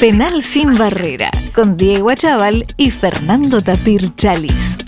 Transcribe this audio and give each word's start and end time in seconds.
Penal 0.00 0.42
sin 0.42 0.78
barrera, 0.78 1.30
con 1.54 1.76
Diego 1.76 2.08
Achával 2.08 2.64
y 2.78 2.90
Fernando 2.90 3.60
Tapir 3.60 4.16
Chalis. 4.16 4.78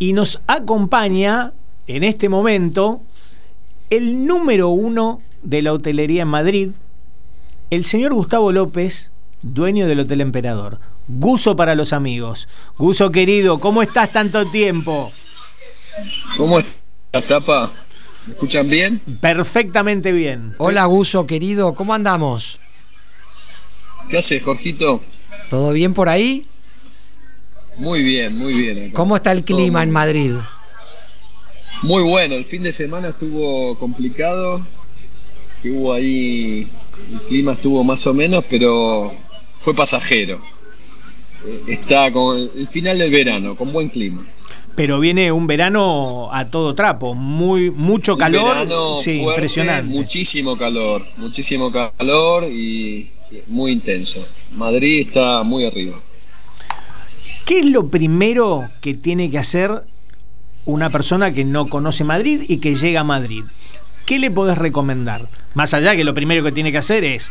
Y 0.00 0.12
nos 0.12 0.40
acompaña 0.48 1.52
en 1.86 2.02
este 2.02 2.28
momento 2.28 3.00
el 3.90 4.26
número 4.26 4.70
uno 4.70 5.20
de 5.44 5.62
la 5.62 5.72
hotelería 5.72 6.22
en 6.22 6.28
Madrid, 6.28 6.70
el 7.70 7.84
señor 7.84 8.12
Gustavo 8.12 8.50
López, 8.50 9.12
dueño 9.42 9.86
del 9.86 10.00
Hotel 10.00 10.20
Emperador. 10.20 10.80
Guso 11.06 11.54
para 11.54 11.76
los 11.76 11.92
amigos. 11.92 12.48
Guso 12.76 13.12
querido, 13.12 13.60
¿cómo 13.60 13.82
estás 13.82 14.10
tanto 14.10 14.46
tiempo? 14.46 15.12
¿Cómo 16.36 16.58
estás, 16.58 17.24
Tapa? 17.28 17.70
¿Me 18.26 18.32
escuchan 18.32 18.68
bien? 18.68 19.00
Perfectamente 19.20 20.10
bien. 20.10 20.56
Hola, 20.58 20.86
Guso 20.86 21.28
querido, 21.28 21.76
¿cómo 21.76 21.94
andamos? 21.94 22.58
¿Qué 24.08 24.18
haces, 24.18 24.42
Jorgito? 24.42 25.02
¿Todo 25.50 25.72
bien 25.72 25.94
por 25.94 26.08
ahí? 26.08 26.46
Muy 27.76 28.02
bien, 28.02 28.36
muy 28.36 28.54
bien. 28.54 28.78
acá. 28.86 28.94
¿Cómo 28.94 29.16
está 29.16 29.32
el 29.32 29.44
clima 29.44 29.82
en 29.82 29.90
Madrid? 29.90 30.32
Muy 31.82 32.02
bueno, 32.02 32.34
el 32.34 32.44
fin 32.44 32.62
de 32.62 32.72
semana 32.72 33.10
estuvo 33.10 33.78
complicado, 33.78 34.66
que 35.62 35.70
hubo 35.70 35.92
ahí, 35.92 36.66
el 37.12 37.20
clima 37.20 37.52
estuvo 37.52 37.84
más 37.84 38.04
o 38.06 38.14
menos, 38.14 38.44
pero 38.50 39.12
fue 39.56 39.74
pasajero. 39.74 40.40
Eh, 41.46 41.62
Está 41.68 42.10
con 42.12 42.36
el 42.56 42.66
final 42.68 42.98
del 42.98 43.12
verano, 43.12 43.54
con 43.54 43.72
buen 43.72 43.88
clima. 43.90 44.26
Pero 44.74 44.98
viene 45.00 45.30
un 45.30 45.46
verano 45.46 46.28
a 46.32 46.46
todo 46.48 46.74
trapo, 46.74 47.14
muy 47.14 47.70
mucho 47.70 48.14
Un 48.14 48.18
calor, 48.18 48.44
verano 48.54 48.96
sí, 49.02 49.18
fuerte, 49.18 49.34
impresionante. 49.34 49.92
Muchísimo 49.92 50.56
calor, 50.56 51.04
muchísimo 51.16 51.70
calor 51.70 52.44
y 52.44 53.08
muy 53.46 53.72
intenso. 53.72 54.26
Madrid 54.52 55.06
está 55.08 55.42
muy 55.42 55.64
arriba. 55.64 55.98
¿Qué 57.44 57.60
es 57.60 57.66
lo 57.66 57.88
primero 57.88 58.68
que 58.80 58.94
tiene 58.94 59.30
que 59.30 59.38
hacer 59.38 59.84
una 60.64 60.90
persona 60.90 61.32
que 61.32 61.44
no 61.44 61.68
conoce 61.68 62.04
Madrid 62.04 62.42
y 62.46 62.58
que 62.58 62.74
llega 62.74 63.00
a 63.00 63.04
Madrid? 63.04 63.44
¿Qué 64.04 64.18
le 64.18 64.30
podés 64.30 64.58
recomendar? 64.58 65.28
Más 65.54 65.74
allá 65.74 65.96
que 65.96 66.04
lo 66.04 66.14
primero 66.14 66.42
que 66.42 66.52
tiene 66.52 66.72
que 66.72 66.78
hacer 66.78 67.04
es 67.04 67.30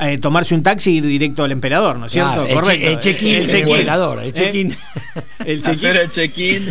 eh, 0.00 0.18
tomarse 0.18 0.54
un 0.54 0.62
taxi 0.62 0.92
y 0.92 0.96
ir 0.96 1.06
directo 1.06 1.44
al 1.44 1.52
emperador, 1.52 1.96
¿no 1.98 2.06
es 2.06 2.12
cierto? 2.12 2.32
Claro, 2.32 2.42
el 2.46 2.48
che- 2.48 2.54
Correcto. 2.54 2.86
el 2.88 2.98
check-in, 2.98 3.34
el 3.34 3.54
emperador, 3.54 4.18
el 4.20 4.28
¿Eh? 4.28 4.32
check-in. 4.32 4.76
El 5.44 5.58
check-in. 5.58 5.70
Hacer 5.72 5.96
el 5.98 6.10
check-in 6.10 6.68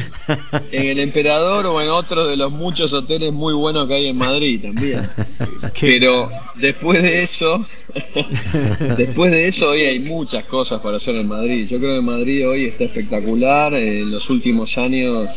en 0.72 0.88
el 0.88 1.00
Emperador 1.00 1.68
o 1.68 1.80
en 1.80 1.90
otro 1.90 2.26
de 2.26 2.36
los 2.38 2.52
muchos 2.52 2.92
hoteles 2.92 3.32
muy 3.32 3.54
buenos 3.54 3.88
que 3.88 3.94
hay 3.94 4.08
en 4.08 4.18
Madrid 4.18 4.62
también. 4.64 5.08
Pero 5.80 6.32
después 6.56 7.04
de 7.04 7.22
eso, 7.22 7.64
después 8.98 9.32
de 9.32 9.48
eso 9.48 9.70
hoy 9.70 9.82
hay 9.82 10.00
muchas 10.00 10.46
cosas 10.46 10.82
para 10.82 10.98
hacer 10.98 11.16
en 11.16 11.28
Madrid. 11.28 11.68
Yo 11.70 11.78
creo 11.80 11.96
que 11.96 12.02
Madrid 12.02 12.48
hoy 12.50 12.66
está 12.66 12.86
espectacular. 12.86 13.74
En 13.76 14.10
los 14.10 14.30
últimos 14.32 14.76
años 14.80 15.30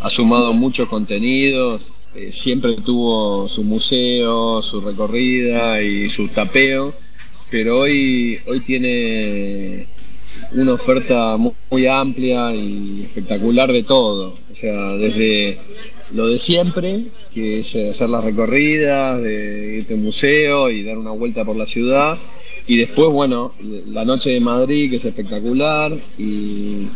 ha 0.00 0.08
sumado 0.10 0.52
muchos 0.52 0.88
contenidos. 0.88 1.92
Eh, 2.14 2.30
siempre 2.32 2.74
tuvo 2.76 3.48
su 3.48 3.64
museo, 3.64 4.62
su 4.62 4.80
recorrida 4.80 5.82
y 5.82 6.08
su 6.08 6.28
tapeo. 6.28 6.94
Pero 7.50 7.80
hoy, 7.80 8.38
hoy 8.46 8.60
tiene 8.60 9.86
una 10.52 10.72
oferta 10.74 11.36
mu- 11.36 11.52
muy 11.70 11.86
amplia 11.86 12.54
y 12.54 13.02
espectacular 13.02 13.72
de 13.72 13.82
todo. 13.82 14.34
O 14.50 14.54
sea, 14.54 14.92
desde 14.94 15.58
lo 16.14 16.28
de 16.28 16.38
siempre, 16.38 17.04
que 17.34 17.58
es 17.60 17.74
hacer 17.76 18.08
las 18.10 18.24
recorridas, 18.24 19.20
de 19.22 19.76
irte 19.78 19.94
a 19.94 19.96
museo 19.96 20.70
y 20.70 20.82
dar 20.82 20.98
una 20.98 21.10
vuelta 21.12 21.44
por 21.44 21.56
la 21.56 21.66
ciudad. 21.66 22.16
Y 22.66 22.76
después, 22.76 23.10
bueno, 23.10 23.54
la 23.86 24.04
noche 24.04 24.30
de 24.30 24.40
Madrid, 24.40 24.90
que 24.90 24.96
es 24.96 25.04
espectacular. 25.06 25.92
Y, 26.18 26.88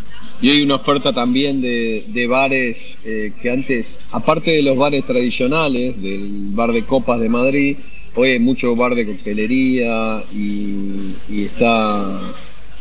y 0.43 0.51
hay 0.51 0.63
una 0.63 0.75
oferta 0.75 1.15
también 1.15 1.63
de, 1.63 2.05
de 2.09 2.27
bares 2.27 2.99
eh, 3.07 3.33
que 3.41 3.51
antes, 3.51 4.01
aparte 4.11 4.51
de 4.51 4.63
los 4.63 4.77
bares 4.77 5.07
tradicionales, 5.07 6.03
del 6.03 6.49
bar 6.51 6.73
de 6.73 6.85
copas 6.85 7.21
de 7.21 7.29
Madrid, 7.31 7.77
hoy 8.15 8.31
hay 8.31 8.39
mucho 8.39 8.75
bar 8.77 8.95
de 8.95 9.07
coctelería 9.07 10.23
y, 10.33 11.15
está 11.31 12.21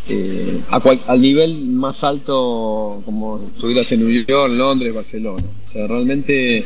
eh, 0.10 0.62
al 1.08 1.22
nivel 1.22 1.66
más 1.68 2.04
alto 2.04 3.02
como 3.06 3.50
estuvieras 3.56 3.92
en 3.92 4.08
New 4.08 4.26
York, 4.26 4.52
Londres, 4.54 4.94
Barcelona. 4.94 5.44
O 5.68 5.72
sea, 5.72 5.88
realmente 5.88 6.66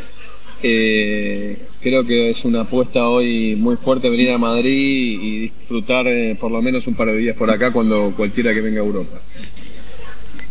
eh, 0.63 1.59
creo 1.81 2.05
que 2.05 2.29
es 2.29 2.45
una 2.45 2.61
apuesta 2.61 3.07
hoy 3.07 3.55
muy 3.55 3.75
fuerte 3.75 4.09
venir 4.09 4.31
a 4.31 4.37
Madrid 4.37 5.19
y 5.21 5.39
disfrutar 5.41 6.07
eh, 6.07 6.35
por 6.39 6.51
lo 6.51 6.61
menos 6.61 6.87
un 6.87 6.95
par 6.95 7.07
de 7.07 7.17
días 7.17 7.35
por 7.35 7.51
acá 7.51 7.71
cuando 7.71 8.13
cualquiera 8.15 8.53
que 8.53 8.61
venga 8.61 8.81
a 8.81 8.85
Europa. 8.85 9.19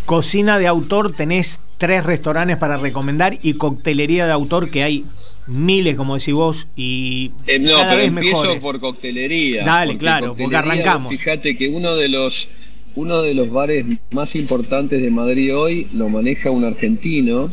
Cocina 0.04 0.58
de 0.58 0.66
autor, 0.66 1.12
tenés 1.12 1.60
tres 1.78 2.04
restaurantes 2.04 2.58
para 2.58 2.76
recomendar 2.76 3.38
y 3.42 3.54
coctelería 3.54 4.26
de 4.26 4.32
autor 4.32 4.70
que 4.70 4.82
hay 4.82 5.04
miles, 5.46 5.96
como 5.96 6.16
decís 6.16 6.34
vos, 6.34 6.66
y 6.76 7.32
Eh, 7.46 7.58
no, 7.58 7.72
cada 7.72 7.90
pero 7.90 7.98
vez 7.98 8.08
empiezo 8.08 8.40
mejores. 8.42 8.62
por 8.62 8.80
coctelería. 8.80 9.64
Dale, 9.64 9.96
claro, 9.96 10.34
porque 10.36 10.56
arrancamos. 10.56 11.10
Fíjate 11.10 11.56
que 11.56 11.68
uno 11.68 11.96
de 11.96 12.08
los 12.08 12.48
uno 12.96 13.22
de 13.22 13.34
los 13.34 13.50
bares 13.50 13.84
más 14.12 14.36
importantes 14.36 15.02
de 15.02 15.10
Madrid 15.10 15.56
hoy 15.56 15.88
lo 15.92 16.08
maneja 16.08 16.52
un 16.52 16.64
argentino 16.64 17.50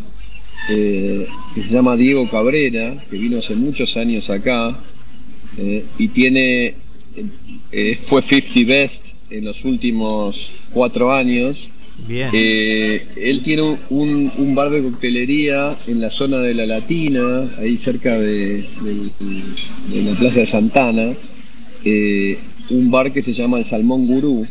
eh, 0.69 1.27
que 1.55 1.63
se 1.63 1.69
llama 1.73 1.95
Diego 1.95 2.29
Cabrera, 2.29 3.03
que 3.09 3.17
vino 3.17 3.39
hace 3.39 3.55
muchos 3.55 3.97
años 3.97 4.29
acá 4.29 4.77
eh, 5.57 5.83
y 5.97 6.07
tiene 6.09 6.75
eh, 7.71 7.95
fue 7.95 8.21
50 8.21 8.71
Best 8.71 9.15
en 9.31 9.45
los 9.45 9.65
últimos 9.65 10.51
cuatro 10.71 11.11
años. 11.11 11.69
Bien. 12.07 12.29
Eh, 12.33 13.05
él 13.15 13.41
tiene 13.43 13.77
un, 13.89 14.55
bar 14.55 14.69
de 14.69 14.81
coctelería 14.81 15.75
en 15.87 16.01
la 16.01 16.09
zona 16.09 16.39
de 16.39 16.53
la 16.53 16.65
Latina, 16.65 17.49
ahí 17.59 17.77
cerca 17.77 18.17
de, 18.19 18.63
la 19.93 20.13
Plaza 20.17 20.39
de 20.41 20.45
Santana. 20.45 21.13
eh, 21.83 22.37
un 22.69 22.91
bar 22.91 23.11
que 23.11 23.21
se 23.21 23.33
llama 23.33 23.57
el 23.57 23.65
Salmón 23.65 24.05
Gurú. 24.07 24.47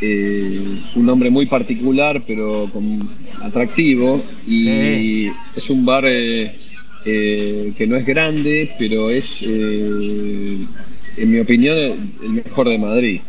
eh, 0.00 0.60
un 0.96 1.06
nombre 1.06 1.30
muy 1.30 1.46
particular, 1.46 2.22
pero 2.26 2.68
con- 2.72 3.08
atractivo. 3.42 4.22
Y 4.46 4.58
Sí. 4.58 5.30
es 5.56 5.70
un 5.70 5.84
bar 5.84 6.04
que 6.04 7.86
no 7.86 7.96
es 7.96 8.04
grande, 8.04 8.68
pero 8.78 9.10
es, 9.10 9.42
eh, 9.46 10.58
en 11.16 11.30
mi 11.30 11.38
opinión, 11.38 11.76
el 12.22 12.30
mejor 12.30 12.68
de 12.68 12.78
Madrid. 12.78 13.20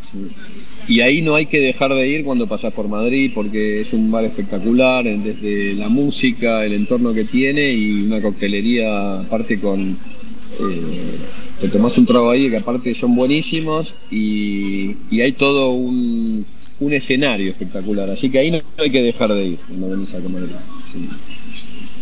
Y 0.88 1.02
ahí 1.02 1.22
no 1.22 1.36
hay 1.36 1.48
que 1.48 1.60
dejar 1.60 1.94
de 1.96 2.08
ir 2.08 2.24
cuando 2.24 2.48
pasas 2.48 2.72
por 2.74 2.88
Madrid 2.88 3.32
porque 3.34 3.80
es 3.82 3.92
un 3.94 4.12
bar 4.12 4.24
espectacular, 4.26 5.04
desde 5.04 5.74
la 5.74 5.90
música, 5.90 6.64
el 6.64 6.74
entorno 6.74 7.14
que 7.14 7.26
tiene 7.26 7.72
y 7.72 8.04
una 8.04 8.22
coctelería 8.22 9.20
aparte 9.22 9.60
con... 9.60 9.98
eh, 10.60 11.18
te 11.60 11.70
tomás 11.70 11.98
un 11.98 12.06
trago 12.06 12.30
ahí 12.30 12.50
que 12.50 12.58
aparte 12.58 12.94
son 12.94 13.16
buenísimos 13.16 13.96
y, 14.12 14.96
y 15.10 15.22
hay 15.22 15.32
todo 15.34 15.72
un, 15.72 16.46
un 16.80 16.94
escenario 16.94 17.50
espectacular. 17.50 18.10
Así 18.12 18.30
que 18.30 18.40
ahí 18.40 18.52
no 18.52 18.62
hay 18.78 18.92
que 18.92 19.02
dejar 19.02 19.34
de 19.34 19.46
ir 19.46 19.60
cuando 19.68 19.90
venís 19.90 20.14
a 20.14 20.20
Madrid. 20.20 20.56
sí. 20.84 21.10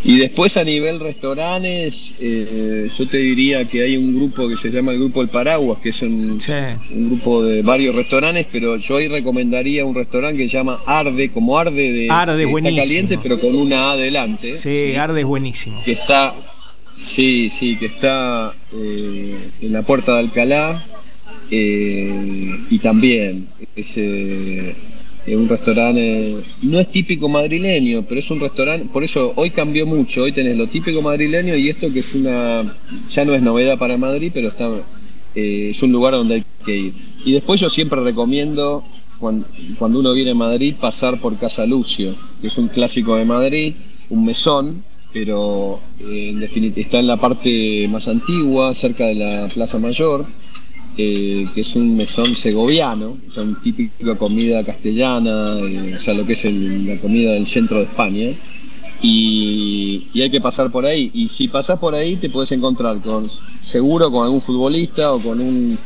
Y 0.05 0.17
después 0.17 0.57
a 0.57 0.65
nivel 0.65 0.99
restaurantes, 0.99 2.13
eh, 2.19 2.89
yo 2.97 3.07
te 3.07 3.19
diría 3.19 3.65
que 3.69 3.83
hay 3.83 3.95
un 3.95 4.13
grupo 4.13 4.49
que 4.49 4.57
se 4.57 4.69
llama 4.69 4.91
el 4.91 4.99
Grupo 4.99 5.21
El 5.21 5.29
Paraguas, 5.29 5.79
que 5.79 5.89
es 5.89 6.01
un, 6.01 6.41
Sí. 6.41 6.51
un 6.91 7.07
grupo 7.07 7.41
de 7.43 7.61
varios 7.61 7.95
restaurantes, 7.95 8.47
pero 8.51 8.75
yo 8.75 8.97
ahí 8.97 9.07
recomendaría 9.07 9.85
un 9.85 9.95
restaurante 9.95 10.37
que 10.39 10.49
se 10.49 10.57
llama 10.57 10.81
Arde, 10.85 11.29
como 11.31 11.57
Arde 11.57 11.91
de 11.93 12.09
Arde, 12.09 12.43
está 12.43 12.75
caliente, 12.75 13.17
pero 13.23 13.39
con 13.39 13.55
una 13.55 13.89
A 13.89 13.91
adelante. 13.93 14.57
Sí, 14.57 14.93
Arde 14.95 15.21
es 15.21 15.25
buenísimo. 15.25 15.81
Que 15.85 15.93
está, 15.93 16.33
sí, 16.93 17.49
sí, 17.49 17.77
que 17.77 17.85
está 17.85 18.53
eh, 18.73 19.37
en 19.61 19.71
la 19.71 19.83
puerta 19.83 20.13
de 20.15 20.19
Alcalá. 20.19 20.85
eh, 21.49 22.59
y 22.69 22.79
también 22.79 23.47
es 23.75 23.97
eh, 25.25 25.31
eh, 25.31 25.37
un 25.37 25.47
restaurante, 25.47 26.23
no 26.63 26.79
es 26.79 26.91
típico 26.91 27.29
madrileño, 27.29 28.03
pero 28.07 28.19
es 28.19 28.29
un 28.29 28.39
restaurante, 28.39 28.87
por 28.91 29.03
eso 29.03 29.33
hoy 29.35 29.51
cambió 29.51 29.85
mucho, 29.85 30.23
hoy 30.23 30.31
tenés 30.31 30.57
lo 30.57 30.67
típico 30.67 31.01
madrileño 31.01 31.55
y 31.55 31.69
esto 31.69 31.91
que 31.91 31.99
es 31.99 32.13
una, 32.15 32.63
ya 33.09 33.25
no 33.25 33.33
es 33.33 33.41
novedad 33.41 33.77
para 33.77 33.97
Madrid, 33.97 34.31
pero 34.33 34.49
está, 34.49 34.69
eh, 35.35 35.69
es 35.71 35.81
un 35.81 35.91
lugar 35.91 36.13
donde 36.13 36.35
hay 36.35 36.43
que 36.65 36.75
ir. 36.75 36.93
Y 37.25 37.33
después 37.33 37.61
yo 37.61 37.69
siempre 37.69 38.01
recomiendo, 38.01 38.83
cuando, 39.19 39.99
uno 39.99 40.13
viene 40.13 40.31
a 40.31 40.35
Madrid, 40.35 40.75
pasar 40.79 41.19
por 41.19 41.37
Casa 41.37 41.65
Lucio, 41.65 42.15
que 42.41 42.47
es 42.47 42.57
un 42.57 42.67
clásico 42.67 43.15
de 43.15 43.23
Madrid, 43.23 43.73
un 44.09 44.25
mesón, 44.25 44.83
pero 45.13 45.79
eh, 45.99 46.73
está 46.75 46.99
en 46.99 47.07
la 47.07 47.17
parte 47.17 47.87
más 47.87 48.07
antigua, 48.07 48.73
cerca 48.73 49.05
de 49.05 49.15
la 49.15 49.47
Plaza 49.47 49.79
Mayor, 49.79 50.25
eh, 50.97 51.47
que 51.53 51.61
es 51.61 51.75
un 51.75 51.95
mesón 51.95 52.33
segoviano, 52.35 53.17
o 53.27 53.31
sea, 53.31 53.43
un 53.43 53.57
comida 54.17 54.63
castellana, 54.63 55.59
eh, 55.59 55.95
o 55.95 55.99
sea, 55.99 56.13
lo 56.13 56.25
que 56.25 56.33
es 56.33 56.45
el- 56.45 56.85
la 56.87 56.97
comida 56.97 57.33
del 57.33 57.45
centro 57.45 57.77
de 57.77 57.83
España. 57.85 58.29
Y, 59.01 60.07
y 60.13 60.21
hay 60.21 60.29
que 60.29 60.39
pasar 60.39 60.71
por 60.71 60.85
ahí. 60.85 61.11
Y 61.13 61.27
si 61.27 61.47
pasás 61.49 61.77
por 61.77 61.93
ahí, 61.93 62.15
te 62.15 62.29
puedes 62.29 62.51
encontrar 62.53 63.01
con 63.01 63.29
seguro 63.61 64.09
con 64.11 64.23
algún 64.23 64.39
futbolista 64.39 65.13
o 65.13 65.19
con 65.19 65.41
un 65.41 65.77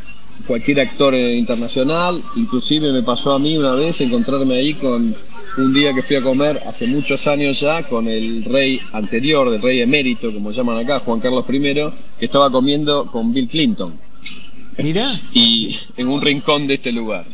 cualquier 0.46 0.80
actor 0.82 1.16
internacional, 1.16 2.22
inclusive 2.36 2.92
me 2.92 3.02
pasó 3.02 3.34
a 3.34 3.40
mí 3.40 3.58
una 3.58 3.74
vez 3.74 4.00
encontrarme 4.02 4.56
ahí 4.56 4.74
con 4.76 5.16
un 5.58 5.74
día 5.74 5.94
que 5.94 6.04
fui 6.04 6.16
a 6.16 6.22
comer 6.22 6.60
hace 6.66 6.86
muchos 6.88 7.26
años 7.28 7.60
ya 7.60 7.84
con 7.84 8.08
el 8.08 8.44
rey 8.44 8.80
anterior, 8.94 9.52
el 9.52 9.62
rey 9.62 9.82
emérito, 9.82 10.32
como 10.32 10.52
llaman 10.52 10.78
acá, 10.78 11.00
Juan 11.00 11.20
Carlos 11.20 11.44
I, 11.50 11.60
que 12.20 12.26
estaba 12.26 12.52
comiendo 12.52 13.10
con 13.12 13.34
Bill 13.34 13.48
Clinton. 13.48 13.94
Mira. 14.78 15.20
Y 15.34 15.76
en 15.98 16.08
un 16.08 16.22
rincón 16.22 16.68
de 16.68 16.76
este 16.76 16.92
lugar. 16.92 17.26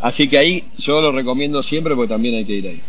Así 0.00 0.28
que 0.28 0.38
ahí 0.38 0.64
yo 0.78 1.00
lo 1.00 1.12
recomiendo 1.12 1.62
siempre 1.62 1.94
porque 1.94 2.12
también 2.12 2.34
hay 2.36 2.44
que 2.44 2.54
ir 2.54 2.66
ahí. 2.66 2.80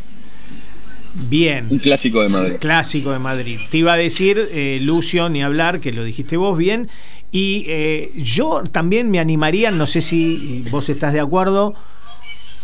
Bien. 1.30 1.68
Un 1.70 1.80
clásico 1.80 2.22
de 2.22 2.30
Madrid. 2.30 2.56
Clásico 2.60 3.12
de 3.12 3.20
Madrid. 3.20 3.60
Te 3.70 3.78
iba 3.78 3.94
a 3.94 3.98
decir, 3.98 4.50
eh, 4.52 4.80
Lucio, 4.82 5.30
ni 5.30 5.44
hablar, 5.44 5.80
que 5.80 5.92
lo 5.92 6.04
dijiste 6.04 6.38
vos 6.38 6.58
bien. 6.58 6.90
Y 7.32 7.66
eh, 7.68 8.12
yo 8.16 8.64
también 8.72 9.10
me 9.10 9.20
animaría, 9.20 9.72
no 9.72 9.88
sé 9.88 10.02
si 10.02 10.64
vos 10.70 10.90
estás 10.90 11.14
de 11.14 11.20
acuerdo, 11.20 11.74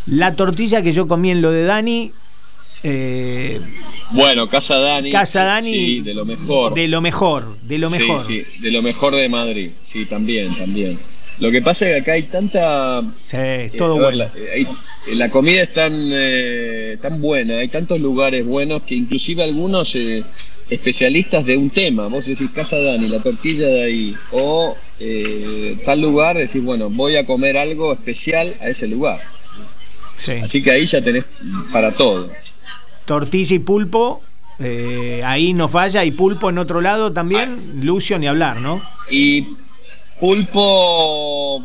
la 0.05 0.35
tortilla 0.35 0.81
que 0.81 0.93
yo 0.93 1.07
comí 1.07 1.31
en 1.31 1.41
lo 1.41 1.51
de 1.51 1.63
Dani. 1.63 2.11
Eh, 2.83 3.59
bueno, 4.11 4.49
Casa 4.49 4.77
Dani. 4.77 5.11
Casa 5.11 5.43
Dani. 5.43 5.69
Sí, 5.69 6.01
de 6.01 6.13
lo 6.13 6.25
mejor. 6.25 6.73
De 6.73 6.87
lo 6.87 7.01
mejor, 7.01 7.57
de 7.61 7.77
lo 7.77 7.89
mejor. 7.89 8.19
Sí, 8.19 8.43
sí, 8.43 8.61
de 8.61 8.71
lo 8.71 8.81
mejor 8.81 9.15
de 9.15 9.29
Madrid. 9.29 9.71
Sí, 9.83 10.05
también, 10.05 10.55
también. 10.55 10.97
Lo 11.39 11.51
que 11.51 11.61
pasa 11.61 11.85
es 11.87 11.93
que 11.93 12.01
acá 12.01 12.11
hay 12.13 12.23
tanta. 12.23 13.01
Sí, 13.27 13.37
es 13.37 13.71
todo 13.77 13.95
bueno. 13.95 14.17
La, 14.17 14.31
eh, 14.35 14.65
la, 15.13 15.29
comida 15.29 15.61
es 15.63 15.73
tan, 15.73 15.93
eh, 15.95 16.97
tan 17.01 17.21
buena, 17.21 17.59
hay 17.59 17.69
tantos 17.69 17.99
lugares 17.99 18.45
buenos 18.45 18.83
que 18.83 18.95
inclusive 18.95 19.43
algunos 19.43 19.95
eh, 19.95 20.23
especialistas 20.69 21.45
de 21.45 21.55
un 21.55 21.69
tema, 21.69 22.07
vos 22.07 22.25
decís 22.25 22.49
Casa 22.53 22.77
Dani, 22.79 23.07
la 23.07 23.21
tortilla 23.21 23.67
de 23.67 23.83
ahí, 23.83 24.15
o 24.31 24.75
tal 25.85 26.01
lugar, 26.01 26.37
decís, 26.37 26.61
bueno, 26.61 26.89
voy 26.89 27.15
a 27.15 27.25
comer 27.25 27.57
algo 27.57 27.93
especial 27.93 28.55
a 28.59 28.67
ese 28.67 28.87
lugar. 28.87 29.21
Sí. 30.17 30.33
Así 30.43 30.61
que 30.61 30.71
ahí 30.71 30.85
ya 30.85 31.01
tenés 31.01 31.23
para 31.71 31.93
todo. 31.93 32.29
Tortilla 33.09 33.55
y 33.55 33.59
pulpo, 33.59 34.21
ahí 35.25 35.53
no 35.53 35.67
falla, 35.67 36.05
y 36.05 36.11
pulpo 36.11 36.51
en 36.51 36.59
otro 36.59 36.79
lado 36.79 37.11
también, 37.11 37.81
Lucio, 37.81 38.19
ni 38.19 38.27
hablar, 38.27 38.61
¿no? 38.61 38.79
Y 39.09 39.47
Pulpo 40.19 41.63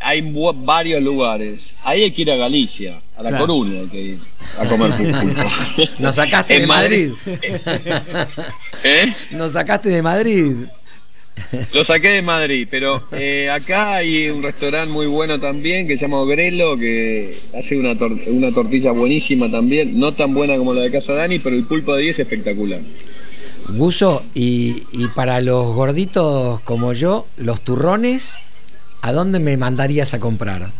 hay 0.00 0.32
varios 0.54 1.02
lugares. 1.02 1.74
Ahí 1.84 2.02
hay 2.02 2.10
que 2.10 2.22
ir 2.22 2.32
a 2.32 2.36
Galicia, 2.36 3.00
a 3.16 3.22
La 3.22 3.38
Coruña 3.38 3.80
hay 3.80 3.86
que 3.86 4.00
ir 4.00 4.20
a 4.58 4.66
comer 4.66 4.90
pulpo. 5.20 5.48
Nos 6.00 6.14
sacaste 6.14 6.60
de 6.60 6.66
Madrid. 6.66 7.12
¿Eh? 8.82 9.14
Nos 9.32 9.52
sacaste 9.52 9.90
de 9.90 10.02
Madrid. 10.02 10.66
Lo 11.74 11.84
saqué 11.84 12.08
de 12.08 12.22
Madrid, 12.22 12.66
pero 12.70 13.02
eh, 13.12 13.48
acá 13.50 13.96
hay 13.96 14.28
un 14.28 14.42
restaurante 14.42 14.92
muy 14.92 15.06
bueno 15.06 15.38
también 15.38 15.86
que 15.86 15.96
se 15.96 16.06
llama 16.06 16.24
Grelo, 16.24 16.76
que 16.78 17.34
hace 17.56 17.76
una, 17.76 17.92
una 18.26 18.52
tortilla 18.52 18.92
buenísima 18.92 19.50
también, 19.50 19.98
no 19.98 20.12
tan 20.14 20.34
buena 20.34 20.56
como 20.56 20.74
la 20.74 20.82
de 20.82 20.90
Casa 20.90 21.14
Dani, 21.14 21.38
pero 21.38 21.56
el 21.56 21.64
pulpo 21.64 21.94
de 21.94 22.02
ahí 22.02 22.08
es 22.08 22.18
espectacular. 22.18 22.80
Guso, 23.68 24.22
y, 24.34 24.82
para 25.14 25.40
los 25.40 25.74
gorditos 25.74 26.60
como 26.60 26.92
yo, 26.92 27.26
los 27.36 27.60
turrones, 27.60 28.36
¿a 29.02 29.12
dónde 29.12 29.40
me 29.40 29.56
mandarías 29.56 30.14
a 30.14 30.20
comprar? 30.20 30.70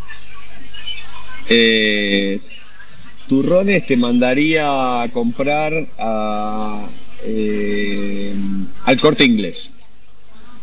Eh, 1.49 2.41
turrones 3.29 3.87
te 3.87 3.97
mandaría 3.97 5.03
a 5.03 5.09
comprar 5.09 5.89
a, 5.99 6.87
eh, 7.25 8.33
al 8.85 9.01
corte 9.01 9.25
inglés. 9.25 9.73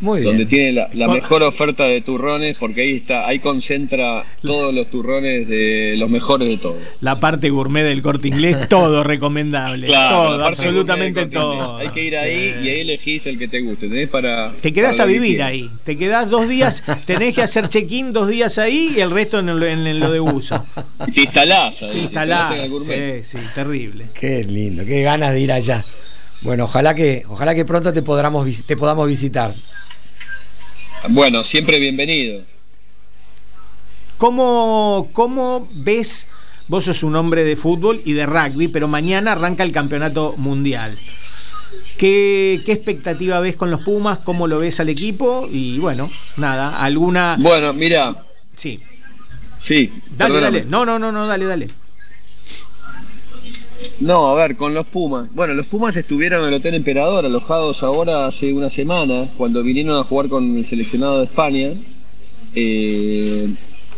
Muy 0.03 0.19
bien. 0.19 0.31
Donde 0.31 0.45
tiene 0.45 0.85
la, 0.93 1.07
mejor 1.07 1.43
oferta 1.43 1.85
de 1.85 2.01
turrones, 2.01 2.57
porque 2.59 2.81
ahí 2.81 2.97
está, 2.97 3.25
ahí 3.25 3.39
concentra 3.39 4.25
todos 4.41 4.73
los 4.73 4.89
turrones 4.89 5.47
de 5.47 5.95
los 5.97 6.09
mejores 6.09 6.49
de 6.49 6.57
todos. 6.57 6.75
La 6.99 7.21
parte 7.21 7.49
gourmet 7.49 7.85
del 7.85 8.01
corte 8.01 8.27
inglés, 8.27 8.67
todo 8.67 9.01
recomendable. 9.05 9.87
todo, 9.87 10.45
absolutamente 10.45 11.27
todo. 11.27 11.77
Hay 11.77 11.87
que 11.87 12.03
ir 12.03 12.17
ahí 12.17 12.53
y 12.61 12.67
ahí 12.67 12.79
elegís 12.81 13.25
el 13.27 13.39
que 13.39 13.47
te 13.47 13.61
guste. 13.61 13.87
Tenés 13.87 14.09
para. 14.09 14.51
Te 14.59 14.73
quedás 14.73 14.99
a 14.99 15.05
vivir 15.05 15.41
ahí. 15.41 15.71
Te 15.85 15.97
quedás 15.97 16.29
dos 16.29 16.49
días, 16.49 16.83
tenés 17.05 17.33
que 17.33 17.41
hacer 17.41 17.69
check-in 17.69 18.11
dos 18.11 18.27
días 18.27 18.57
ahí 18.57 18.93
y 18.97 18.99
el 18.99 19.09
resto 19.09 19.39
en 19.39 19.45
lo, 19.99 20.11
de 20.11 20.19
uso. 20.19 20.65
te 21.15 21.21
instalás 21.21 21.81
ahí. 21.81 21.91
Te 21.91 21.99
instalás. 21.99 22.53
sí, 22.85 23.23
sí, 23.23 23.37
terrible. 23.55 24.07
Qué 24.13 24.43
lindo, 24.43 24.83
qué 24.83 25.01
ganas 25.01 25.31
de 25.31 25.39
ir 25.39 25.51
allá. 25.53 25.85
Bueno, 26.41 26.65
ojalá 26.65 26.93
que, 26.93 27.23
ojalá 27.29 27.55
que 27.55 27.63
pronto 27.63 27.93
te 27.93 28.01
podamos, 28.01 28.65
te 28.65 28.75
podamos 28.75 29.07
visitar. 29.07 29.53
Bueno, 31.09 31.43
siempre 31.43 31.79
bienvenido. 31.79 32.41
¿Cómo, 34.17 35.09
¿Cómo 35.11 35.67
ves? 35.83 36.29
Vos 36.69 36.85
sos 36.85 37.03
un 37.03 37.15
hombre 37.15 37.43
de 37.43 37.57
fútbol 37.57 37.99
y 38.05 38.13
de 38.13 38.25
rugby, 38.25 38.69
pero 38.69 38.87
mañana 38.87 39.33
arranca 39.33 39.63
el 39.63 39.73
campeonato 39.73 40.35
mundial. 40.37 40.97
¿Qué, 41.97 42.61
¿Qué, 42.65 42.71
expectativa 42.71 43.39
ves 43.41 43.57
con 43.57 43.69
los 43.69 43.81
Pumas? 43.81 44.19
¿Cómo 44.19 44.47
lo 44.47 44.59
ves 44.59 44.79
al 44.79 44.89
equipo? 44.89 45.47
Y 45.51 45.77
bueno, 45.79 46.09
nada, 46.37 46.81
alguna. 46.81 47.35
Bueno, 47.37 47.73
mira. 47.73 48.23
Sí. 48.55 48.79
Sí. 49.59 49.91
Dale, 50.17 50.39
dale. 50.39 50.63
No, 50.63 50.85
no, 50.85 50.99
no, 50.99 51.11
no, 51.11 51.27
dale, 51.27 51.45
dale. 51.45 51.67
No, 53.99 54.29
a 54.29 54.35
ver, 54.35 54.55
con 54.55 54.73
los 54.73 54.85
Pumas. 54.87 55.33
Bueno, 55.33 55.53
los 55.53 55.67
Pumas 55.67 55.95
estuvieron 55.95 56.41
en 56.41 56.47
el 56.49 56.53
Hotel 56.55 56.75
Emperador, 56.75 57.25
alojados 57.25 57.83
ahora 57.83 58.25
hace 58.25 58.53
una 58.53 58.69
semana, 58.69 59.29
cuando 59.37 59.63
vinieron 59.63 59.97
a 59.97 60.03
jugar 60.03 60.27
con 60.27 60.57
el 60.57 60.65
seleccionado 60.65 61.19
de 61.19 61.25
España. 61.25 61.71
Eh, 62.55 63.49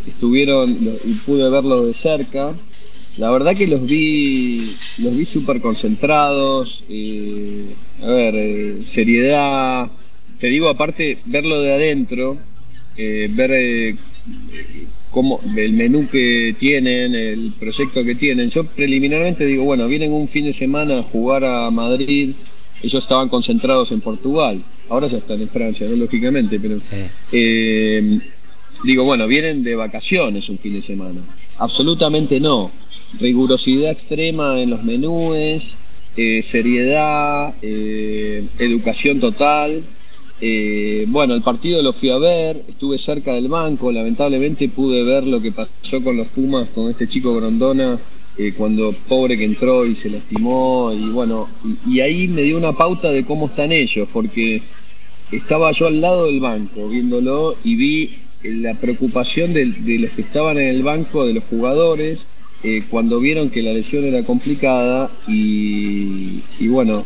estuvieron 0.07 0.71
y 0.71 1.13
pude 1.25 1.49
verlos 1.49 1.87
de 1.87 1.93
cerca. 1.93 2.53
La 3.17 3.31
verdad 3.31 3.55
que 3.55 3.67
los 3.67 3.85
vi, 3.85 4.75
los 4.99 5.15
vi 5.15 5.25
súper 5.25 5.61
concentrados. 5.61 6.83
Eh, 6.89 7.75
a 8.01 8.07
ver, 8.07 8.35
eh, 8.35 8.77
seriedad. 8.85 9.87
Te 10.39 10.47
digo, 10.47 10.69
aparte, 10.69 11.17
verlo 11.25 11.61
de 11.61 11.73
adentro, 11.73 12.37
ver 12.97 13.97
cómo, 15.15 15.39
el 15.55 15.71
menú 15.71 16.09
que 16.09 16.53
tienen, 16.59 17.15
el 17.15 17.53
proyecto 17.57 18.03
que 18.03 18.15
tienen. 18.15 18.49
Yo 18.49 18.65
preliminarmente 18.65 19.45
digo, 19.45 19.63
bueno, 19.63 19.87
vienen 19.87 20.11
un 20.11 20.27
fin 20.27 20.43
de 20.43 20.51
semana 20.51 20.99
a 20.99 21.03
jugar 21.03 21.45
a 21.45 21.71
Madrid, 21.71 22.31
ellos 22.83 23.01
estaban 23.01 23.29
concentrados 23.29 23.93
en 23.93 24.01
Portugal, 24.01 24.61
ahora 24.89 25.07
ya 25.07 25.19
están 25.19 25.39
en 25.39 25.47
Francia, 25.47 25.87
¿no? 25.89 25.95
lógicamente, 25.95 26.59
pero 26.59 26.77
eh, 27.31 28.19
digo, 28.83 29.05
bueno, 29.05 29.25
vienen 29.25 29.63
de 29.63 29.75
vacaciones 29.75 30.49
un 30.49 30.59
fin 30.59 30.73
de 30.73 30.81
semana. 30.81 31.21
Absolutamente 31.59 32.41
no. 32.41 32.69
Rigurosidad 33.17 33.91
extrema 33.91 34.59
en 34.59 34.71
los 34.71 34.83
menúes, 34.83 35.77
eh, 36.17 36.41
seriedad, 36.41 37.53
eh, 37.61 38.43
educación 38.59 39.21
total. 39.21 39.81
Eh, 40.41 41.05
bueno, 41.07 41.33
el 41.33 41.41
partido 41.41 41.81
lo 41.81 41.93
fui 41.93 42.09
a 42.09 42.17
ver, 42.17 42.61
estuve 42.67 42.97
cerca 42.97 43.33
del 43.33 43.47
banco, 43.47 43.91
lamentablemente 43.91 44.67
pude 44.67 45.03
ver 45.03 45.25
lo 45.25 45.39
que 45.39 45.51
pasó 45.51 46.03
con 46.03 46.17
los 46.17 46.27
Pumas, 46.27 46.67
con 46.69 46.89
este 46.89 47.07
chico 47.07 47.33
Grondona, 47.35 47.97
eh, 48.37 48.53
cuando 48.57 48.91
pobre 49.07 49.37
que 49.37 49.45
entró 49.45 49.85
y 49.85 49.95
se 49.95 50.09
lastimó, 50.09 50.91
y 50.93 51.09
bueno, 51.09 51.47
y, 51.87 52.01
ahí 52.01 52.27
me 52.27 52.41
dio 52.41 52.57
una 52.57 52.73
pauta 52.73 53.11
de 53.11 53.23
cómo 53.23 53.45
están 53.45 53.71
ellos, 53.71 54.09
porque 54.11 54.61
estaba 55.31 55.71
yo 55.71 55.87
al 55.87 56.01
lado 56.01 56.25
del 56.25 56.41
banco 56.41 56.89
viéndolo 56.89 57.55
y 57.63 57.75
vi 57.75 58.17
la 58.43 58.73
preocupación 58.73 59.53
de, 59.53 59.65
los 59.65 60.11
que 60.11 60.21
estaban 60.21 60.57
en 60.57 60.67
el 60.67 60.83
banco, 60.83 61.25
de 61.25 61.33
los 61.33 61.45
jugadores, 61.45 62.27
eh, 62.61 62.83
cuando 62.89 63.19
vieron 63.21 63.49
que 63.49 63.61
la 63.61 63.71
lesión 63.71 64.03
era 64.03 64.23
complicada 64.23 65.09
y, 65.27 66.41
y 66.59 66.67
bueno, 66.67 67.05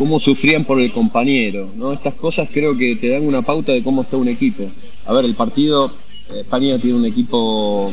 cómo 0.00 0.18
sufrían 0.18 0.64
por 0.64 0.80
el 0.80 0.92
compañero, 0.92 1.70
¿no? 1.76 1.92
Estas 1.92 2.14
cosas 2.14 2.48
creo 2.50 2.74
que 2.74 2.96
te 2.96 3.10
dan 3.10 3.26
una 3.26 3.42
pauta 3.42 3.72
de 3.72 3.82
cómo 3.82 4.00
está 4.00 4.16
un 4.16 4.28
equipo. 4.28 4.64
A 5.04 5.12
ver, 5.12 5.26
el 5.26 5.34
partido, 5.34 5.92
España 6.34 6.78
tiene 6.78 6.96
un 6.96 7.04
equipo 7.04 7.92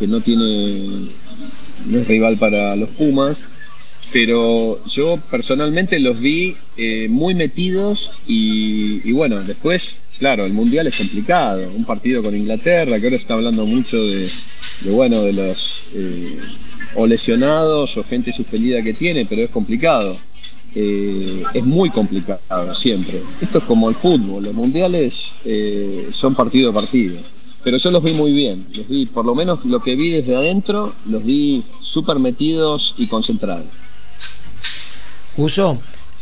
que 0.00 0.08
no 0.08 0.20
tiene, 0.20 1.10
no 1.86 1.98
es 1.98 2.08
rival 2.08 2.38
para 2.38 2.74
los 2.74 2.88
Pumas, 2.88 3.44
pero 4.12 4.84
yo 4.86 5.20
personalmente 5.30 6.00
los 6.00 6.18
vi 6.18 6.56
eh, 6.76 7.06
muy 7.08 7.36
metidos 7.36 8.10
y, 8.26 9.12
bueno, 9.12 9.40
después, 9.40 10.00
claro, 10.18 10.44
el 10.44 10.52
Mundial 10.52 10.88
es 10.88 10.98
complicado, 10.98 11.70
un 11.72 11.84
partido 11.84 12.20
con 12.20 12.34
Inglaterra, 12.34 12.98
que 12.98 13.06
ahora 13.06 13.16
está 13.16 13.34
hablando 13.34 13.64
mucho 13.64 13.96
de, 14.04 14.28
bueno, 14.86 15.22
de 15.22 15.34
los 15.34 15.86
eh, 15.94 16.36
o 16.96 17.06
lesionados 17.06 17.96
o 17.96 18.02
gente 18.02 18.32
suspendida 18.32 18.82
que 18.82 18.92
tiene, 18.92 19.24
pero 19.24 19.42
es 19.42 19.50
complicado. 19.50 20.18
Eh, 20.74 21.42
es 21.54 21.64
muy 21.64 21.90
complicado 21.90 22.74
siempre. 22.74 23.22
Esto 23.40 23.58
es 23.58 23.64
como 23.64 23.88
el 23.88 23.94
fútbol, 23.94 24.44
los 24.44 24.54
mundiales 24.54 25.32
eh, 25.44 26.10
son 26.12 26.34
partido 26.34 26.70
a 26.70 26.74
partido. 26.74 27.16
Pero 27.64 27.76
yo 27.78 27.90
los 27.90 28.02
vi 28.02 28.12
muy 28.12 28.32
bien, 28.32 28.66
los 28.74 28.86
vi, 28.88 29.06
por 29.06 29.24
lo 29.24 29.34
menos 29.34 29.64
lo 29.64 29.82
que 29.82 29.96
vi 29.96 30.10
desde 30.10 30.36
adentro, 30.36 30.94
los 31.06 31.24
vi 31.24 31.64
súper 31.80 32.18
metidos 32.18 32.94
y 32.98 33.08
concentrados. 33.08 33.66
Uso, 35.36 35.78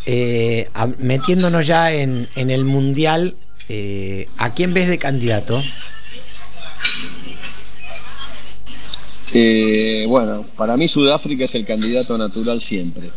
eh, 0.07 0.69
metiéndonos 0.99 1.67
ya 1.67 1.93
en, 1.93 2.27
en 2.37 2.51
el 2.51 2.65
mundial, 2.65 3.35
¿a 4.39 4.55
quién 4.55 4.73
ves 4.73 4.89
de 4.89 4.99
candidato? 4.99 5.61
bueno, 10.09 10.47
para 10.57 10.79
mí 10.79 10.89
Sudáfrica 10.89 11.45
es 11.45 11.55
el 11.55 11.67
candidato 11.67 12.17
natural 12.17 12.59
siempre. 12.59 13.11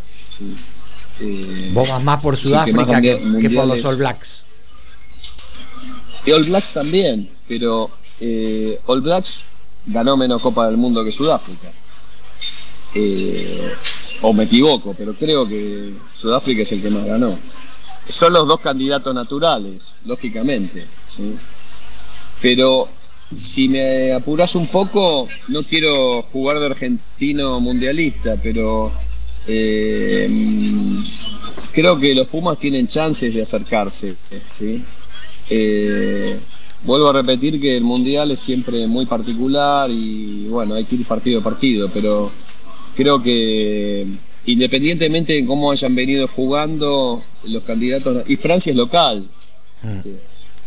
Eh, 1.22 1.72
Vos 1.74 1.90
vas 1.90 2.04
más 2.04 2.22
por 2.22 2.38
Sudáfrica 2.38 3.02
que, 3.02 3.50
por 3.54 3.66
los 3.66 3.84
All 3.86 3.98
Blacks. 3.98 4.46
Y 6.26 6.32
All 6.32 6.44
Blacks 6.44 6.74
también, 6.74 7.30
pero 7.48 7.90
eh, 8.20 8.80
All 8.86 9.02
Blacks 9.02 9.46
ganó 9.88 10.18
menos 10.18 10.42
Copa 10.42 10.68
del 10.68 10.78
Mundo 10.78 11.04
que 11.04 11.12
Sudáfrica. 11.12 11.72
o 14.22 14.34
me 14.34 14.44
equivoco, 14.44 14.94
pero 14.98 15.14
creo 15.14 15.48
que 15.48 15.94
Sudáfrica 16.20 16.62
es 16.64 16.72
el 16.72 16.82
que 16.82 16.90
más 16.90 17.06
ganó. 17.06 17.38
Son 18.08 18.34
los 18.34 18.48
dos 18.48 18.60
candidatos 18.60 19.14
naturales, 19.14 19.96
lógicamente. 20.06 20.88
Pero 22.42 22.90
si 23.36 23.70
me 23.70 24.14
apuras 24.14 24.56
un 24.56 24.68
poco, 24.68 25.28
no 25.50 25.64
quiero 25.64 26.24
jugar 26.24 26.60
de 26.60 26.66
argentino 26.68 27.60
mundialista, 27.60 28.36
pero 28.42 28.92
eh, 29.52 30.30
creo 31.74 32.00
que 32.00 32.14
los 32.14 32.28
Pumas 32.28 32.60
tienen 32.60 32.88
chances 32.88 33.34
de 33.34 33.42
acercarse. 33.42 34.16
Eh, 35.50 36.38
vuelvo 36.84 37.10
a 37.10 37.14
repetir 37.14 37.60
que 37.60 37.78
el 37.78 37.84
mundial 37.84 38.30
es 38.32 38.40
siempre 38.40 38.86
muy 38.86 39.06
particular 39.06 39.90
y 39.90 40.48
bueno, 40.48 40.76
hay 40.76 40.86
que 40.86 40.96
ir 40.96 41.06
partido 41.06 41.40
a 41.40 41.44
partido, 41.44 41.90
pero 41.92 42.32
creo 42.96 43.22
que 43.22 44.06
independientemente 44.46 45.34
de 45.34 45.46
cómo 45.46 45.72
hayan 45.72 45.96
venido 45.96 46.28
jugando 46.28 47.24
los 47.44 47.64
candidatos, 47.64 48.30
y 48.30 48.36
Francia 48.36 48.72
es 48.72 48.78
local. 48.78 49.28
Mm. 49.82 50.10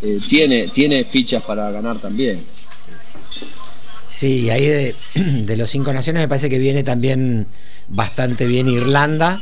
Eh, 0.03 0.19
tiene, 0.29 0.67
tiene 0.67 1.05
fichas 1.05 1.45
para 1.45 1.71
ganar 1.71 1.99
también. 1.99 2.43
Sí, 4.11 4.51
ahí 4.51 4.67
de, 5.15 5.57
los 5.57 5.71
cinco 5.71 5.93
naciones 5.93 6.23
me 6.23 6.29
parece 6.29 6.51
que 6.51 6.59
viene 6.59 6.83
también 6.83 7.47
bastante 7.89 8.47
bien 8.47 8.69
Irlanda. 8.69 9.41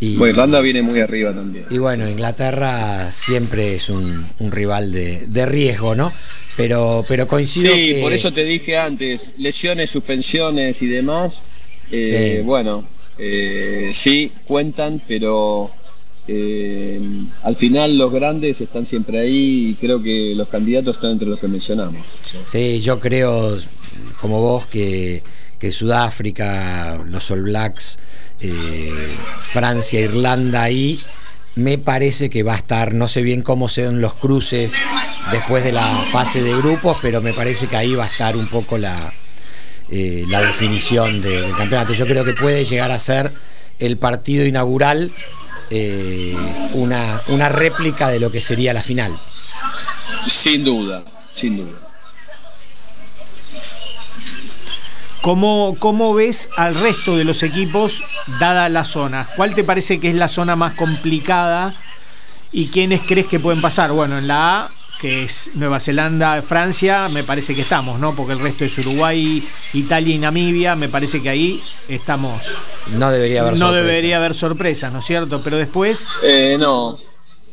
Y, 0.00 0.16
bueno, 0.16 0.32
Irlanda 0.32 0.60
viene 0.60 0.82
muy 0.82 1.00
arriba 1.00 1.32
también. 1.32 1.66
Y 1.70 1.78
bueno, 1.78 2.08
Inglaterra 2.08 3.10
siempre 3.12 3.76
es 3.76 3.88
un, 3.88 4.26
rival 4.38 4.92
de, 4.92 5.46
riesgo, 5.46 5.94
¿no? 5.94 6.12
Pero, 6.56 7.04
pero 7.08 7.26
coincido. 7.26 7.74
Sí, 7.74 7.98
por 8.00 8.12
eso 8.12 8.32
te 8.32 8.44
dije 8.44 8.78
antes, 8.78 9.34
lesiones, 9.38 9.90
suspensiones 9.90 10.82
y 10.82 10.86
demás. 10.86 11.44
Eh, 11.90 12.42
bueno, 12.44 12.84
eh, 13.18 13.90
sí, 13.92 14.30
cuentan, 14.46 15.02
pero 15.06 15.70
eh, 16.28 17.00
al 17.44 17.54
final 17.54 17.96
los 17.96 18.12
grandes 18.12 18.60
están 18.60 18.84
siempre 18.84 19.20
ahí 19.20 19.68
y 19.70 19.74
creo 19.74 20.02
que 20.02 20.34
los 20.34 20.48
candidatos 20.48 20.96
están 20.96 21.12
entre 21.12 21.28
los 21.28 21.38
que 21.38 21.48
mencionamos. 21.48 22.04
Sí, 22.44 22.80
yo 22.80 22.98
creo, 22.98 23.56
como 24.20 24.40
vos, 24.40 24.66
que, 24.66 25.22
Sudáfrica, 25.72 27.00
los 27.04 27.30
All 27.30 27.42
Blacks, 27.42 27.98
eh, 28.40 29.08
Francia, 29.38 30.00
Irlanda 30.00 30.62
ahí, 30.62 31.00
me 31.56 31.78
parece 31.78 32.28
que 32.28 32.42
va 32.42 32.54
a 32.54 32.56
estar, 32.56 32.92
no 32.92 33.08
sé 33.08 33.22
bien 33.22 33.42
cómo 33.42 33.68
sean 33.68 34.00
los 34.00 34.14
cruces 34.14 34.74
después 35.32 35.64
de 35.64 35.72
la 35.72 35.86
fase 36.12 36.42
de 36.42 36.54
grupos, 36.56 36.98
pero 37.00 37.22
me 37.22 37.32
parece 37.32 37.66
que 37.66 37.76
ahí 37.76 37.94
va 37.94 38.04
a 38.04 38.08
estar 38.08 38.36
un 38.36 38.46
poco 38.46 38.76
la, 38.76 39.12
eh, 39.90 40.24
la 40.28 40.42
definición 40.42 41.22
del 41.22 41.54
campeonato. 41.56 41.94
Yo 41.94 42.06
creo 42.06 42.24
que 42.24 42.34
puede 42.34 42.64
llegar 42.64 42.90
a 42.90 42.98
ser 42.98 43.32
el 43.78 43.96
partido 43.96 44.44
inaugural 44.44 45.10
eh, 45.70 46.36
una, 46.74 47.20
una 47.28 47.48
réplica 47.48 48.08
de 48.08 48.20
lo 48.20 48.30
que 48.30 48.40
sería 48.40 48.74
la 48.74 48.82
final. 48.82 49.12
Sin 50.28 50.64
duda, 50.64 51.04
sin 51.34 51.56
duda. 51.56 51.85
¿Cómo, 55.26 55.74
¿Cómo, 55.80 56.14
ves 56.14 56.48
al 56.56 56.76
resto 56.76 57.16
de 57.16 57.24
los 57.24 57.42
equipos 57.42 58.04
dada 58.38 58.68
la 58.68 58.84
zona? 58.84 59.26
¿Cuál 59.34 59.56
te 59.56 59.64
parece 59.64 59.98
que 59.98 60.08
es 60.08 60.14
la 60.14 60.28
zona 60.28 60.54
más 60.54 60.74
complicada 60.74 61.74
y 62.52 62.68
quiénes 62.68 63.02
crees 63.02 63.26
que 63.26 63.40
pueden 63.40 63.60
pasar? 63.60 63.90
Bueno, 63.90 64.18
en 64.18 64.28
la 64.28 64.60
A 64.60 64.70
que 65.00 65.24
es 65.24 65.50
Nueva 65.54 65.80
Zelanda, 65.80 66.40
Francia, 66.42 67.08
me 67.08 67.24
parece 67.24 67.56
que 67.56 67.62
estamos, 67.62 67.98
¿no? 67.98 68.14
Porque 68.14 68.34
el 68.34 68.38
resto 68.38 68.64
es 68.64 68.78
Uruguay, 68.78 69.44
Italia 69.72 70.14
y 70.14 70.18
Namibia, 70.18 70.76
me 70.76 70.88
parece 70.88 71.20
que 71.20 71.28
ahí 71.28 71.60
estamos. 71.88 72.40
No 72.92 73.10
debería 73.10 73.40
haber 73.40 73.54
no 73.54 73.58
sorpresas. 73.58 73.86
debería 73.88 74.16
haber 74.18 74.32
sorpresas, 74.32 74.92
¿no 74.92 75.00
es 75.00 75.06
cierto? 75.06 75.40
Pero 75.42 75.56
después. 75.56 76.06
Eh, 76.22 76.56
no. 76.56 77.00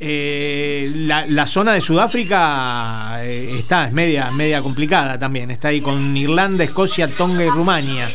Eh, 0.06 0.92
la, 0.96 1.48
zona 1.48 1.74
de 1.74 1.80
Sudáfrica 1.80 3.24
eh, 3.24 3.56
está, 3.60 3.88
es 3.88 3.94
media, 3.94 4.32
media 4.32 4.62
complicada 4.62 5.18
también. 5.18 5.50
Está 5.50 5.70
ahí 5.70 5.80
con 5.80 6.16
Irlanda, 6.18 6.66
Escocia, 6.66 7.08
Tonga 7.08 7.46
y 7.46 7.50
Rumania. 7.50 8.10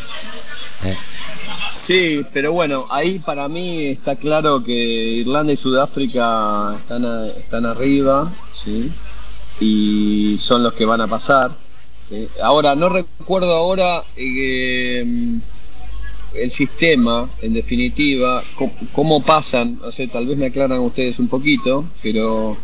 Sí, 1.71 2.27
pero 2.33 2.53
bueno, 2.53 2.87
ahí 2.91 3.19
para 3.19 3.49
mí 3.49 3.87
está 3.87 4.17
claro 4.17 4.63
que 4.63 4.73
Irlanda 4.73 5.53
y 5.53 5.57
Sudáfrica 5.57 6.75
están, 6.79 7.05
están 7.39 7.65
arriba, 7.65 8.31
¿sí? 8.55 8.93
y 9.61 10.37
son 10.39 10.63
los 10.63 10.75
que 10.75 10.85
van 10.85 11.01
a 11.01 11.07
pasar. 11.07 11.51
Ahora, 12.43 12.75
no 12.75 12.89
recuerdo 12.89 13.53
ahora 13.55 14.03
eh, 14.17 15.05
el 16.35 16.51
sistema, 16.51 17.29
en 17.43 17.55
definitiva, 17.55 18.43
cómo, 18.93 19.23
pasan, 19.23 19.79
o 19.83 19.93
sea, 19.93 20.07
tal 20.09 20.27
vez 20.27 20.39
me 20.39 20.47
aclaran 20.47 20.79
ustedes 20.81 21.19
un 21.19 21.29
poquito, 21.29 21.85
pero 22.03 22.57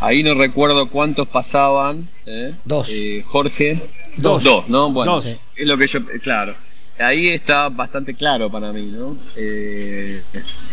ahí 0.00 0.22
no 0.22 0.34
recuerdo 0.34 0.88
cuántos 0.88 1.28
pasaban. 1.28 2.08
¿eh? 2.26 2.54
Dos. 2.64 2.90
Eh, 2.92 3.22
Jorge. 3.24 3.80
Dos. 4.16 4.44
Dos, 4.44 4.68
¿no? 4.68 4.90
Bueno, 4.90 5.18
es 5.18 5.66
lo 5.66 5.78
que 5.78 5.86
yo, 5.86 6.00
claro. 6.22 6.54
Ahí 6.98 7.28
está 7.28 7.68
bastante 7.68 8.14
claro 8.14 8.50
para 8.50 8.72
mí, 8.72 8.86
¿no? 8.86 9.16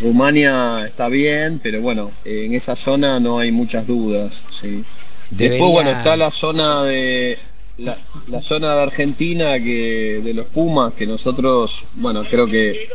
Rumania 0.00 0.84
está 0.84 1.08
bien, 1.08 1.60
pero 1.62 1.80
bueno, 1.80 2.10
en 2.24 2.52
esa 2.52 2.74
zona 2.74 3.20
no 3.20 3.38
hay 3.38 3.52
muchas 3.52 3.86
dudas, 3.86 4.44
¿sí? 4.50 4.84
Después, 5.30 5.70
bueno, 5.70 5.90
está 5.90 6.16
la 6.16 6.30
zona 6.30 6.82
de 6.82 7.38
la, 7.78 8.40
zona 8.40 8.74
de 8.74 8.82
Argentina 8.82 9.58
que 9.58 10.20
de 10.22 10.34
los 10.34 10.46
Pumas, 10.46 10.94
que 10.94 11.06
nosotros, 11.06 11.84
bueno, 11.94 12.24
creo 12.28 12.46
que 12.46 12.88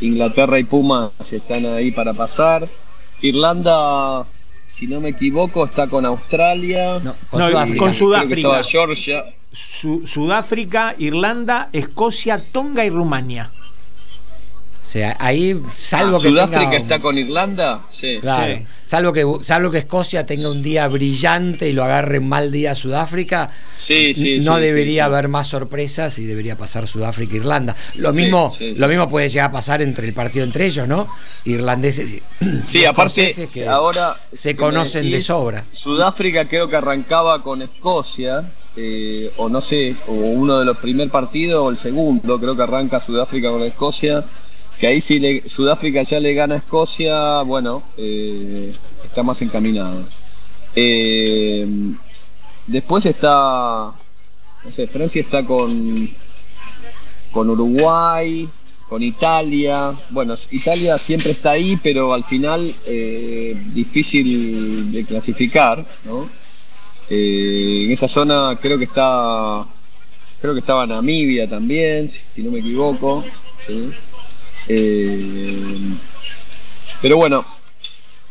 Inglaterra 0.00 0.58
y 0.58 0.64
Pumas 0.64 1.10
están 1.32 1.66
ahí 1.66 1.90
para 1.90 2.14
pasar. 2.14 2.68
Irlanda, 3.20 4.26
si 4.66 4.86
no 4.86 5.00
me 5.00 5.10
equivoco, 5.10 5.64
está 5.64 5.88
con 5.88 6.04
Australia. 6.06 7.00
con, 7.30 7.42
Sudáfrica. 7.42 7.78
con 7.78 7.94
Sudáfrica. 7.94 8.62
Georgia. 8.62 9.24
Sudáfrica, 9.50 10.94
Irlanda, 10.98 11.70
Escocia, 11.72 12.42
Tonga 12.52 12.84
y 12.84 12.90
Rumania. 12.90 13.50
O 14.88 14.90
sea, 14.90 15.14
ahí, 15.20 15.60
salvo 15.74 16.16
ah, 16.16 16.22
que. 16.22 16.28
Sudáfrica 16.30 16.76
está 16.76 16.98
con 16.98 17.18
Irlanda, 17.18 17.82
sí. 17.90 18.20
Claro. 18.22 18.62
Salvo, 18.86 19.12
que, 19.12 19.22
salvo 19.42 19.70
que 19.70 19.76
Escocia 19.76 20.24
tenga 20.24 20.50
un 20.50 20.62
día 20.62 20.88
brillante 20.88 21.68
y 21.68 21.74
lo 21.74 21.84
agarre 21.84 22.20
un 22.20 22.28
mal 22.30 22.50
día 22.50 22.74
Sudáfrica. 22.74 23.50
Sí, 23.70 24.14
sí, 24.14 24.38
no 24.40 24.56
debería 24.56 25.04
haber 25.04 25.28
más 25.28 25.48
sorpresas 25.48 26.18
y 26.18 26.24
debería 26.24 26.56
pasar 26.56 26.86
Sudáfrica 26.86 27.34
e 27.34 27.36
Irlanda. 27.36 27.76
Lo 27.96 28.14
mismo, 28.14 28.50
lo 28.76 28.88
mismo 28.88 29.10
puede 29.10 29.28
llegar 29.28 29.50
a 29.50 29.52
pasar 29.52 29.82
entre 29.82 30.08
el 30.08 30.14
partido 30.14 30.46
entre 30.46 30.64
ellos, 30.64 30.88
¿no? 30.88 31.06
Irlandeses. 31.44 32.26
Sí, 32.64 32.86
aparte, 32.86 33.34
que 33.52 33.68
ahora. 33.68 34.16
Se 34.32 34.56
conocen 34.56 35.10
de 35.10 35.20
sobra. 35.20 35.66
Sudáfrica 35.70 36.48
creo 36.48 36.66
que 36.66 36.76
arrancaba 36.76 37.42
con 37.42 37.60
Escocia. 37.60 38.50
Eh, 38.80 39.32
o 39.38 39.48
no 39.48 39.60
sé, 39.60 39.96
o 40.06 40.12
uno 40.12 40.60
de 40.60 40.64
los 40.64 40.78
primeros 40.78 41.10
partidos 41.10 41.66
o 41.66 41.68
el 41.68 41.76
segundo, 41.76 42.38
creo 42.38 42.54
que 42.54 42.62
arranca 42.62 43.00
Sudáfrica 43.00 43.50
con 43.50 43.64
Escocia 43.64 44.24
que 44.78 44.86
ahí 44.86 45.00
si 45.00 45.42
Sudáfrica 45.48 46.02
ya 46.02 46.20
le 46.20 46.34
gana 46.34 46.54
a 46.54 46.58
Escocia, 46.58 47.42
bueno, 47.42 47.82
eh, 47.96 48.72
está 49.04 49.22
más 49.22 49.42
encaminado. 49.42 50.04
Eh, 50.74 51.66
después 52.66 53.04
está, 53.06 53.92
no 54.64 54.70
sé, 54.70 54.86
Francia 54.86 55.20
está 55.20 55.44
con, 55.44 56.08
con 57.32 57.50
Uruguay, 57.50 58.48
con 58.88 59.02
Italia. 59.02 59.92
Bueno, 60.10 60.34
Italia 60.50 60.96
siempre 60.96 61.32
está 61.32 61.52
ahí, 61.52 61.76
pero 61.82 62.14
al 62.14 62.22
final 62.22 62.72
eh, 62.86 63.60
difícil 63.74 64.92
de 64.92 65.04
clasificar, 65.04 65.84
¿no? 66.04 66.28
en 67.10 67.90
esa 67.90 68.06
zona 68.06 68.58
creo 68.60 68.76
que 68.76 68.84
está, 68.84 69.64
creo 70.42 70.52
que 70.52 70.60
estaba 70.60 70.86
Namibia 70.86 71.48
también, 71.48 72.10
si 72.10 72.42
no 72.42 72.50
me 72.50 72.58
equivoco. 72.58 73.24
¿sí? 73.66 73.90
Eh, 74.68 75.96
pero 77.00 77.16
bueno, 77.16 77.44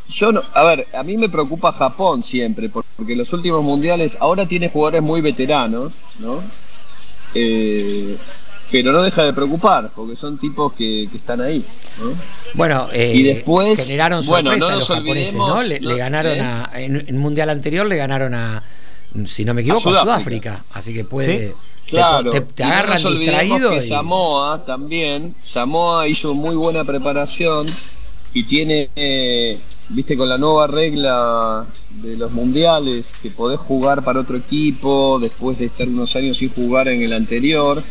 yo 0.10 0.32
no, 0.32 0.42
a 0.54 0.64
ver, 0.64 0.88
a 0.94 1.04
mí 1.04 1.18
me 1.18 1.30
preocupa 1.30 1.72
Japón 1.72 2.24
siempre, 2.24 2.70
porque 2.70 3.16
los 3.16 3.32
últimos 3.34 3.64
mundiales 3.64 4.18
ahora 4.20 4.46
tiene 4.46 4.70
jugadores 4.70 5.02
muy 5.02 5.22
veteranos, 5.22 5.94
¿no? 6.20 6.42
Eh, 7.34 8.18
pero 8.72 8.92
no 8.92 9.02
deja 9.02 9.24
de 9.24 9.34
preocupar, 9.34 9.92
porque 9.96 10.16
son 10.16 10.38
tipos 10.38 10.74
que, 10.74 11.04
están 11.04 11.42
ahí. 11.42 11.66
Bueno, 12.54 12.90
eh, 12.92 13.14
y 13.16 13.24
después 13.24 13.88
generaron 13.88 14.24
sorpresa 14.24 14.76
los 14.76 14.88
japoneses, 14.88 15.36
¿no? 15.36 15.64
Le, 15.64 15.80
ganaron 15.80 16.40
a, 16.42 16.72
en 16.76 16.96
el 16.96 17.16
mundial 17.16 17.50
anterior 17.50 17.86
le 17.86 17.96
ganaron 17.96 18.34
a, 18.34 18.64
si 19.26 19.46
no 19.46 19.54
me 19.54 19.62
equivoco, 19.62 19.90
a 19.90 20.02
Sudáfrica. 20.02 20.66
así 20.72 20.94
que 20.94 21.04
puede, 21.04 21.56
Claro, 21.88 22.30
te, 22.30 22.64
agarran 22.64 23.02
distraído. 23.02 23.70
Que 23.72 23.82
Samoa 23.82 24.66
también, 24.66 25.34
Samoa 25.42 26.08
hizo 26.08 26.34
muy 26.34 26.56
buena 26.56 26.84
preparación 26.84 27.68
y 28.34 28.44
tiene, 28.44 28.90
eh, 28.96 29.58
viste, 29.90 30.18
con 30.18 30.28
la 30.28 30.38
nueva 30.38 30.68
regla 30.68 31.66
de 31.90 32.18
los 32.18 32.32
mundiales, 32.32 33.16
que 33.22 33.32
podés 33.32 33.60
jugar 33.60 34.04
para 34.04 34.20
otro 34.20 34.38
equipo 34.38 35.18
después 35.20 35.60
de 35.60 35.68
estar 35.68 35.88
unos 35.88 36.16
años 36.16 36.38
sin 36.38 36.50
jugar 36.50 36.90
en 36.90 37.02
el 37.02 37.14
anterior. 37.14 37.82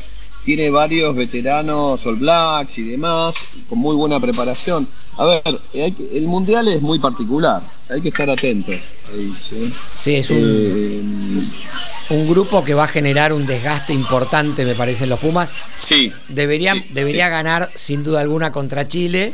Tiene 0.47 0.71
varios 0.71 1.17
veteranos 1.17 2.07
All 2.07 2.15
Blacks 2.15 2.79
y 2.79 2.85
demás, 2.85 3.35
con 3.69 3.81
muy 3.81 3.97
buena 3.97 4.21
preparación. 4.21 4.87
A 5.19 5.25
ver, 5.25 5.43
el 5.75 6.29
mundial 6.29 6.69
es 6.69 6.81
muy 6.81 7.01
particular, 7.01 7.63
hay 7.91 8.01
que 8.01 8.11
estar 8.11 8.31
atentos. 8.31 8.77
¿sí? 9.93 10.15
es 10.15 10.31
un, 10.31 10.39
eh, 10.39 12.15
un, 12.15 12.29
grupo 12.31 12.63
que 12.65 12.75
va 12.75 12.85
a 12.85 12.87
generar 12.87 13.33
un 13.33 13.45
desgaste 13.45 13.93
importante, 13.93 14.65
me 14.65 14.77
parece, 14.77 15.03
en 15.03 15.11
los 15.11 15.19
Pumas. 15.19 15.53
Sí. 15.75 16.13
Debería, 16.29 16.75
debería 16.91 17.29
ganar 17.29 17.73
sin 17.75 18.05
duda 18.05 18.21
alguna 18.21 18.53
contra 18.53 18.87
Chile 18.87 19.33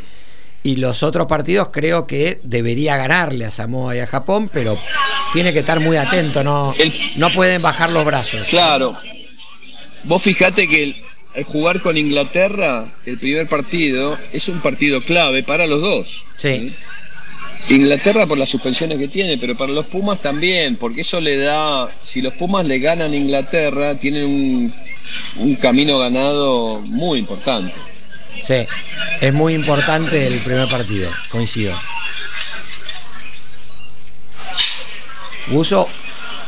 y 0.62 0.76
los 0.76 1.02
otros 1.02 1.26
partidos 1.26 1.68
creo 1.74 2.06
que 2.06 2.40
debería 2.42 2.96
ganarle 2.96 3.44
a 3.44 3.50
Samoa 3.50 3.94
y 3.94 3.98
a 3.98 4.06
Japón, 4.06 4.48
pero 4.50 4.78
tiene 5.34 5.52
que 5.52 5.58
estar 5.58 5.78
muy 5.78 5.98
atento, 5.98 6.42
no, 6.42 6.72
no 7.16 7.32
pueden 7.34 7.60
bajar 7.60 7.90
los 7.90 8.06
brazos. 8.06 8.46
Claro. 8.46 8.94
Vos 10.04 10.22
fijate 10.22 10.66
que 10.66 10.82
el, 10.82 11.44
jugar 11.44 11.80
con 11.80 11.96
Inglaterra, 11.96 12.86
el 13.06 13.18
primer 13.18 13.46
partido, 13.48 14.18
es 14.32 14.48
un 14.48 14.60
partido 14.60 15.00
clave 15.00 15.42
para 15.42 15.66
los 15.66 15.80
dos. 15.80 16.24
Sí. 16.36 16.72
Inglaterra 17.68 18.26
por 18.26 18.38
las 18.38 18.48
suspensiones 18.48 18.98
que 18.98 19.06
tiene, 19.08 19.38
pero 19.38 19.56
para 19.56 19.70
los 19.70 19.86
Pumas 19.86 20.20
también, 20.20 20.76
porque 20.76 21.02
eso 21.02 21.20
le 21.20 21.36
da, 21.36 21.88
si 22.02 22.20
los 22.20 22.32
Pumas 22.34 22.66
le 22.66 22.80
ganan 22.80 23.12
a 23.12 23.16
Inglaterra, 23.16 23.96
tienen 23.96 24.24
un, 24.24 24.72
un 25.36 25.56
camino 25.56 25.98
ganado 25.98 26.80
muy 26.86 27.20
importante. 27.20 27.74
Sí, 28.42 28.66
es 29.20 29.32
muy 29.32 29.54
importante 29.54 30.26
el 30.26 30.38
primer 30.40 30.68
partido, 30.68 31.08
coincido. 31.30 31.72
Uso, 35.52 35.88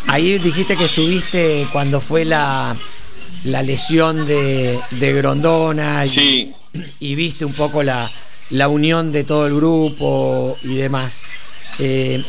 ahí 0.09 0.39
dijiste 0.39 0.77
que 0.77 0.87
estuviste 0.87 1.69
cuando 1.73 2.01
fue 2.01 2.25
la, 2.25 2.77
la 3.45 3.63
lesión 3.63 4.27
de, 4.27 4.79
de 4.91 5.13
Grondona 5.13 6.05
y, 6.07 6.53
y, 7.01 7.15
viste 7.15 7.45
un 7.45 7.53
poco 7.53 7.83
la, 7.83 8.11
la, 8.51 8.69
unión 8.69 9.13
de 9.13 9.25
todo 9.25 9.47
el 9.47 9.55
grupo 9.55 10.57
y 10.63 10.77
demás. 10.77 11.25
Eh, 11.79 12.23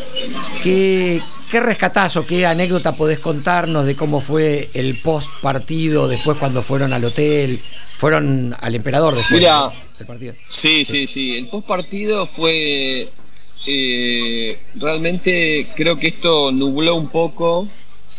¿qué, 0.64 1.22
¿Qué 1.50 1.60
rescatás 1.60 2.18
o 2.18 2.26
qué 2.26 2.46
anécdota 2.46 2.96
podés 2.96 3.20
contarnos 3.20 3.86
de 3.86 3.96
cómo 3.96 4.20
fue 4.20 4.70
el 4.74 5.00
post 5.00 5.30
partido 5.42 6.08
después 6.08 6.38
cuando 6.38 6.62
fueron 6.62 6.92
al 6.92 7.06
hotel? 7.06 7.58
Fueron 7.98 8.56
al 8.60 8.76
emperador 8.76 9.16
después 9.16 9.42
del 9.42 10.08
partido. 10.08 10.34
Sí, 10.50 10.84
sí, 10.84 11.08
sí. 11.08 11.38
El 11.38 11.48
post 11.48 11.68
partido 11.68 12.26
fue. 12.26 13.08
Eh, 13.68 14.60
realmente 14.76 15.68
creo 15.76 15.98
que 15.98 16.10
esto 16.10 16.52
nubló 16.52 16.96
un 16.96 17.08
poco 17.08 17.68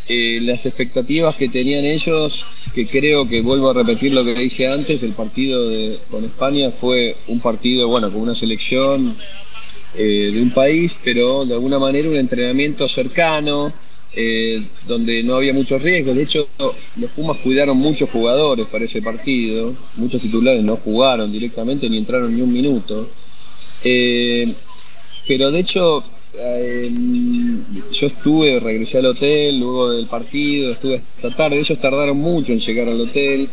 eh, 0.08 0.38
las 0.40 0.66
expectativas 0.66 1.34
que 1.34 1.48
tenían 1.48 1.84
ellos, 1.84 2.46
que 2.72 2.86
creo 2.86 3.28
que 3.28 3.40
vuelvo 3.40 3.70
a 3.70 3.72
repetir 3.74 4.12
lo 4.12 4.24
que 4.24 4.34
dije 4.34 4.68
antes, 4.68 5.02
el 5.02 5.12
partido 5.12 5.68
de, 5.68 5.98
con 6.08 6.24
España 6.24 6.70
fue 6.70 7.16
un 7.26 7.40
partido, 7.40 7.88
bueno, 7.88 8.12
con 8.12 8.20
una 8.20 8.34
selección 8.36 9.16
eh, 9.96 10.30
de 10.32 10.42
un 10.42 10.50
país, 10.50 10.96
pero 11.02 11.44
de 11.44 11.54
alguna 11.54 11.80
manera 11.80 12.08
un 12.08 12.16
entrenamiento 12.16 12.86
cercano, 12.86 13.72
eh, 14.14 14.62
donde 14.86 15.24
no 15.24 15.34
había 15.34 15.52
muchos 15.52 15.82
riesgos. 15.82 16.14
De 16.14 16.22
hecho, 16.22 16.48
los 16.96 17.10
Pumas 17.10 17.38
cuidaron 17.38 17.76
muchos 17.76 18.08
jugadores 18.08 18.68
para 18.68 18.84
ese 18.84 19.02
partido, 19.02 19.72
muchos 19.96 20.22
titulares 20.22 20.62
no 20.62 20.76
jugaron 20.76 21.32
directamente 21.32 21.90
ni 21.90 21.98
entraron 21.98 22.34
ni 22.34 22.42
un 22.42 22.52
minuto. 22.52 23.08
Pero 23.82 25.50
de 25.50 25.58
hecho, 25.58 26.04
yo 27.92 28.06
estuve, 28.06 28.60
regresé 28.60 28.98
al 28.98 29.06
hotel 29.06 29.58
luego 29.58 29.90
del 29.90 30.06
partido, 30.06 30.72
estuve 30.72 31.02
hasta 31.16 31.34
tarde, 31.34 31.58
ellos 31.58 31.78
tardaron 31.80 32.16
mucho 32.18 32.52
en 32.52 32.58
llegar 32.58 32.88
al 32.88 33.00
hotel. 33.00 33.48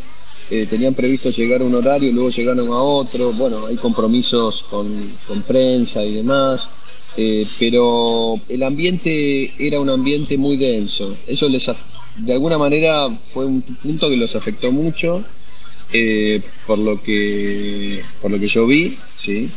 Eh, 0.52 0.68
tenían 0.70 0.94
previsto 0.94 1.30
llegar 1.30 1.62
a 1.62 1.64
un 1.64 1.74
horario, 1.74 2.12
luego 2.12 2.30
llegaron 2.30 2.68
a 2.68 2.82
otro, 2.82 3.32
bueno, 3.32 3.66
hay 3.66 3.78
compromisos 3.78 4.64
con, 4.64 5.16
prensa 5.48 6.04
y 6.04 6.16
demás, 6.16 6.70
eh, 7.16 7.48
pero 7.58 8.36
el 8.50 8.62
ambiente 8.62 9.54
era 9.58 9.80
un 9.80 9.90
ambiente 9.90 10.38
muy 10.38 10.58
denso, 10.58 11.16
eso 11.28 11.48
les, 11.48 11.72
de 12.18 12.34
alguna 12.34 12.58
manera 12.58 13.10
fue 13.10 13.46
un 13.46 13.62
punto 13.62 14.10
que 14.10 14.18
los 14.18 14.36
afectó 14.36 14.72
mucho, 14.72 15.24
eh, 15.94 16.42
por, 16.68 16.78
lo 16.78 17.02
que, 17.02 18.04
por 18.22 18.30
lo 18.30 18.38
que 18.38 18.48
yo 18.48 18.68
vi, 18.68 18.98
¿sí? 19.18 19.50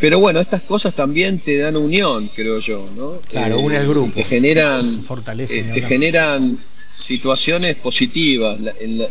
Pero 0.00 0.18
bueno, 0.18 0.40
estas 0.40 0.62
cosas 0.62 0.94
también 0.94 1.38
te 1.38 1.58
dan 1.58 1.76
unión, 1.76 2.30
creo 2.34 2.58
yo, 2.58 2.88
¿no? 2.96 3.20
Claro, 3.28 3.60
une 3.60 3.76
el 3.76 3.88
grupo. 3.88 4.12
Te 4.14 4.24
generan, 4.24 5.02
te 5.46 5.82
generan 5.82 6.58
situaciones 6.86 7.76
positivas 7.76 8.58
en 8.80 8.98
la, 8.98 9.08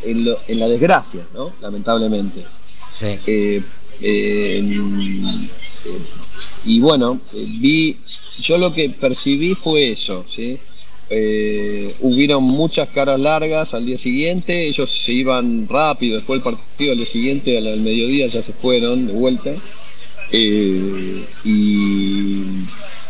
en 0.48 0.60
la, 0.60 0.68
desgracia, 0.68 1.26
¿no? 1.34 1.54
lamentablemente. 1.62 2.42
Sí. 2.94 3.18
Eh, 3.26 3.62
eh, 4.02 4.62
y 6.66 6.80
bueno, 6.80 7.20
vi, 7.60 7.98
yo 8.40 8.58
lo 8.58 8.74
que 8.74 8.90
percibí 8.90 9.56
fue 9.56 9.92
eso, 9.92 10.26
¿sí? 10.30 10.58
Eh, 11.08 11.94
hubieron 12.00 12.44
muchas 12.44 12.90
caras 12.90 13.20
largas 13.20 13.76
al 13.76 13.86
día 13.86 13.98
siguiente, 13.98 14.68
ellos 14.68 14.92
se 14.92 15.14
iban 15.14 15.68
rápido, 15.70 16.16
después 16.16 16.42
del 16.42 16.54
partido 16.54 16.94
al 16.94 16.98
día 16.98 17.06
siguiente, 17.06 17.58
al, 17.58 17.80
mediodía 17.82 18.26
ya 18.26 18.42
se 18.42 18.54
fueron 18.54 19.08
de 19.08 19.14
vuelta. 19.14 19.52
Y, 20.32 21.24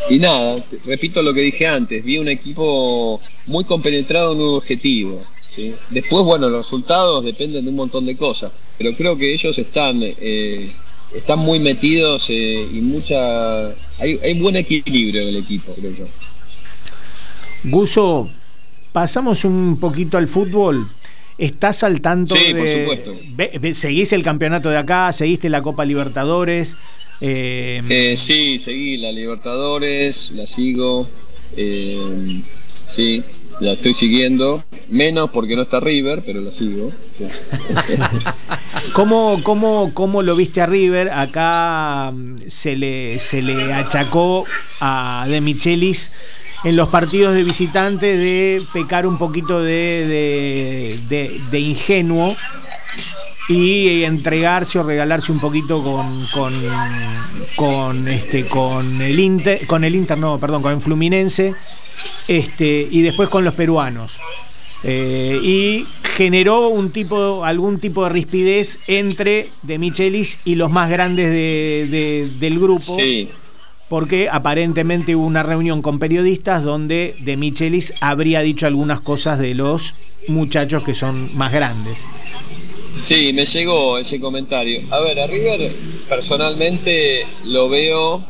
y 0.09 0.19
nada, 0.19 0.55
repito 0.85 1.21
lo 1.21 1.33
que 1.33 1.41
dije 1.41 1.67
antes, 1.67 2.03
vi 2.03 2.17
un 2.17 2.27
equipo 2.27 3.21
muy 3.47 3.63
compenetrado 3.63 4.33
en 4.33 4.41
un 4.41 4.55
objetivo. 4.55 5.23
¿sí? 5.55 5.73
Después, 5.89 6.23
bueno, 6.23 6.49
los 6.49 6.65
resultados 6.65 7.23
dependen 7.23 7.63
de 7.65 7.69
un 7.69 7.75
montón 7.75 8.05
de 8.05 8.15
cosas, 8.15 8.51
pero 8.77 8.95
creo 8.95 9.17
que 9.17 9.33
ellos 9.33 9.57
están, 9.57 9.99
eh, 10.01 10.69
están 11.13 11.39
muy 11.39 11.59
metidos 11.59 12.29
eh, 12.29 12.67
y 12.71 12.81
mucha... 12.81 13.67
Hay, 13.97 14.19
hay 14.21 14.39
buen 14.39 14.57
equilibrio 14.57 15.23
en 15.23 15.29
el 15.29 15.37
equipo, 15.37 15.73
creo 15.73 15.91
yo. 15.93 16.05
Guso, 17.63 18.29
pasamos 18.91 19.43
un 19.43 19.77
poquito 19.79 20.17
al 20.17 20.27
fútbol. 20.27 20.87
¿Estás 21.37 21.83
al 21.83 21.99
tanto 21.99 22.35
sí, 22.35 22.53
de... 22.53 22.85
por 22.85 22.95
supuesto. 23.03 23.73
¿Seguís 23.73 24.13
el 24.13 24.23
campeonato 24.23 24.69
de 24.69 24.77
acá? 24.77 25.11
¿Seguiste 25.11 25.49
la 25.49 25.61
Copa 25.61 25.83
Libertadores? 25.83 26.77
Eh, 27.21 27.81
eh, 27.89 28.17
sí, 28.17 28.59
seguí 28.59 28.97
la 28.97 29.11
Libertadores, 29.11 30.31
la 30.31 30.45
sigo. 30.45 31.07
Eh, 31.55 32.41
sí, 32.89 33.23
la 33.59 33.73
estoy 33.73 33.93
siguiendo. 33.93 34.63
Menos 34.89 35.31
porque 35.31 35.55
no 35.55 35.63
está 35.63 35.79
River, 35.79 36.23
pero 36.25 36.41
la 36.41 36.51
sigo. 36.51 36.91
¿Cómo, 38.93 39.41
cómo, 39.43 39.91
cómo 39.93 40.21
lo 40.21 40.35
viste 40.35 40.61
a 40.61 40.65
River? 40.65 41.09
Acá 41.09 42.11
mm, 42.13 42.35
se 42.47 42.75
le, 42.75 43.19
se 43.19 43.41
le 43.41 43.73
achacó 43.73 44.45
a 44.79 45.25
De 45.27 45.41
Michelis 45.41 46.11
en 46.63 46.75
los 46.75 46.89
partidos 46.89 47.35
de 47.35 47.43
visitante 47.43 48.17
de 48.17 48.61
pecar 48.73 49.05
un 49.05 49.17
poquito 49.17 49.61
de, 49.61 50.97
de, 51.07 51.41
de 51.51 51.59
ingenuo 51.59 52.35
y 53.47 54.03
entregarse 54.03 54.79
o 54.79 54.83
regalarse 54.83 55.31
un 55.31 55.39
poquito 55.39 55.83
con, 55.83 56.25
con, 56.33 56.53
con 57.55 58.07
este 58.07 58.45
con 58.47 59.01
el 59.01 59.19
Inter, 59.19 59.65
con 59.67 59.83
el 59.83 59.95
Inter, 59.95 60.17
no, 60.17 60.39
perdón, 60.39 60.61
con 60.61 60.73
el 60.73 60.81
Fluminense, 60.81 61.53
este, 62.27 62.87
y 62.89 63.01
después 63.01 63.29
con 63.29 63.43
los 63.43 63.53
peruanos. 63.53 64.19
Eh, 64.83 65.39
y 65.41 65.87
generó 66.15 66.69
un 66.69 66.91
tipo, 66.91 67.43
algún 67.43 67.79
tipo 67.79 68.03
de 68.03 68.09
rispidez 68.09 68.79
entre 68.87 69.47
De 69.63 69.79
Michelis 69.79 70.37
y 70.45 70.55
los 70.55 70.71
más 70.71 70.89
grandes 70.89 71.31
del 72.39 72.59
grupo. 72.59 72.97
Porque 73.89 74.29
aparentemente 74.31 75.15
hubo 75.15 75.25
una 75.25 75.43
reunión 75.43 75.83
con 75.83 75.99
periodistas 75.99 76.63
donde 76.63 77.15
De 77.19 77.37
Michelis 77.37 77.93
habría 78.01 78.41
dicho 78.41 78.65
algunas 78.65 79.01
cosas 79.01 79.37
de 79.39 79.53
los 79.53 79.93
muchachos 80.27 80.83
que 80.83 80.95
son 80.95 81.35
más 81.37 81.51
grandes. 81.51 81.97
Sí, 82.97 83.33
me 83.33 83.45
llegó 83.45 83.97
ese 83.97 84.19
comentario. 84.19 84.81
A 84.89 84.99
ver, 85.01 85.19
a 85.19 85.27
River 85.27 85.71
personalmente 86.07 87.25
lo 87.43 87.67
veo, 87.67 88.23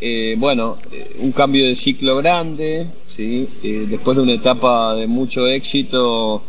eh, 0.00 0.34
bueno, 0.36 0.78
eh, 0.90 1.16
un 1.20 1.32
cambio 1.32 1.64
de 1.66 1.74
ciclo 1.74 2.16
grande, 2.16 2.86
¿sí? 3.06 3.48
Eh, 3.62 3.86
después 3.88 4.16
de 4.16 4.22
una 4.24 4.32
etapa 4.32 4.94
de 4.96 5.06
mucho 5.06 5.46
éxito 5.46 6.42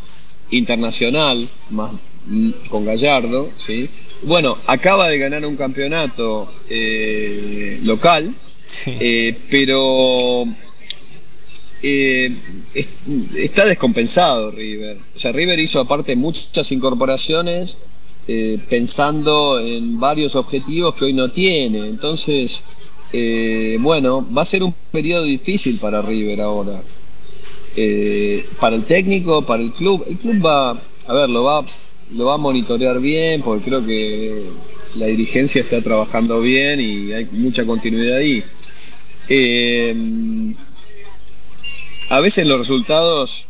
internacional, 0.49 1.47
más 1.69 1.91
mm, 2.25 2.49
con 2.69 2.83
Gallardo, 2.83 3.49
¿sí? 3.57 3.89
Bueno, 4.23 4.57
acaba 4.67 5.07
de 5.07 5.19
ganar 5.19 5.45
un 5.45 5.55
campeonato 5.55 6.47
local, 7.83 8.35
pero 9.49 10.45
eh, 11.83 12.35
está 13.35 13.65
descompensado 13.65 14.51
River. 14.51 14.97
O 15.15 15.19
sea, 15.19 15.31
River 15.31 15.59
hizo 15.59 15.79
aparte 15.79 16.15
muchas 16.15 16.71
incorporaciones 16.71 17.77
eh, 18.27 18.59
pensando 18.69 19.59
en 19.59 19.99
varios 19.99 20.35
objetivos 20.35 20.95
que 20.95 21.05
hoy 21.05 21.13
no 21.13 21.31
tiene. 21.31 21.79
Entonces, 21.89 22.63
eh, 23.11 23.77
bueno, 23.79 24.27
va 24.35 24.43
a 24.43 24.45
ser 24.45 24.63
un 24.63 24.73
periodo 24.91 25.23
difícil 25.23 25.77
para 25.79 26.01
River 26.01 26.41
ahora. 26.41 26.81
para 28.59 28.75
el 28.75 28.83
técnico, 28.83 29.41
para 29.43 29.63
el 29.63 29.71
club. 29.71 30.05
El 30.07 30.17
club 30.17 30.45
va, 30.45 30.71
a 30.71 31.13
ver, 31.13 31.29
lo 31.29 31.43
va, 31.43 31.65
lo 32.13 32.25
va 32.25 32.35
a 32.35 32.37
monitorear 32.37 32.99
bien 32.99 33.41
porque 33.41 33.65
creo 33.65 33.85
que 33.85 34.43
la 34.95 35.07
dirigencia 35.07 35.61
está 35.61 35.81
trabajando 35.81 36.41
bien 36.41 36.79
y 36.79 37.13
hay 37.13 37.27
mucha 37.31 37.65
continuidad 37.65 38.17
ahí. 38.17 38.43
A 42.11 42.19
veces 42.19 42.45
los 42.45 42.57
resultados 42.57 43.47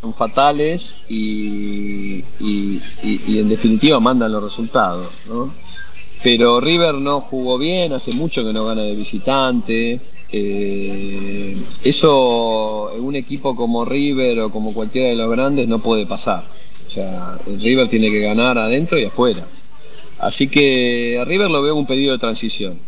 son 0.00 0.14
fatales 0.14 0.96
y, 1.10 2.24
en 2.40 3.46
definitiva 3.46 4.00
mandan 4.00 4.32
los 4.32 4.42
resultados. 4.42 5.06
Pero 6.22 6.60
River 6.60 6.94
no 6.94 7.20
jugó 7.20 7.58
bien, 7.58 7.92
hace 7.92 8.14
mucho 8.14 8.42
que 8.42 8.54
no 8.54 8.64
gana 8.64 8.80
de 8.84 8.94
visitante. 8.94 10.00
Eso 11.84 12.90
en 12.96 13.04
un 13.04 13.16
equipo 13.16 13.54
como 13.54 13.84
River 13.84 14.40
o 14.40 14.50
como 14.50 14.72
cualquiera 14.72 15.10
de 15.10 15.16
los 15.16 15.30
grandes 15.30 15.68
no 15.68 15.80
puede 15.80 16.06
pasar. 16.06 16.44
O 16.86 16.90
sea, 16.90 17.38
River 17.58 17.90
tiene 17.90 18.10
que 18.10 18.20
ganar 18.20 18.56
adentro 18.56 18.98
y 18.98 19.04
afuera. 19.04 19.46
Así 20.20 20.48
que 20.48 21.18
a 21.20 21.26
River 21.26 21.50
lo 21.50 21.60
veo 21.60 21.76
un 21.76 21.86
pedido 21.86 22.12
de 22.12 22.18
transición. 22.18 22.78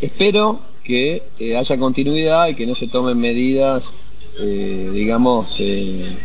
Espero 0.00 0.60
que 0.82 1.22
eh, 1.38 1.54
haya 1.54 1.76
continuidad 1.76 2.48
y 2.48 2.54
que 2.54 2.66
no 2.66 2.74
se 2.74 2.88
tomen 2.88 3.20
medidas, 3.20 3.92
eh, 4.40 4.90
digamos, 4.92 5.56
eh, 5.60 6.16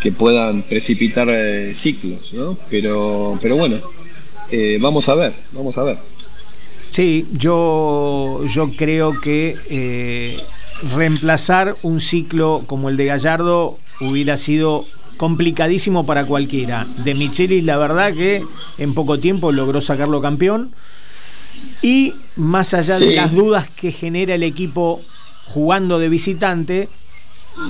que 0.00 0.12
puedan 0.12 0.62
precipitar 0.62 1.28
ciclos, 1.72 2.32
¿no? 2.32 2.56
Pero, 2.70 3.38
pero 3.40 3.56
bueno, 3.56 3.80
vamos 4.80 5.08
a 5.08 5.14
ver, 5.14 5.32
vamos 5.52 5.76
a 5.78 5.82
ver. 5.82 5.98
Sí, 6.90 7.26
yo, 7.32 8.40
yo 8.46 8.70
creo 8.76 9.18
que 9.20 10.36
reemplazar 10.94 11.76
un 11.82 12.00
ciclo 12.00 12.64
como 12.66 12.88
el 12.88 12.96
de 12.96 13.06
Gallardo 13.06 13.78
hubiera 14.00 14.36
sido 14.36 14.84
complicadísimo 15.16 16.06
para 16.06 16.26
cualquiera. 16.26 16.86
De 17.04 17.14
Michelis, 17.14 17.64
la 17.64 17.78
verdad 17.78 18.12
que 18.14 18.44
en 18.78 18.94
poco 18.94 19.18
tiempo 19.18 19.52
logró 19.52 19.80
sacarlo 19.80 20.20
campeón. 20.20 20.72
Y 21.82 22.14
más 22.36 22.74
allá 22.74 22.98
de 22.98 23.14
las 23.14 23.32
dudas 23.32 23.68
que 23.68 23.92
genera 23.92 24.34
el 24.34 24.42
equipo 24.42 25.00
jugando 25.46 25.98
de 25.98 26.08
visitante, 26.08 26.88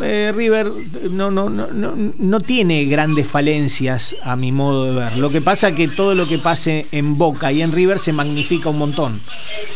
eh, 0.03 0.33
River 0.35 0.71
no, 1.11 1.31
no, 1.31 1.49
no, 1.49 1.69
no, 1.71 2.41
tiene 2.41 2.85
grandes 2.87 3.27
falencias 3.27 4.17
a 4.23 4.37
mi 4.37 4.53
modo 4.53 4.85
de 4.87 4.93
ver. 4.93 5.17
Lo 5.19 5.31
que 5.31 5.41
pasa 5.41 5.69
es 5.69 5.77
que 5.77 5.89
todo 5.89 6.15
lo 6.15 6.27
que 6.27 6.39
pase 6.39 6.87
en 6.93 7.17
Boca 7.17 7.53
y 7.53 7.63
en 7.63 7.73
River 7.73 7.99
se 7.99 8.13
magnifica 8.13 8.71
un 8.71 8.79
montón. 8.79 9.21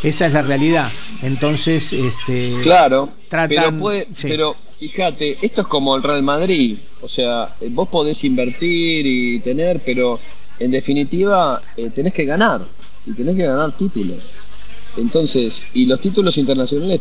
Esa 0.02 0.26
es 0.26 0.32
la 0.32 0.42
realidad. 0.42 0.88
Entonces, 1.22 1.92
este, 1.92 2.56
claro, 2.62 3.08
pero, 3.28 3.78
pero 4.22 4.56
fíjate, 4.68 5.38
esto 5.42 5.62
es 5.62 5.66
como 5.66 5.96
el 5.96 6.02
Real 6.02 6.22
Madrid. 6.22 6.78
O 7.02 7.08
sea, 7.08 7.54
vos 7.70 7.88
podés 7.88 8.24
invertir 8.24 9.06
y 9.06 9.38
tener, 9.40 9.80
pero 9.84 10.18
en 10.58 10.70
definitiva 10.70 11.60
eh, 11.76 11.90
tenés 11.94 12.12
que 12.12 12.24
ganar 12.24 12.60
y 13.06 13.12
tenés 13.12 13.36
que 13.36 13.44
ganar 13.44 13.76
títulos. 13.76 14.18
Entonces, 14.96 15.62
y 15.72 15.86
los 15.86 16.00
títulos 16.00 16.36
internacionales 16.36 17.00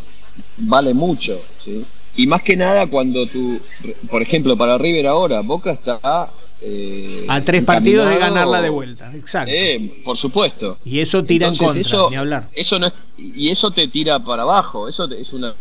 vale 0.57 0.93
mucho, 0.93 1.41
¿sí? 1.63 1.81
Y 2.19 2.27
más 2.27 2.41
que 2.41 2.57
nada 2.57 2.85
cuando 2.87 3.27
tú, 3.27 3.61
por 4.09 4.21
ejemplo, 4.21 4.57
para 4.57 4.77
River 4.77 5.07
ahora, 5.07 5.39
Boca 5.39 5.71
está... 5.71 6.29
Eh, 6.61 7.23
a 7.29 7.39
tres 7.39 7.63
partidos 7.63 8.09
de 8.09 8.17
ganarla 8.17 8.61
de 8.61 8.67
vuelta, 8.69 9.09
exacto. 9.15 9.49
Eh, 9.55 10.01
por 10.03 10.17
supuesto. 10.17 10.77
Y 10.83 10.99
eso 10.99 11.23
tira 11.23 11.47
en 11.47 11.55
contra, 11.55 11.79
eso, 11.79 12.09
ni 12.09 12.17
hablar. 12.17 12.49
Eso 12.51 12.77
no 12.77 12.91
y 13.17 13.47
eso 13.47 13.71
te 13.71 13.87
tira 13.87 14.19
para 14.19 14.41
abajo, 14.41 14.89
eso 14.89 15.09
es 15.09 15.31
una, 15.31 15.53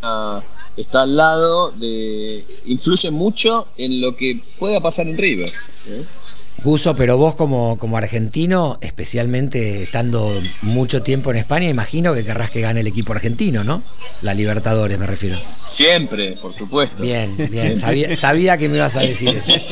está 0.76 1.02
al 1.02 1.16
lado 1.16 1.70
de... 1.70 2.44
influye 2.66 3.12
mucho 3.12 3.68
en 3.76 4.00
lo 4.00 4.16
que 4.16 4.40
pueda 4.58 4.80
pasar 4.80 5.06
en 5.06 5.16
River. 5.16 5.52
¿eh? 5.86 6.04
Guso, 6.62 6.96
pero 6.96 7.16
vos 7.16 7.36
como, 7.36 7.78
como 7.78 7.96
argentino, 7.96 8.78
especialmente 8.80 9.82
estando 9.82 10.40
mucho 10.62 11.02
tiempo 11.02 11.30
en 11.30 11.36
España, 11.36 11.68
imagino 11.68 12.12
que 12.14 12.24
querrás 12.24 12.50
que 12.50 12.60
gane 12.60 12.80
el 12.80 12.86
equipo 12.86 13.12
argentino, 13.12 13.62
¿no? 13.62 13.82
La 14.22 14.34
Libertadores 14.34 14.98
me 14.98 15.06
refiero. 15.06 15.38
Siempre, 15.62 16.36
por 16.42 16.52
supuesto. 16.52 17.00
Bien, 17.00 17.34
bien, 17.50 17.76
sabía, 17.80 18.14
sabía 18.16 18.58
que 18.58 18.68
me 18.68 18.76
ibas 18.76 18.96
a 18.96 19.00
decir 19.00 19.28
eso. 19.28 19.52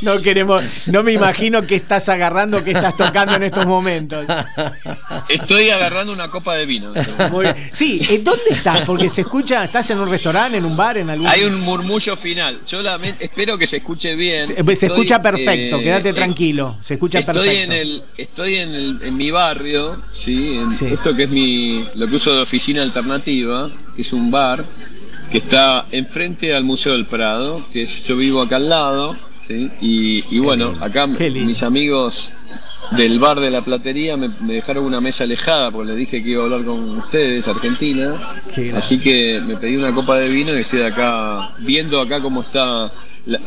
No 0.00 0.20
queremos, 0.22 0.64
no 0.86 1.02
me 1.02 1.12
imagino 1.12 1.62
que 1.62 1.74
estás 1.74 2.08
agarrando, 2.08 2.64
que 2.64 2.70
estás 2.70 2.96
tocando 2.96 3.34
en 3.34 3.42
estos 3.42 3.66
momentos. 3.66 4.24
Estoy 5.28 5.68
agarrando 5.70 6.12
una 6.12 6.28
copa 6.30 6.54
de 6.54 6.64
vino. 6.64 6.92
Sí, 7.72 8.00
¿dónde 8.22 8.50
estás? 8.50 8.82
Porque 8.86 9.10
se 9.10 9.22
escucha, 9.22 9.64
¿estás 9.64 9.90
en 9.90 9.98
un 9.98 10.08
restaurante, 10.08 10.56
en 10.56 10.64
un 10.64 10.76
bar, 10.76 10.96
en 10.96 11.10
algún 11.10 11.28
Hay 11.28 11.44
un 11.44 11.60
murmullo 11.60 12.16
final. 12.16 12.60
Yo 12.66 12.80
espero 13.18 13.58
que 13.58 13.66
se 13.66 13.78
escuche 13.78 14.14
bien. 14.14 14.44
Se, 14.74 14.86
escucha 14.86 15.22
perfecto, 15.22 15.78
eh, 15.78 15.82
quédate 15.82 16.08
eh, 16.10 16.12
tranquilo. 16.14 16.76
Se 16.80 16.94
escucha 16.94 17.20
estoy 17.20 17.34
perfecto. 17.34 17.64
En 17.64 17.72
el, 17.72 18.02
estoy 18.16 18.56
en, 18.56 18.74
el, 18.74 19.02
en 19.02 19.16
mi 19.16 19.30
barrio, 19.30 20.02
¿sí? 20.12 20.60
esto 20.86 21.14
que 21.14 21.24
es 21.24 21.30
mi, 21.30 21.84
lo 21.94 22.08
que 22.08 22.16
uso 22.16 22.34
de 22.34 22.42
oficina 22.42 22.82
alternativa, 22.82 23.70
que 23.94 24.02
es 24.02 24.12
un 24.12 24.30
bar 24.30 24.64
que 25.30 25.38
está 25.38 25.86
enfrente 25.92 26.54
al 26.54 26.64
Museo 26.64 26.92
del 26.92 27.06
Prado, 27.06 27.62
que 27.72 27.82
es, 27.82 28.04
yo 28.04 28.16
vivo 28.16 28.42
acá 28.42 28.56
al 28.56 28.68
lado, 28.68 29.16
¿sí? 29.38 29.70
y, 29.80 30.38
bueno, 30.40 30.72
acá 30.80 31.06
mis 31.06 31.62
amigos 31.62 32.32
del 32.92 33.18
bar 33.18 33.38
de 33.40 33.50
la 33.50 33.62
platería 33.62 34.16
me, 34.16 34.28
dejaron 34.28 34.84
una 34.84 35.00
mesa 35.00 35.24
alejada 35.24 35.70
porque 35.70 35.92
les 35.92 35.96
dije 35.96 36.22
que 36.22 36.30
iba 36.30 36.42
a 36.42 36.44
hablar 36.44 36.64
con 36.64 36.98
ustedes, 36.98 37.46
Argentina. 37.46 38.14
Así 38.74 38.98
que 38.98 39.40
me 39.40 39.56
pedí 39.56 39.76
una 39.76 39.94
copa 39.94 40.16
de 40.16 40.28
vino 40.28 40.56
y 40.56 40.62
estoy 40.62 40.82
acá 40.82 41.50
viendo 41.58 42.00
acá 42.00 42.20
cómo 42.20 42.42
está 42.42 42.90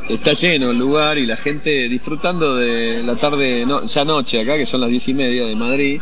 está 0.10 0.34
lleno 0.34 0.72
el 0.72 0.78
lugar 0.78 1.18
y 1.18 1.26
la 1.26 1.38
gente 1.38 1.88
disfrutando 1.90 2.56
de 2.56 3.04
la 3.04 3.16
tarde, 3.16 3.66
ya 3.88 4.06
noche 4.06 4.42
acá, 4.42 4.58
que 4.58 4.66
son 4.66 4.82
las 4.82 4.90
diez 4.90 5.08
y 5.08 5.14
media 5.14 5.46
de 5.46 5.56
Madrid, 5.56 6.02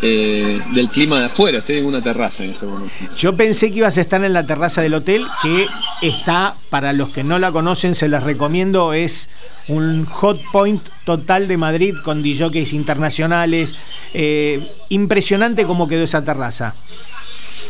eh, 0.00 0.60
del 0.74 0.88
clima 0.88 1.18
de 1.20 1.26
afuera. 1.26 1.58
Estoy 1.58 1.78
en 1.78 1.86
una 1.86 2.02
terraza 2.02 2.44
en 2.44 2.50
este 2.50 2.66
momento. 2.66 2.92
Yo 3.16 3.36
pensé 3.36 3.70
que 3.70 3.78
ibas 3.78 3.98
a 3.98 4.00
estar 4.00 4.22
en 4.24 4.32
la 4.32 4.46
terraza 4.46 4.80
del 4.80 4.94
hotel, 4.94 5.26
que 5.42 5.66
está, 6.02 6.54
para 6.70 6.92
los 6.92 7.10
que 7.10 7.24
no 7.24 7.38
la 7.38 7.50
conocen, 7.50 7.94
se 7.94 8.08
les 8.08 8.22
recomiendo, 8.22 8.92
es 8.92 9.28
un 9.66 10.06
hot 10.06 10.40
point 10.52 10.82
total 11.04 11.48
de 11.48 11.56
Madrid 11.56 11.94
con 12.04 12.22
DJs 12.22 12.72
internacionales. 12.72 13.74
Eh, 14.14 14.66
impresionante 14.88 15.64
cómo 15.64 15.88
quedó 15.88 16.04
esa 16.04 16.24
terraza. 16.24 16.74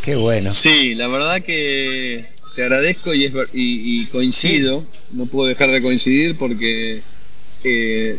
Qué 0.03 0.15
bueno. 0.15 0.53
Sí, 0.53 0.95
la 0.95 1.09
verdad 1.09 1.43
que 1.43 2.38
te 2.59 2.65
agradezco 2.65 3.15
y, 3.15 3.25
es, 3.25 3.33
y, 3.53 4.05
coincido, 4.07 4.83
no 5.13 5.27
puedo 5.27 5.47
dejar 5.47 5.71
de 5.71 5.81
coincidir 5.81 6.37
porque 6.37 7.03
eh, 7.63 8.19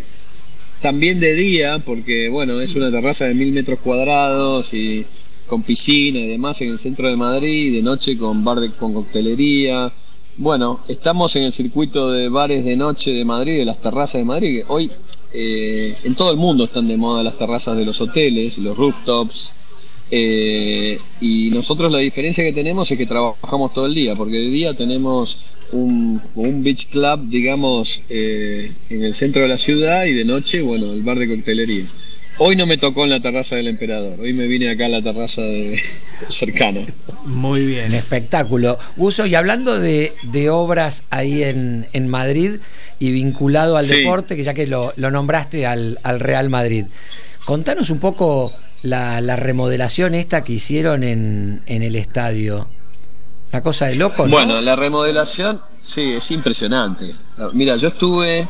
también 0.82 1.20
de 1.20 1.34
día, 1.34 1.80
porque 1.80 2.30
bueno, 2.30 2.62
es 2.62 2.74
una 2.74 2.90
terraza 2.90 3.26
de 3.26 3.34
mil 3.34 3.52
metros 3.52 3.80
cuadrados 3.80 4.74
y 4.74 5.06
con 5.46 5.62
piscina 5.64 6.20
y 6.20 6.30
demás 6.30 6.62
en 6.62 6.70
el 6.70 6.80
centro 6.80 7.10
de 7.10 7.18
Madrid, 7.18 7.74
de 7.74 7.82
noche 7.82 8.18
con 8.18 8.46
bar 8.46 8.62
de, 8.62 8.72
con 8.72 8.94
coctelería. 8.94 9.92
Bueno, 10.38 10.86
estamos 10.88 11.36
en 11.36 11.44
el 11.44 11.52
circuito 11.52 12.10
de 12.10 12.30
bares 12.30 12.64
de 12.64 12.78
noche 12.78 13.12
de 13.12 13.26
Madrid, 13.26 13.58
de 13.58 13.66
las 13.66 13.82
terrazas 13.82 14.22
de 14.22 14.26
Madrid. 14.26 14.64
Hoy 14.70 14.90
eh, 15.34 15.98
en 16.06 16.16
todo 16.16 16.32
el 16.32 16.38
mundo 16.38 16.64
están 16.64 16.88
de 16.88 16.96
moda 16.96 17.24
las 17.24 17.38
terrazas 17.38 17.76
de 17.76 17.84
los 17.84 18.00
hoteles, 18.00 18.58
los 18.60 18.78
rooftops, 18.78 19.52
eh, 20.12 21.00
y 21.22 21.52
nosotros 21.52 21.92
la 21.92 22.00
diferencia 22.00 22.44
que 22.44 22.54
tenemos 22.54 22.92
es 22.92 22.98
que 22.98 23.06
trabajamos 23.06 23.74
todo 23.74 23.86
el 23.86 23.94
día, 23.94 24.16
porque 24.16 24.38
de 24.38 24.50
día 24.50 24.74
tenemos 24.74 25.38
un, 25.72 26.22
un 26.36 26.64
beach 26.64 26.88
club, 26.88 27.30
digamos, 27.30 28.02
eh, 28.10 28.72
en 28.90 29.04
el 29.04 29.14
centro 29.14 29.44
de 29.44 29.48
la 29.48 29.58
ciudad 29.58 30.06
y 30.06 30.14
de 30.14 30.26
noche, 30.26 30.62
bueno, 30.62 30.92
el 30.92 31.04
bar 31.04 31.20
de 31.20 31.28
coctelería. 31.28 31.86
Hoy 32.42 32.56
no 32.56 32.66
me 32.66 32.78
tocó 32.78 33.04
en 33.04 33.10
la 33.10 33.20
terraza 33.20 33.58
del 33.58 33.68
emperador, 33.68 34.20
hoy 34.22 34.34
me 34.34 34.48
vine 34.48 34.70
acá 34.70 34.86
a 34.86 34.90
la 34.90 35.02
terraza 35.02 35.42
de, 35.42 35.80
cercana. 36.30 36.82
Muy 37.26 37.66
bien, 37.66 37.94
espectáculo. 37.94 38.80
Uso, 38.98 39.26
y 39.26 39.36
hablando 39.36 39.78
de, 39.78 40.12
obras 40.50 41.04
ahí 41.10 41.44
en, 41.44 42.08
Madrid 42.08 42.54
y 42.98 43.12
vinculado 43.12 43.78
al 43.78 43.88
deporte, 43.88 44.36
que 44.36 44.44
ya 44.44 44.54
que 44.54 44.66
lo, 44.66 44.94
nombraste 44.98 45.68
al, 45.68 46.00
al 46.02 46.20
Real 46.20 46.50
Madrid, 46.50 46.86
contanos 47.46 47.90
un 47.90 48.00
poco 48.00 48.52
la, 48.84 49.36
remodelación 49.36 50.16
esta 50.16 50.44
que 50.44 50.54
hicieron 50.54 51.04
en, 51.04 51.64
el 51.66 51.96
estadio. 51.96 52.68
Una 53.52 53.62
cosa 53.62 53.88
de 53.88 53.96
loco, 53.96 54.26
¿no? 54.26 54.32
Bueno, 54.32 54.62
la 54.62 54.76
remodelación, 54.76 55.60
sí, 55.82 56.14
es 56.14 56.30
impresionante. 56.32 57.16
Mira, 57.54 57.78
yo 57.78 57.88
estuve, 57.88 58.48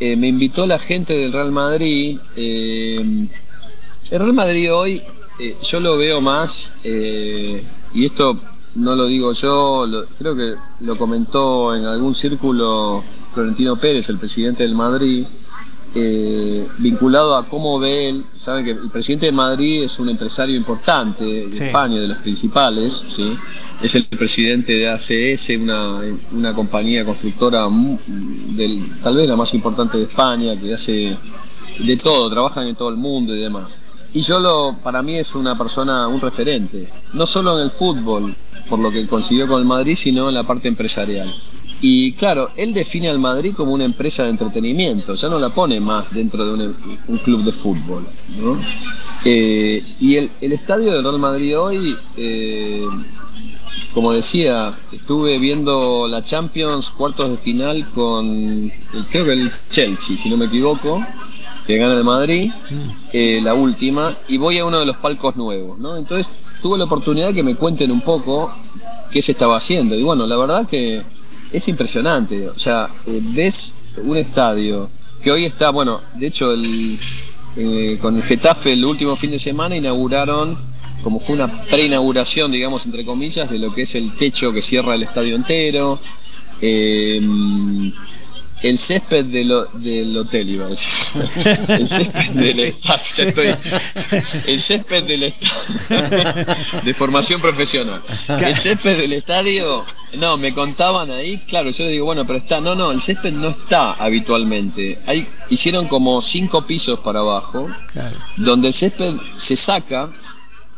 eh, 0.00 0.16
me 0.16 0.28
invitó 0.28 0.66
la 0.66 0.78
gente 0.78 1.16
del 1.16 1.32
Real 1.32 1.52
Madrid. 1.52 2.18
Eh, 2.34 3.28
el 4.10 4.18
Real 4.18 4.32
Madrid 4.32 4.72
hoy, 4.72 5.02
eh, 5.38 5.56
yo 5.62 5.78
lo 5.78 5.96
veo 5.96 6.20
más, 6.20 6.72
y 6.84 8.04
esto 8.04 8.40
no 8.74 8.96
lo 8.96 9.06
digo 9.06 9.32
yo, 9.32 9.86
creo 10.18 10.34
que 10.34 10.54
lo 10.80 10.96
comentó 10.96 11.74
en 11.76 11.84
algún 11.84 12.14
círculo 12.14 13.04
Florentino 13.32 13.76
Pérez, 13.76 14.08
el 14.08 14.18
presidente 14.18 14.62
del 14.62 14.74
Madrid, 14.74 15.24
eh, 15.94 16.66
vinculado 16.78 17.36
a 17.36 17.46
cómo 17.46 17.78
ve 17.78 18.08
él, 18.08 18.24
saben 18.38 18.64
que 18.64 18.70
el 18.70 18.90
presidente 18.90 19.26
de 19.26 19.32
Madrid 19.32 19.84
es 19.84 19.98
un 19.98 20.08
empresario 20.08 20.56
importante 20.56 21.24
de 21.24 21.66
España, 21.66 22.00
de 22.00 22.08
los 22.08 22.18
principales, 22.18 23.04
¿sí? 23.08 23.28
es 23.82 23.94
el 23.94 24.06
presidente 24.06 24.72
de 24.72 24.88
ACS, 24.88 25.50
una, 25.60 26.00
una 26.32 26.54
compañía 26.54 27.04
constructora 27.04 27.66
del, 28.06 29.00
tal 29.02 29.16
vez 29.16 29.28
la 29.28 29.36
más 29.36 29.52
importante 29.54 29.98
de 29.98 30.04
España, 30.04 30.58
que 30.58 30.72
hace 30.72 31.16
de 31.78 31.96
todo, 31.96 32.30
trabajan 32.30 32.68
en 32.68 32.76
todo 32.76 32.90
el 32.90 32.96
mundo 32.96 33.34
y 33.34 33.40
demás. 33.40 33.80
Y 34.14 34.20
yo 34.20 34.38
lo, 34.40 34.76
para 34.82 35.02
mí 35.02 35.18
es 35.18 35.34
una 35.34 35.56
persona, 35.56 36.06
un 36.06 36.20
referente, 36.20 36.88
no 37.12 37.26
solo 37.26 37.58
en 37.58 37.64
el 37.64 37.70
fútbol, 37.70 38.34
por 38.68 38.78
lo 38.78 38.90
que 38.90 39.06
consiguió 39.06 39.48
con 39.48 39.60
el 39.60 39.66
Madrid, 39.66 39.94
sino 39.94 40.28
en 40.28 40.34
la 40.34 40.44
parte 40.44 40.68
empresarial. 40.68 41.34
Y 41.84 42.12
claro, 42.12 42.50
él 42.56 42.72
define 42.72 43.08
al 43.08 43.18
Madrid 43.18 43.54
como 43.56 43.72
una 43.72 43.84
empresa 43.84 44.22
de 44.22 44.30
entretenimiento, 44.30 45.16
ya 45.16 45.28
no 45.28 45.40
la 45.40 45.50
pone 45.50 45.80
más 45.80 46.14
dentro 46.14 46.56
de 46.56 46.72
un, 47.08 47.18
club 47.18 47.42
de 47.42 47.50
fútbol. 47.50 48.06
Eh, 49.24 49.84
y 49.98 50.14
el, 50.14 50.30
estadio 50.40 50.92
del 50.92 51.02
Real 51.02 51.18
Madrid 51.18 51.58
hoy, 51.58 51.96
eh, 52.16 52.86
como 53.92 54.12
decía, 54.12 54.72
estuve 54.92 55.40
viendo 55.40 56.06
la 56.06 56.22
Champions 56.22 56.88
cuartos 56.88 57.30
de 57.30 57.36
final 57.36 57.90
con, 57.90 58.70
creo 59.10 59.24
que 59.24 59.32
el 59.32 59.50
Chelsea, 59.68 60.16
si 60.16 60.30
no 60.30 60.36
me 60.36 60.44
equivoco, 60.44 61.04
que 61.66 61.78
gana 61.78 61.94
el 61.94 62.04
Madrid, 62.04 62.52
eh, 63.12 63.40
la 63.42 63.54
última, 63.54 64.14
y 64.28 64.38
voy 64.38 64.56
a 64.58 64.64
uno 64.64 64.78
de 64.78 64.86
los 64.86 64.98
palcos 64.98 65.34
nuevos. 65.34 65.80
¿no? 65.80 65.96
Entonces 65.96 66.30
tuve 66.62 66.78
la 66.78 66.84
oportunidad 66.84 67.34
que 67.34 67.42
me 67.42 67.56
cuenten 67.56 67.90
un 67.90 68.02
poco 68.02 68.54
qué 69.10 69.20
se 69.20 69.32
estaba 69.32 69.56
haciendo. 69.56 69.96
Y 69.96 70.04
bueno, 70.04 70.28
la 70.28 70.36
verdad 70.36 70.68
que 70.68 71.02
es 71.52 71.68
impresionante. 71.68 72.48
O 72.48 72.58
sea, 72.58 72.88
eh, 73.06 73.20
ves 73.22 73.74
un 73.98 74.16
estadio 74.16 74.90
que 75.22 75.30
hoy 75.30 75.44
está, 75.44 75.70
bueno, 75.70 76.00
de 76.14 76.26
hecho, 76.26 76.52
el, 76.52 76.98
eh, 77.56 77.98
con 78.00 78.16
el 78.16 78.22
Getafe 78.22 78.72
el 78.72 78.84
último 78.84 79.14
fin 79.16 79.30
de 79.30 79.38
semana 79.38 79.76
inauguraron, 79.76 80.58
como 81.02 81.20
fue 81.20 81.36
una 81.36 81.64
preinauguración, 81.64 82.50
digamos, 82.50 82.86
entre 82.86 83.04
comillas, 83.04 83.50
de 83.50 83.58
lo 83.58 83.72
que 83.74 83.82
es 83.82 83.94
el 83.94 84.14
techo 84.16 84.52
que 84.52 84.62
cierra 84.62 84.94
el 84.94 85.02
estadio 85.02 85.36
entero. 85.36 86.00
Eh, 86.60 87.20
el 88.62 88.78
césped 88.78 89.24
del, 89.26 89.52
del 89.74 90.16
hotel, 90.16 90.48
iba 90.50 90.66
a 90.66 90.68
decir. 90.68 91.22
El 91.68 91.88
césped 91.88 92.30
del 92.30 92.60
estadio. 92.60 93.58
El 94.46 94.60
césped 94.60 95.04
del 95.04 95.22
estadio. 95.24 96.56
De 96.84 96.94
formación 96.94 97.40
profesional. 97.40 98.02
El 98.28 98.56
césped 98.56 98.98
del 98.98 99.12
estadio. 99.14 99.84
No, 100.14 100.36
me 100.36 100.54
contaban 100.54 101.10
ahí. 101.10 101.38
Claro, 101.46 101.70
yo 101.70 101.84
le 101.84 101.90
digo, 101.90 102.04
bueno, 102.04 102.26
pero 102.26 102.38
está. 102.38 102.60
No, 102.60 102.74
no, 102.74 102.92
el 102.92 103.00
césped 103.00 103.32
no 103.32 103.48
está 103.48 103.92
habitualmente. 103.94 104.98
Hay, 105.06 105.26
hicieron 105.50 105.88
como 105.88 106.20
cinco 106.20 106.66
pisos 106.66 107.00
para 107.00 107.20
abajo. 107.20 107.68
Donde 108.36 108.68
el 108.68 108.74
césped 108.74 109.14
se 109.36 109.56
saca. 109.56 110.10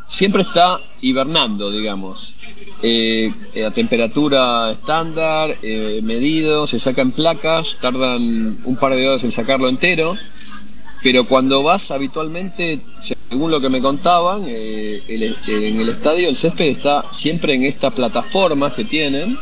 Siempre 0.07 0.43
está 0.43 0.79
hibernando, 1.01 1.71
digamos. 1.71 2.34
Eh, 2.81 3.33
a 3.65 3.71
temperatura 3.71 4.71
estándar, 4.73 5.57
eh, 5.63 6.01
medido, 6.03 6.67
se 6.67 6.79
sacan 6.79 7.11
placas, 7.11 7.77
tardan 7.79 8.57
un 8.63 8.75
par 8.75 8.95
de 8.95 9.07
horas 9.07 9.23
en 9.23 9.31
sacarlo 9.31 9.69
entero, 9.69 10.15
pero 11.01 11.25
cuando 11.25 11.63
vas 11.63 11.89
habitualmente, 11.91 12.81
según 13.01 13.49
lo 13.49 13.61
que 13.61 13.69
me 13.69 13.81
contaban, 13.81 14.43
eh, 14.47 15.01
en 15.07 15.81
el 15.81 15.89
estadio 15.89 16.27
el 16.27 16.35
césped 16.35 16.65
está 16.65 17.05
siempre 17.11 17.53
en 17.53 17.63
estas 17.63 17.93
plataformas 17.93 18.73
que 18.73 18.83
tienen 18.83 19.37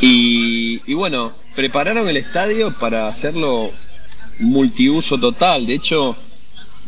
y, 0.00 0.80
y 0.90 0.94
bueno, 0.94 1.32
prepararon 1.56 2.08
el 2.08 2.18
estadio 2.18 2.72
para 2.78 3.08
hacerlo 3.08 3.70
multiuso 4.38 5.18
total, 5.18 5.66
de 5.66 5.74
hecho 5.74 6.16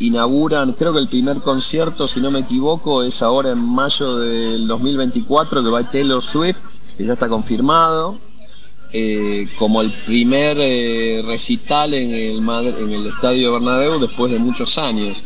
inauguran, 0.03 0.73
creo 0.73 0.93
que 0.93 0.99
el 0.99 1.09
primer 1.09 1.39
concierto, 1.39 2.09
si 2.09 2.21
no 2.21 2.31
me 2.31 2.41
equivoco, 2.41 3.03
es 3.03 3.23
ahora 3.23 3.51
en 3.51 3.65
mayo 3.65 4.17
del 4.17 4.67
2024, 4.67 5.63
que 5.63 5.71
va 5.71 5.81
a 5.81 5.87
Taylor 5.87 6.23
Swift, 6.23 6.59
que 6.97 7.05
ya 7.05 7.13
está 7.13 7.29
confirmado, 7.29 8.19
eh, 8.93 9.49
como 9.59 9.81
el 9.81 9.91
primer 9.91 10.59
eh, 10.61 11.23
recital 11.25 11.95
en 11.95 12.13
el, 12.13 13.07
Estadio 13.07 13.53
Bernabéu 13.53 13.99
después 13.99 14.31
de 14.33 14.39
muchos 14.39 14.77
años. 14.77 15.23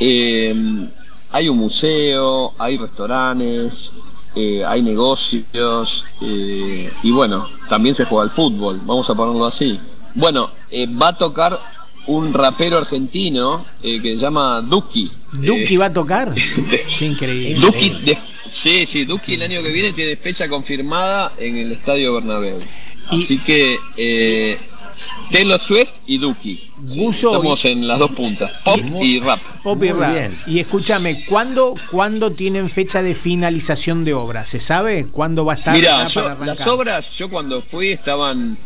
Eh, 0.00 0.88
hay 1.30 1.48
un 1.48 1.56
museo, 1.56 2.52
hay 2.58 2.76
restaurantes, 2.76 3.92
hay 4.66 4.82
negocios 4.82 6.04
y 6.20 7.10
bueno, 7.10 7.48
también 7.70 7.94
se 7.94 8.04
juega 8.04 8.24
al 8.24 8.30
fútbol, 8.30 8.80
vamos 8.84 9.08
a 9.08 9.14
ponerlo 9.14 9.46
así. 9.46 9.80
Bueno, 10.14 10.50
va 11.00 11.08
a 11.08 11.16
tocar 11.16 11.58
un 12.06 12.32
rapero 12.32 12.78
argentino 12.78 13.66
eh, 13.82 14.00
que 14.00 14.14
se 14.14 14.22
llama 14.22 14.60
Duki. 14.60 15.10
¿Duki 15.32 15.74
eh, 15.74 15.78
va 15.78 15.86
a 15.86 15.92
tocar? 15.92 16.32
Qué 16.98 17.04
increíble. 17.04 17.54
Duki, 17.54 17.92
sí, 18.46 18.86
sí, 18.86 19.04
Duki 19.04 19.34
el 19.34 19.42
año 19.42 19.62
que 19.62 19.70
viene 19.70 19.92
tiene 19.92 20.16
fecha 20.16 20.48
confirmada 20.48 21.32
en 21.38 21.56
el 21.56 21.72
Estadio 21.72 22.14
Bernabéu. 22.14 22.58
Así 23.08 23.38
que 23.38 23.78
eh, 23.96 24.58
Taylor 25.30 25.58
Swift 25.58 25.92
y 26.06 26.18
Duki. 26.18 26.70
Estamos 27.10 27.64
en 27.64 27.86
las 27.86 27.98
dos 27.98 28.12
puntas, 28.12 28.50
pop 28.64 28.80
y, 29.00 29.18
rap. 29.20 29.40
Pop 29.62 29.82
y 29.82 29.90
rap. 29.90 30.32
Y 30.46 30.60
escúchame, 30.60 31.24
¿cuándo, 31.26 31.74
¿cuándo 31.90 32.32
tienen 32.32 32.70
fecha 32.70 33.02
de 33.02 33.14
finalización 33.14 34.04
de 34.04 34.14
obra? 34.14 34.44
¿Se 34.44 34.60
sabe 34.60 35.06
cuándo 35.06 35.44
va 35.44 35.54
a 35.54 35.56
estar? 35.56 35.74
Mira, 35.74 35.98
las 36.44 36.66
obras, 36.66 37.10
yo 37.18 37.28
cuando 37.28 37.60
fui 37.60 37.90
estaban 37.90 38.58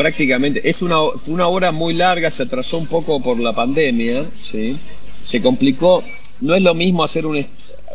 prácticamente, 0.00 0.66
es 0.66 0.80
una, 0.80 0.96
fue 1.14 1.34
una 1.34 1.46
obra 1.46 1.72
muy 1.72 1.92
larga, 1.92 2.30
se 2.30 2.44
atrasó 2.44 2.78
un 2.78 2.86
poco 2.86 3.20
por 3.20 3.38
la 3.38 3.52
pandemia, 3.52 4.24
¿sí? 4.40 4.78
se 5.20 5.42
complicó, 5.42 6.02
no 6.40 6.54
es 6.54 6.62
lo 6.62 6.72
mismo 6.72 7.04
hacer 7.04 7.26
una, 7.26 7.46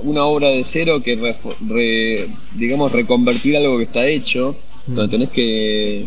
una 0.04 0.24
obra 0.26 0.50
de 0.50 0.63
cero 0.63 1.02
que, 1.04 2.28
digamos, 2.54 2.91
reconvertir 2.91 3.58
algo 3.58 3.80
que 3.80 3.86
está 3.86 4.06
hecho, 4.06 4.56
mm. 4.86 4.94
donde 4.94 5.18
tenés 5.18 5.30
que 5.32 6.06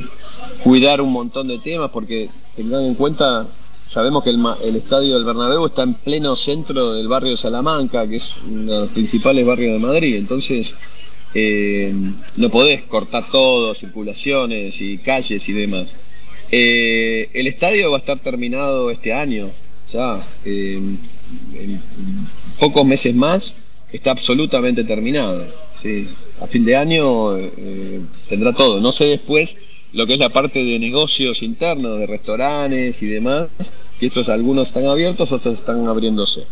cuidar 0.62 1.00
un 1.00 1.10
montón 1.10 1.48
de 1.48 1.58
temas, 1.58 1.90
porque 1.90 2.30
tengan 2.54 2.84
en 2.84 2.94
cuenta, 2.94 3.48
sabemos 3.88 4.22
que 4.22 4.30
el, 4.30 4.38
el 4.62 4.76
estadio 4.76 5.14
del 5.14 5.24
Bernabéu 5.24 5.66
está 5.66 5.82
en 5.82 5.94
pleno 5.94 6.36
centro 6.36 6.94
del 6.94 7.08
barrio 7.08 7.32
de 7.32 7.38
Salamanca, 7.38 8.06
que 8.06 8.16
es 8.16 8.36
uno 8.48 8.72
de 8.72 8.78
los 8.82 8.90
principales 8.90 9.44
barrios 9.44 9.72
de 9.72 9.84
Madrid, 9.84 10.14
entonces 10.14 10.76
eh, 11.34 11.92
no 12.36 12.50
podés 12.50 12.82
cortar 12.84 13.30
todo, 13.30 13.74
circulaciones 13.74 14.80
y 14.80 14.98
calles 14.98 15.48
y 15.48 15.52
demás. 15.52 15.94
Eh, 16.50 17.28
el 17.34 17.46
estadio 17.46 17.90
va 17.90 17.98
a 17.98 18.00
estar 18.00 18.18
terminado 18.18 18.90
este 18.90 19.12
año, 19.12 19.50
ya, 19.92 20.26
eh, 20.44 20.80
en 21.54 21.80
pocos 22.58 22.86
meses 22.86 23.14
más 23.14 23.56
está 23.92 24.10
absolutamente 24.10 24.84
terminado. 24.84 25.44
A 26.40 26.46
fin 26.46 26.64
de 26.64 26.76
año 26.76 27.36
tendrá 28.28 28.52
todo. 28.52 28.80
No 28.80 28.92
sé 28.92 29.06
después 29.06 29.66
lo 29.92 30.06
que 30.06 30.14
es 30.14 30.18
la 30.18 30.28
parte 30.28 30.64
de 30.64 30.78
negocios 30.78 31.42
internos, 31.42 31.98
de 31.98 32.06
restaurantes 32.06 33.02
y 33.02 33.06
demás, 33.06 33.48
que 33.98 34.06
esos 34.06 34.28
algunos 34.28 34.68
están 34.68 34.86
abiertos, 34.86 35.32
otros 35.32 35.54
están 35.58 35.86
abriéndose. 35.86 36.44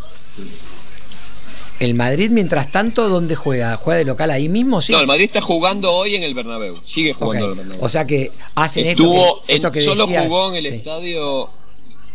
El 1.79 1.93
Madrid, 1.93 2.31
mientras 2.31 2.71
tanto, 2.71 3.07
¿dónde 3.07 3.35
juega? 3.35 3.75
¿Juega 3.77 3.99
de 3.99 4.05
local 4.05 4.31
ahí 4.31 4.49
mismo? 4.49 4.81
¿sí? 4.81 4.93
No, 4.93 4.99
el 4.99 5.07
Madrid 5.07 5.25
está 5.25 5.41
jugando 5.41 5.91
hoy 5.93 6.15
en 6.15 6.23
el 6.23 6.33
Bernabéu. 6.33 6.79
Sigue 6.83 7.13
jugando 7.13 7.45
en 7.45 7.51
el 7.51 7.57
Bernabéu. 7.57 7.85
O 7.85 7.89
sea 7.89 8.05
que 8.05 8.31
hacen 8.55 8.87
esto 8.87 9.11
que, 9.45 9.55
esto 9.55 9.71
que 9.71 9.81
Solo 9.81 10.07
jugó 10.07 10.49
en 10.49 10.55
el 10.55 10.65
estadio, 10.65 11.49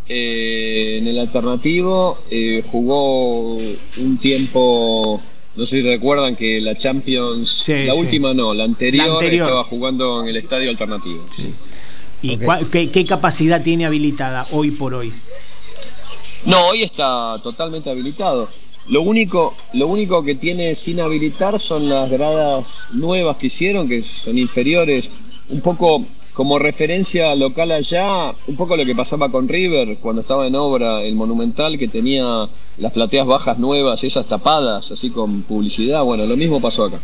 eh, 0.08 0.98
en 0.98 1.06
el 1.06 1.18
alternativo, 1.18 2.18
eh, 2.30 2.62
jugó 2.70 3.54
un 3.54 4.18
tiempo... 4.20 5.20
No 5.54 5.66
sé 5.66 5.82
si 5.82 5.82
recuerdan 5.82 6.34
que 6.34 6.60
la 6.62 6.74
Champions, 6.74 7.68
la 7.68 7.94
última 7.94 8.32
no, 8.32 8.54
la 8.54 8.64
anterior, 8.64 9.22
estaba 9.22 9.62
jugando 9.64 10.22
en 10.22 10.28
el 10.28 10.38
estadio 10.38 10.70
alternativo. 10.70 11.26
¿Y 12.22 12.38
qué 12.88 13.04
capacidad 13.04 13.62
tiene 13.62 13.84
habilitada 13.84 14.46
hoy 14.52 14.70
por 14.70 14.94
hoy? 14.94 15.12
No, 16.46 16.68
hoy 16.68 16.82
está 16.82 17.38
totalmente 17.42 17.90
habilitado. 17.90 18.48
Lo 18.88 19.02
único, 19.02 19.54
lo 19.74 19.86
único 19.86 20.24
que 20.24 20.34
tiene 20.34 20.74
sin 20.74 21.00
habilitar 21.00 21.58
son 21.58 21.88
las 21.88 22.10
gradas 22.10 22.88
nuevas 22.92 23.36
que 23.36 23.46
hicieron, 23.46 23.88
que 23.88 24.02
son 24.02 24.36
inferiores, 24.36 25.10
un 25.50 25.60
poco 25.60 26.04
como 26.32 26.58
referencia 26.58 27.34
local 27.34 27.72
allá, 27.72 28.34
un 28.46 28.56
poco 28.56 28.76
lo 28.76 28.84
que 28.84 28.94
pasaba 28.94 29.30
con 29.30 29.48
River 29.48 29.98
cuando 29.98 30.22
estaba 30.22 30.46
en 30.46 30.56
obra 30.56 31.02
el 31.02 31.14
Monumental, 31.14 31.78
que 31.78 31.88
tenía 31.88 32.48
las 32.78 32.92
plateas 32.92 33.26
bajas 33.26 33.58
nuevas, 33.58 34.02
esas 34.02 34.26
tapadas, 34.26 34.90
así 34.90 35.10
con 35.10 35.42
publicidad. 35.42 36.02
Bueno, 36.02 36.24
lo 36.26 36.36
mismo 36.36 36.60
pasó 36.60 36.84
acá. 36.84 37.00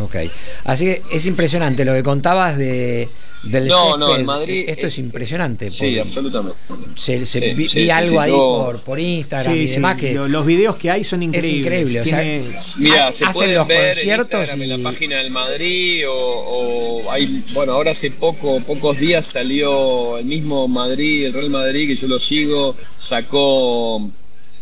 Ok. 0.00 0.16
Así 0.64 0.84
que 0.84 1.02
es 1.10 1.26
impresionante 1.26 1.84
lo 1.84 1.92
que 1.92 2.02
contabas 2.02 2.56
de, 2.56 3.08
del 3.44 3.68
no, 3.68 3.96
No, 3.96 4.16
en 4.16 4.26
Madrid. 4.26 4.64
Esto 4.68 4.86
es, 4.86 4.98
impresionante. 4.98 5.70
Sí, 5.70 5.98
absolutamente. 5.98 6.58
Se, 6.96 7.54
vi, 7.54 7.90
algo 7.90 8.20
ahí 8.20 8.32
por, 8.32 8.82
por 8.82 8.98
Instagram 9.00 9.56
y 9.56 9.66
demás. 9.66 9.98
Que 9.98 10.14
los 10.14 10.46
videos 10.46 10.76
que 10.76 10.90
hay 10.90 11.04
son 11.04 11.22
increíbles. 11.22 12.06
Es 12.12 12.76
Mira, 12.78 13.12
se 13.12 13.24
hacen 13.24 13.54
los 13.54 13.66
conciertos 13.66 14.50
en, 14.50 14.68
la 14.68 14.90
página 14.90 15.18
del 15.18 15.30
Madrid 15.30 16.04
o, 16.08 17.02
hay. 17.10 17.42
Bueno, 17.52 17.72
ahora 17.72 17.92
hace 17.92 18.10
poco, 18.10 18.60
pocos 18.60 18.98
días 18.98 19.26
salió 19.26 20.18
el 20.18 20.26
mismo 20.26 20.68
Madrid, 20.68 21.26
el 21.26 21.32
Real 21.32 21.50
Madrid, 21.50 21.88
que 21.88 21.96
yo 21.96 22.06
lo 22.06 22.18
sigo, 22.18 22.76
sacó 22.96 24.10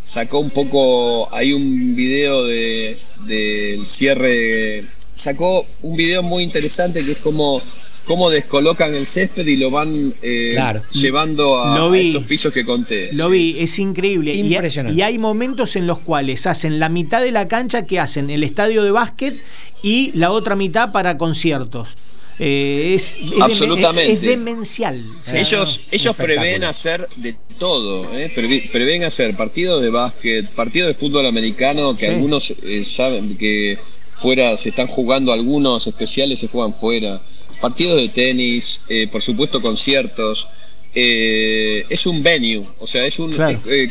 sacó 0.00 0.38
un 0.38 0.50
poco, 0.50 1.32
hay 1.34 1.52
un 1.52 1.94
video 1.94 2.44
del 2.44 2.98
de, 3.26 3.80
cierre, 3.84 4.86
sacó 5.18 5.66
un 5.82 5.96
video 5.96 6.22
muy 6.22 6.44
interesante 6.44 7.04
que 7.04 7.12
es 7.12 7.18
como 7.18 7.60
cómo 8.06 8.30
descolocan 8.30 8.94
el 8.94 9.06
césped 9.06 9.46
y 9.46 9.56
lo 9.56 9.70
van 9.70 10.14
eh, 10.22 10.56
llevando 10.92 11.62
a, 11.62 11.78
los 11.78 12.24
pisos 12.24 12.54
que 12.54 12.64
conté. 12.64 13.10
Lo 13.12 13.28
vi, 13.28 13.56
es 13.58 13.78
increíble. 13.78 14.34
Impresionante. 14.34 14.98
Y, 14.98 15.02
hay 15.02 15.18
momentos 15.18 15.76
en 15.76 15.86
los 15.86 15.98
cuales 15.98 16.46
hacen 16.46 16.78
la 16.78 16.88
mitad 16.88 17.20
de 17.20 17.32
la 17.32 17.48
cancha 17.48 17.84
que 17.84 18.00
hacen 18.00 18.30
el 18.30 18.44
estadio 18.44 18.82
de 18.82 18.92
básquet 18.92 19.34
y 19.82 20.12
la 20.14 20.30
otra 20.30 20.56
mitad 20.56 20.90
para 20.90 21.18
conciertos. 21.18 21.96
Eh, 22.38 22.94
es, 22.94 23.18
Absolutamente. 23.40 24.12
Es, 24.12 24.22
demencial. 24.22 25.04
ellos 25.34 25.80
ellos 25.90 26.16
prevén 26.16 26.64
hacer 26.64 27.08
de 27.16 27.36
todo. 27.58 28.16
¿eh? 28.16 28.30
Prevén 28.72 29.04
hacer 29.04 29.36
partidos 29.36 29.82
de 29.82 29.90
básquet, 29.90 30.48
partidos 30.50 30.88
de 30.88 30.94
fútbol 30.94 31.26
americano, 31.26 31.96
que 31.96 32.06
algunos 32.06 32.54
eh, 32.62 32.84
saben 32.84 33.36
que 33.36 33.76
fuera 34.18 34.56
se 34.56 34.70
están 34.70 34.86
jugando, 34.86 35.32
algunos 35.32 35.86
especiales 35.86 36.40
se 36.40 36.48
juegan 36.48 36.74
fuera. 36.74 37.20
Partidos 37.60 38.00
de 38.00 38.08
tenis, 38.08 38.82
por 39.10 39.20
supuesto 39.20 39.60
conciertos. 39.60 40.46
es 40.94 42.06
un 42.06 42.22
venue, 42.22 42.64
o 42.78 42.86
sea, 42.86 43.04
es 43.04 43.18
un 43.18 43.34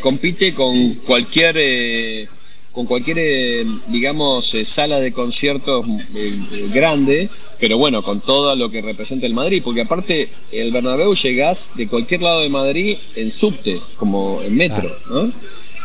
compite 0.02 0.54
con 0.54 0.94
cualquier 1.06 2.30
con 2.78 2.86
cualquier, 2.86 3.18
eh, 3.20 3.66
digamos, 3.88 4.54
eh, 4.54 4.64
sala 4.64 5.00
de 5.00 5.12
conciertos 5.12 5.84
eh, 6.14 6.40
grande, 6.72 7.28
pero 7.60 7.76
bueno, 7.80 8.04
con 8.04 8.22
todo 8.22 8.56
lo 8.56 8.70
que 8.70 8.84
representa 8.84 9.26
el 9.26 9.34
Madrid, 9.34 9.64
porque 9.66 9.82
aparte 9.82 10.30
el 10.52 10.72
Bernabéu 10.72 11.16
llegás 11.16 11.72
de 11.76 11.88
cualquier 11.88 12.22
lado 12.22 12.42
de 12.42 12.50
Madrid 12.50 12.98
en 13.16 13.32
subte, 13.32 13.80
como 13.98 14.44
en 14.44 14.56
metro, 14.56 14.96
¿no? 15.10 15.32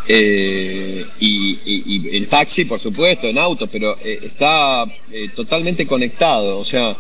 Y, 0.09 2.17
en 2.17 2.27
taxi, 2.27 2.65
por 2.65 2.79
supuesto, 2.79 3.29
en 3.29 3.39
auto, 3.39 3.67
pero 3.67 3.97
está 3.99 4.85
totalmente 5.35 5.87
conectado, 5.87 6.59
o 6.59 6.65
sea, 6.65 6.97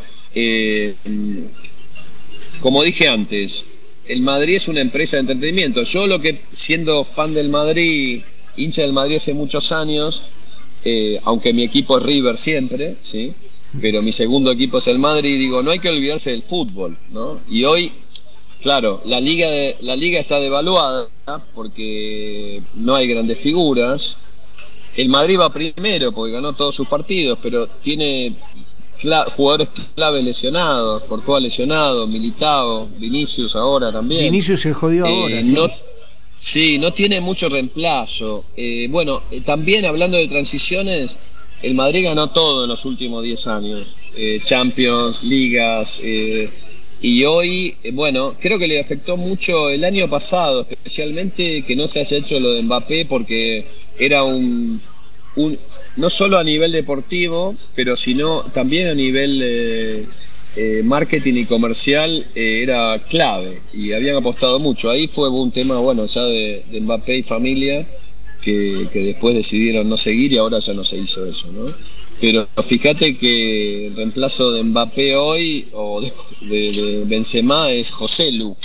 como 2.60 2.82
dije 2.82 3.08
antes, 3.08 3.66
el 4.06 4.20
Madrid 4.20 4.56
es 4.56 4.68
una 4.68 4.80
empresa 4.80 5.16
de 5.16 5.20
entretenimiento. 5.20 5.82
Yo 5.82 6.06
lo 6.06 6.20
que, 6.20 6.42
siendo 6.52 7.04
fan 7.04 7.34
del 7.34 7.48
Madrid 7.48 8.22
hincha 8.56 8.82
del 8.82 8.92
Madrid 8.92 9.16
hace 9.16 9.34
muchos 9.34 9.72
años, 9.72 10.22
eh, 10.84 11.20
aunque 11.24 11.52
mi 11.52 11.62
equipo 11.62 11.98
es 11.98 12.04
River 12.04 12.36
siempre, 12.36 12.96
¿sí? 13.00 13.32
pero 13.80 14.02
mi 14.02 14.12
segundo 14.12 14.52
equipo 14.52 14.78
es 14.78 14.88
el 14.88 14.98
Madrid, 14.98 15.38
digo, 15.38 15.62
no 15.62 15.70
hay 15.70 15.78
que 15.78 15.88
olvidarse 15.88 16.30
del 16.30 16.42
fútbol, 16.42 16.98
¿no? 17.10 17.40
Y 17.48 17.64
hoy, 17.64 17.90
claro, 18.62 19.02
la 19.04 19.20
liga, 19.20 19.48
la 19.80 19.96
liga 19.96 20.20
está 20.20 20.38
devaluada 20.38 21.08
porque 21.54 22.62
no 22.74 22.94
hay 22.94 23.06
grandes 23.06 23.38
figuras. 23.38 24.18
El 24.96 25.08
Madrid 25.08 25.38
va 25.38 25.52
primero 25.52 26.12
porque 26.12 26.32
ganó 26.32 26.52
todos 26.52 26.74
sus 26.74 26.86
partidos, 26.86 27.38
pero 27.42 27.66
tiene 27.66 28.34
jugadores 29.36 29.68
clave 29.94 30.22
lesionados, 30.22 31.02
Portugal 31.02 31.42
lesionado, 31.42 32.06
Militao, 32.06 32.88
Vinicius 32.98 33.56
ahora 33.56 33.90
también. 33.90 34.24
Vinicius 34.24 34.60
se 34.60 34.72
jodió 34.72 35.06
eh, 35.06 35.08
ahora. 35.08 35.42
¿sí? 35.42 35.54
Sí, 36.42 36.78
no 36.78 36.90
tiene 36.92 37.20
mucho 37.20 37.48
reemplazo. 37.48 38.44
Eh, 38.56 38.88
bueno, 38.90 39.22
eh, 39.30 39.42
también 39.42 39.84
hablando 39.84 40.16
de 40.16 40.26
transiciones, 40.26 41.16
el 41.62 41.76
Madrid 41.76 42.04
ganó 42.04 42.30
todo 42.30 42.64
en 42.64 42.68
los 42.68 42.84
últimos 42.84 43.22
10 43.22 43.46
años. 43.46 43.86
Eh, 44.16 44.40
Champions, 44.44 45.22
ligas. 45.22 46.02
Y 47.02 47.24
hoy, 47.24 47.74
bueno, 47.92 48.36
creo 48.40 48.58
que 48.58 48.68
le 48.68 48.80
afectó 48.80 49.16
mucho 49.16 49.68
el 49.68 49.84
año 49.84 50.08
pasado, 50.08 50.66
especialmente 50.70 51.62
que 51.62 51.76
no 51.76 51.88
se 51.88 52.00
haya 52.00 52.16
hecho 52.16 52.38
lo 52.38 52.52
de 52.52 52.62
Mbappé 52.62 53.06
porque 53.06 53.66
era 53.98 54.22
un, 54.22 54.80
un 55.36 55.58
no 55.96 56.08
solo 56.08 56.38
a 56.38 56.44
nivel 56.44 56.72
deportivo, 56.72 57.56
pero 57.74 57.96
sino 57.96 58.44
también 58.54 58.88
a 58.88 58.94
nivel 58.94 59.42
eh, 60.54 60.82
marketing 60.84 61.34
y 61.34 61.44
comercial 61.46 62.26
eh, 62.34 62.60
era 62.62 62.98
clave 63.08 63.62
y 63.72 63.92
habían 63.92 64.16
apostado 64.16 64.58
mucho. 64.58 64.90
Ahí 64.90 65.08
fue 65.08 65.30
un 65.30 65.50
tema, 65.50 65.78
bueno, 65.78 66.04
ya 66.04 66.24
de, 66.24 66.62
Mbappé 66.80 67.16
y 67.18 67.22
familia, 67.22 67.86
que, 68.42 68.88
después 68.92 69.34
decidieron 69.34 69.88
no 69.88 69.96
seguir 69.96 70.32
y 70.32 70.36
ahora 70.36 70.58
ya 70.58 70.74
no 70.74 70.84
se 70.84 70.98
hizo 70.98 71.24
eso, 71.24 71.50
¿no? 71.52 71.64
Pero 72.22 72.46
fíjate 72.62 73.18
que 73.18 73.88
el 73.88 73.96
reemplazo 73.96 74.52
de 74.52 74.62
Mbappé 74.62 75.16
hoy 75.16 75.68
o 75.72 76.00
de, 76.00 77.02
Benzema 77.04 77.68
es 77.68 77.90
José 77.90 78.30
Lu, 78.30 78.56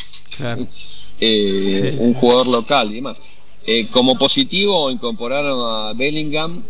eh, 1.20 1.98
un 1.98 2.14
jugador 2.14 2.46
local 2.46 2.92
y 2.92 2.96
demás. 2.98 3.20
como 3.90 4.16
positivo 4.16 4.92
incorporaron 4.92 5.88
a 5.90 5.94
Bellingham, 5.94 6.62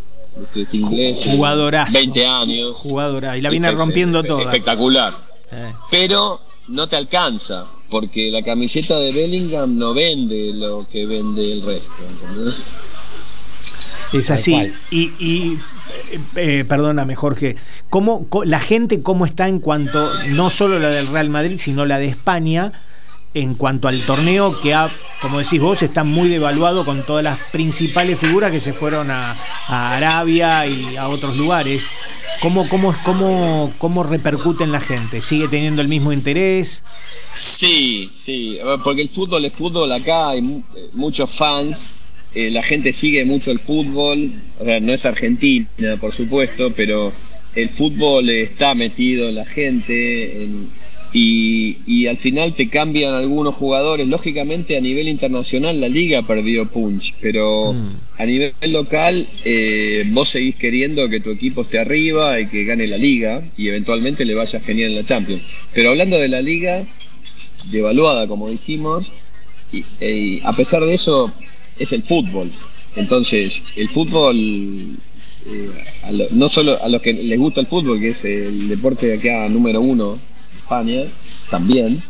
este 0.56 0.78
inglés. 0.78 1.26
20 1.92 2.26
años. 2.26 2.78
Jugadora. 2.78 3.38
Y 3.38 3.42
la 3.42 3.50
viene 3.50 3.70
rompiendo 3.72 4.24
toda. 4.24 4.44
Espectacular. 4.44 5.14
Eh. 5.52 5.74
Pero 5.92 6.40
no 6.70 6.88
te 6.88 6.96
alcanza, 6.96 7.66
porque 7.90 8.32
la 8.32 8.44
camiseta 8.44 8.98
de 8.98 9.12
Bellingham 9.12 9.78
no 9.78 9.94
vende 9.94 10.54
lo 10.54 10.88
que 10.90 11.06
vende 11.06 11.52
el 11.52 11.64
resto. 11.64 11.92
Es 14.14 14.30
así. 14.30 14.74
Y, 14.92 15.12
y 15.20 15.60
eh, 16.12 16.20
eh, 16.36 16.66
perdóname, 16.68 17.16
Jorge, 17.16 17.56
¿cómo, 17.90 18.28
la 18.46 18.60
gente 18.60 19.02
cómo 19.02 19.26
está 19.26 19.48
en 19.48 19.60
cuanto, 19.60 20.10
no 20.30 20.50
solo 20.50 20.80
la 20.80 20.90
del 20.90 21.08
Real 21.08 21.30
Madrid, 21.30 21.58
sino 21.58 21.86
la 21.86 22.00
de 22.00 22.08
España, 22.08 22.72
en 23.34 23.54
cuanto 23.54 23.88
al 23.88 24.02
torneo 24.06 24.60
que 24.62 24.74
ha, 24.74 24.90
como 25.22 25.40
decís 25.40 25.60
vos, 25.60 25.82
está 25.84 26.04
muy 26.04 26.30
devaluado 26.30 26.86
con 26.86 27.04
todas 27.04 27.24
las 27.24 27.38
principales 27.52 28.18
figuras 28.18 28.52
que 28.52 28.60
se 28.60 28.74
fueron 28.74 29.12
a, 29.12 29.36
Arabia 29.68 30.66
y 30.66 30.96
a 30.96 31.08
otros 31.08 31.38
lugares. 31.38 31.88
¿Cómo, 32.42 32.68
cómo, 32.70 32.94
cómo, 33.04 33.72
¿Cómo 33.78 34.04
repercute 34.04 34.64
en 34.64 34.72
la 34.72 34.80
gente? 34.80 35.22
¿Sigue 35.22 35.48
teniendo 35.48 35.82
el 35.82 35.88
mismo 35.88 36.14
interés? 36.14 36.84
Sí, 37.34 38.10
sí, 38.18 38.60
porque 38.84 39.02
el 39.02 39.10
fútbol 39.10 39.46
es 39.46 39.54
fútbol, 39.54 39.92
acá 39.92 40.30
hay 40.30 40.64
muchos 40.94 41.32
fans, 41.32 41.98
eh, 42.38 42.52
la 42.52 42.64
gente 42.64 42.94
sigue 42.94 43.26
mucho 43.26 43.52
el 43.52 43.60
fútbol, 43.60 44.32
no 44.82 44.94
es 44.94 45.06
Argentina, 45.06 45.68
por 46.00 46.14
supuesto, 46.14 46.72
pero 46.76 47.12
el 47.56 47.70
fútbol 47.70 48.30
está 48.30 48.76
metido 48.76 49.30
en 49.30 49.36
la 49.36 49.46
gente, 49.46 50.44
en, 50.44 50.70
y, 51.14 52.08
al 52.08 52.18
final 52.18 52.54
te 52.54 52.70
cambian 52.70 53.14
algunos 53.14 53.56
jugadores. 53.56 54.08
Lógicamente 54.08 54.78
a 54.78 54.82
nivel 54.82 55.08
internacional 55.08 55.80
la 55.80 55.90
liga 55.90 56.22
perdió 56.22 56.68
punch, 56.68 57.16
pero 57.22 57.74
mm. 57.74 57.96
a 58.18 58.26
nivel 58.26 58.54
local 58.68 59.28
eh, 59.46 60.04
vos 60.08 60.30
seguís 60.30 60.56
queriendo 60.56 61.10
que 61.10 61.20
tu 61.20 61.32
equipo 61.32 61.62
esté 61.62 61.80
arriba 61.80 62.40
y 62.40 62.48
que 62.48 62.66
gane 62.66 62.88
la 62.88 62.98
liga 62.98 63.42
y 63.58 63.70
eventualmente 63.70 64.26
le 64.26 64.36
vaya 64.36 64.60
genial 64.60 64.92
en 64.92 64.98
la 64.98 65.04
Champions. 65.04 65.42
Pero 65.74 65.90
hablando 65.90 66.20
de 66.20 66.28
la 66.28 66.42
liga, 66.42 66.86
devaluada 67.72 68.28
como 68.28 68.50
dijimos, 68.50 69.12
y, 69.72 70.42
a 70.44 70.54
pesar 70.54 70.84
de 70.86 70.94
eso 70.94 71.34
es 71.80 71.92
el 71.94 72.04
fútbol. 72.04 72.52
Entonces, 72.96 73.64
el 73.76 73.90
fútbol, 73.90 74.36
eh, 74.38 76.28
no 76.32 76.50
solo 76.50 76.76
a 76.82 76.90
los 76.90 77.02
que 77.02 77.14
les 77.14 77.40
gusta 77.40 77.62
el 77.62 77.68
fútbol, 77.68 78.00
que 78.00 78.10
es 78.10 78.26
el 78.26 78.70
deporte 78.70 79.08
de 79.08 79.14
acá 79.18 79.50
número 79.50 79.82
uno 79.82 80.18
España 80.58 81.04
también. 81.50 82.02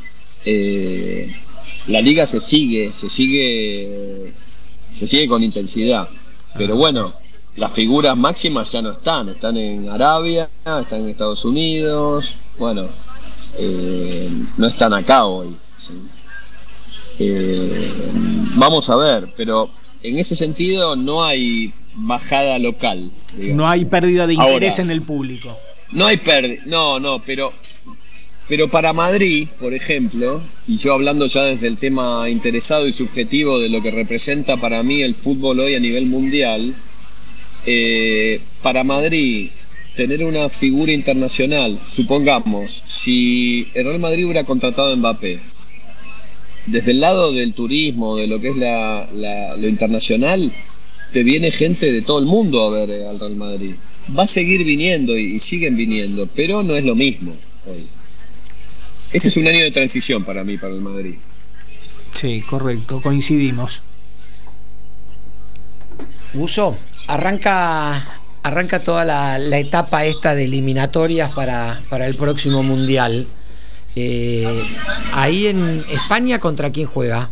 Eh, 0.45 1.35
la 1.87 2.01
liga 2.01 2.25
se 2.25 2.39
sigue, 2.39 2.91
se 2.93 3.09
sigue, 3.09 4.33
se 4.89 5.07
sigue 5.07 5.27
con 5.27 5.43
intensidad. 5.43 6.09
Pero 6.57 6.75
bueno, 6.75 7.13
las 7.55 7.71
figuras 7.71 8.17
máximas 8.17 8.71
ya 8.71 8.81
no 8.81 8.91
están, 8.93 9.29
están 9.29 9.57
en 9.57 9.89
Arabia, 9.89 10.49
están 10.59 11.01
en 11.01 11.09
Estados 11.09 11.45
Unidos, 11.45 12.35
bueno, 12.57 12.87
eh, 13.57 14.29
no 14.57 14.67
están 14.67 14.93
acá 14.93 15.25
hoy. 15.25 15.55
Eh, 17.19 17.91
vamos 18.57 18.89
a 18.89 18.95
ver, 18.95 19.29
pero 19.35 19.69
en 20.03 20.17
ese 20.19 20.35
sentido 20.35 20.95
no 20.95 21.23
hay 21.23 21.73
bajada 21.93 22.59
local. 22.59 23.11
No 23.37 23.67
hay 23.69 23.85
pérdida 23.85 24.27
de 24.27 24.35
interés 24.35 24.79
en 24.79 24.91
el 24.91 25.01
público. 25.01 25.57
No 25.91 26.05
hay 26.05 26.17
pérdida, 26.17 26.63
no, 26.65 26.99
no, 26.99 27.21
pero 27.23 27.53
pero 28.47 28.69
para 28.69 28.93
Madrid, 28.93 29.49
por 29.59 29.73
ejemplo, 29.73 30.41
y 30.67 30.77
yo 30.77 30.93
hablando 30.93 31.25
ya 31.25 31.43
desde 31.43 31.67
el 31.67 31.77
tema 31.77 32.29
interesado 32.29 32.87
y 32.87 32.93
subjetivo 32.93 33.59
de 33.59 33.67
lo 33.67 33.81
que 33.81 33.91
representa 33.91 34.55
para 34.55 34.83
mí 34.83 35.01
el 35.01 35.15
fútbol 35.15 35.59
hoy 35.59 35.75
a 35.75 35.79
nivel 35.79 36.05
mundial, 36.05 36.73
eh, 37.65 38.39
para 38.61 38.85
Madrid 38.85 39.49
tener 39.97 40.23
una 40.23 40.47
figura 40.47 40.93
internacional, 40.93 41.79
supongamos, 41.83 42.83
si 42.87 43.67
el 43.73 43.83
Real 43.85 43.99
Madrid 43.99 44.25
hubiera 44.25 44.45
contratado 44.45 44.93
a 44.93 44.95
Mbappé, 44.95 45.41
desde 46.67 46.91
el 46.91 46.99
lado 46.99 47.31
del 47.31 47.53
turismo, 47.53 48.17
de 48.17 48.27
lo 48.27 48.39
que 48.39 48.49
es 48.49 48.55
lo 48.55 49.67
internacional, 49.67 50.51
te 51.11 51.23
viene 51.23 51.51
gente 51.51 51.91
de 51.91 52.01
todo 52.01 52.19
el 52.19 52.25
mundo 52.25 52.63
a 52.63 52.69
ver 52.69 53.05
al 53.07 53.19
Real 53.19 53.35
Madrid. 53.35 53.75
Va 54.17 54.23
a 54.23 54.27
seguir 54.27 54.63
viniendo 54.63 55.17
y, 55.17 55.39
siguen 55.39 55.75
viniendo, 55.75 56.27
pero 56.27 56.63
no 56.63 56.75
es 56.75 56.85
lo 56.85 56.95
mismo 56.95 57.33
hoy. 57.65 57.85
Este 59.11 59.29
es 59.29 59.37
un 59.37 59.47
año 59.47 59.63
de 59.63 59.71
transición 59.71 60.23
para 60.25 60.43
mí, 60.43 60.57
para 60.57 60.73
el 60.73 60.81
Madrid. 60.81 61.15
Sí, 62.13 62.41
correcto, 62.41 63.01
coincidimos. 63.01 63.81
Uso, 66.33 66.77
arranca, 67.07 68.05
arranca 68.43 68.83
toda 68.83 69.05
la, 69.05 69.57
etapa 69.57 70.05
esta 70.05 70.35
de 70.35 70.43
eliminatorias 70.43 71.31
para, 71.33 71.79
el 72.05 72.15
próximo 72.15 72.63
Mundial. 72.63 73.27
Eh, 73.99 74.63
ahí 75.11 75.47
en 75.47 75.83
España, 75.89 76.37
¿contra 76.37 76.69
quién 76.71 76.85
juega? 76.85 77.31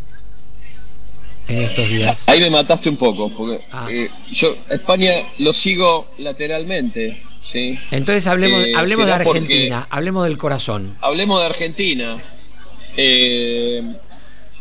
En 1.48 1.62
estos 1.62 1.88
días. 1.88 2.28
Ahí 2.28 2.40
me 2.40 2.50
mataste 2.50 2.90
un 2.90 2.98
poco, 2.98 3.30
porque 3.30 3.64
ah. 3.72 3.88
eh, 3.88 4.10
yo 4.32 4.56
España 4.72 5.12
lo 5.38 5.54
sigo 5.54 6.08
lateralmente. 6.18 7.22
¿sí? 7.44 7.78
Entonces 7.92 8.26
hablemos, 8.26 8.66
eh, 8.66 8.74
hablemos 8.76 9.06
de 9.06 9.14
Argentina, 9.14 9.86
hablemos 9.92 10.24
del 10.24 10.40
corazón. 10.40 10.98
Hablemos 11.02 11.40
de 11.40 11.46
Argentina. 11.46 12.18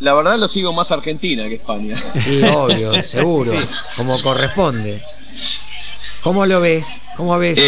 La 0.01 0.13
verdad 0.13 0.39
lo 0.39 0.47
sigo 0.47 0.75
más 0.75 0.93
Argentina 0.93 1.49
que 1.49 1.55
España. 1.55 1.97
Sí, 2.23 2.43
obvio, 2.43 3.03
seguro, 3.03 3.55
como 3.97 4.21
corresponde. 4.21 5.01
¿Cómo 6.23 6.45
lo 6.45 6.61
ves? 6.61 7.01
¿Cómo 7.17 7.39
ves 7.39 7.59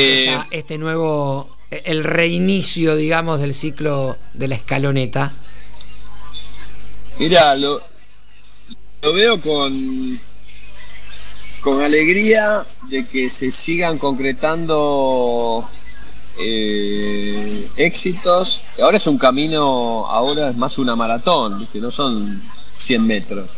este 0.51 0.77
nuevo, 0.77 1.56
el 1.71 2.05
reinicio, 2.05 2.97
digamos, 2.97 3.41
del 3.41 3.55
ciclo 3.55 4.17
de 4.35 4.49
la 4.49 4.55
escaloneta? 4.55 5.33
Mira, 7.19 7.57
lo, 7.57 7.83
lo 9.03 9.13
veo 9.13 9.41
con, 9.41 10.21
con 11.61 11.83
alegría 11.83 12.65
de 12.91 13.07
que 13.07 13.31
se 13.31 13.51
sigan 13.51 13.99
concretando 13.99 15.69
eh, 16.39 17.69
éxitos. 17.77 18.63
Ahora 18.81 18.99
es 18.99 19.07
un 19.07 19.19
camino, 19.19 20.07
ahora 20.07 20.51
es 20.51 20.57
más 20.57 20.79
una 20.79 20.95
maratón, 20.95 21.67
no 21.75 21.91
son 21.91 22.43
100 22.79 23.07
metros. 23.07 23.49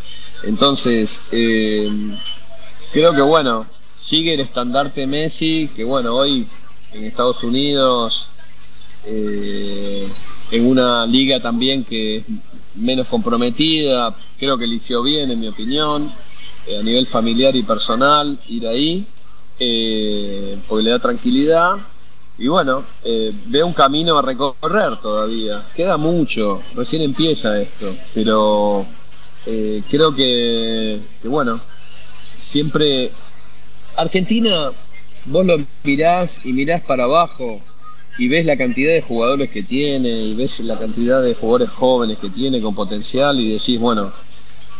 Entonces, 0.44 1.22
eh, 1.32 1.90
creo 2.92 3.12
que 3.12 3.22
bueno, 3.22 3.66
sigue 3.94 4.34
el 4.34 4.40
estandarte 4.40 5.06
Messi, 5.06 5.68
que 5.74 5.82
bueno, 5.84 6.14
hoy 6.14 6.46
en 6.92 7.04
Estados 7.04 7.42
Unidos, 7.42 8.28
eh, 9.04 10.08
en 10.50 10.66
una 10.66 11.06
liga 11.06 11.40
también 11.40 11.84
que 11.84 12.16
es 12.16 12.24
menos 12.74 13.06
comprometida, 13.08 14.14
creo 14.38 14.56
que 14.56 14.64
eligió 14.64 15.02
bien, 15.02 15.30
en 15.30 15.40
mi 15.40 15.48
opinión, 15.48 16.12
a 16.78 16.82
nivel 16.82 17.06
familiar 17.06 17.56
y 17.56 17.62
personal, 17.62 18.38
ir 18.48 18.66
ahí, 18.66 19.06
porque 20.68 20.82
le 20.82 20.90
da 20.90 20.98
tranquilidad 20.98 21.78
y 22.38 22.46
bueno, 22.46 22.84
eh, 23.02 23.32
veo 23.46 23.66
un 23.66 23.72
camino 23.72 24.16
a 24.16 24.22
recorrer 24.22 24.96
todavía. 25.00 25.66
Queda 25.74 25.96
mucho, 25.96 26.62
recién 26.74 27.02
empieza 27.02 27.60
esto, 27.60 27.92
pero 28.14 28.86
eh, 29.44 29.82
creo 29.90 30.14
que, 30.14 31.00
bueno, 31.24 31.60
siempre 32.36 33.10
Argentina, 33.96 34.70
vos 35.30 35.46
lo 35.46 35.58
mirás 35.84 36.44
y 36.44 36.52
mirás 36.52 36.82
para 36.82 37.04
abajo 37.04 37.60
y 38.18 38.28
ves 38.28 38.44
la 38.46 38.56
cantidad 38.56 38.92
de 38.92 39.02
jugadores 39.02 39.50
que 39.50 39.62
tiene 39.62 40.08
y 40.08 40.34
ves 40.34 40.60
la 40.60 40.78
cantidad 40.78 41.22
de 41.22 41.34
jugadores 41.34 41.70
jóvenes 41.70 42.18
que 42.18 42.30
tiene 42.30 42.60
con 42.60 42.74
potencial 42.74 43.38
y 43.38 43.52
decís, 43.52 43.78
bueno, 43.78 44.12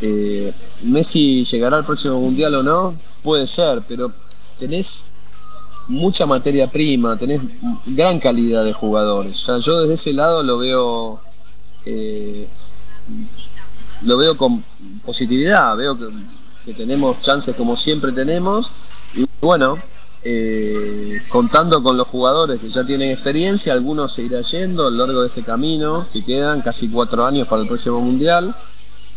eh, 0.00 0.52
Messi 0.84 1.44
llegará 1.44 1.78
al 1.78 1.84
próximo 1.84 2.20
mundial 2.20 2.54
o 2.56 2.62
no, 2.62 2.94
puede 3.22 3.46
ser, 3.46 3.82
pero 3.86 4.12
tenés 4.58 5.06
mucha 5.86 6.26
materia 6.26 6.66
prima, 6.66 7.16
tenés 7.16 7.40
gran 7.86 8.18
calidad 8.18 8.64
de 8.64 8.72
jugadores. 8.72 9.46
yo 9.64 9.80
desde 9.80 9.94
ese 9.94 10.12
lado 10.12 10.42
lo 10.42 10.58
veo 10.58 11.20
eh, 11.86 12.46
lo 14.02 14.16
veo 14.16 14.36
con 14.36 14.62
positividad, 15.04 15.76
veo 15.76 15.96
que, 15.96 16.74
tenemos 16.74 17.18
chances 17.22 17.56
como 17.56 17.76
siempre 17.76 18.12
tenemos 18.12 18.70
y 19.14 19.24
bueno, 19.40 19.78
eh, 20.30 21.22
contando 21.30 21.82
con 21.82 21.96
los 21.96 22.06
jugadores 22.06 22.60
que 22.60 22.68
ya 22.68 22.84
tienen 22.84 23.12
experiencia, 23.12 23.72
algunos 23.72 24.12
se 24.12 24.24
irán 24.24 24.42
yendo 24.42 24.86
a 24.86 24.90
lo 24.90 25.06
largo 25.06 25.22
de 25.22 25.28
este 25.28 25.42
camino, 25.42 26.06
que 26.12 26.22
quedan 26.22 26.60
casi 26.60 26.90
cuatro 26.90 27.24
años 27.24 27.48
para 27.48 27.62
el 27.62 27.68
próximo 27.68 27.98
mundial. 28.02 28.54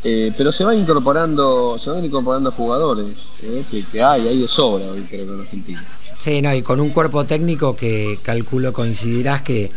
Eh, 0.06 0.34
pero 0.38 0.54
se 0.54 0.64
van 0.64 0.80
incorporando, 0.80 1.78
se 1.78 1.90
van 1.90 2.04
incorporando 2.06 2.52
jugadores 2.52 3.28
que, 3.40 3.84
que, 3.92 4.02
hay, 4.02 4.28
hay 4.28 4.40
de 4.40 4.48
sobra 4.48 4.86
hoy 4.90 5.04
creo 5.04 5.28
que 5.28 5.34
en 5.34 5.42
Argentina. 5.42 5.86
Sí, 6.18 6.42
no, 6.42 6.56
y 6.56 6.62
con 6.62 6.80
un 6.80 6.92
cuerpo 6.92 7.26
técnico 7.26 7.76
que 7.76 8.18
calculo 8.24 8.72
coincidirás 8.72 9.42
que 9.42 9.70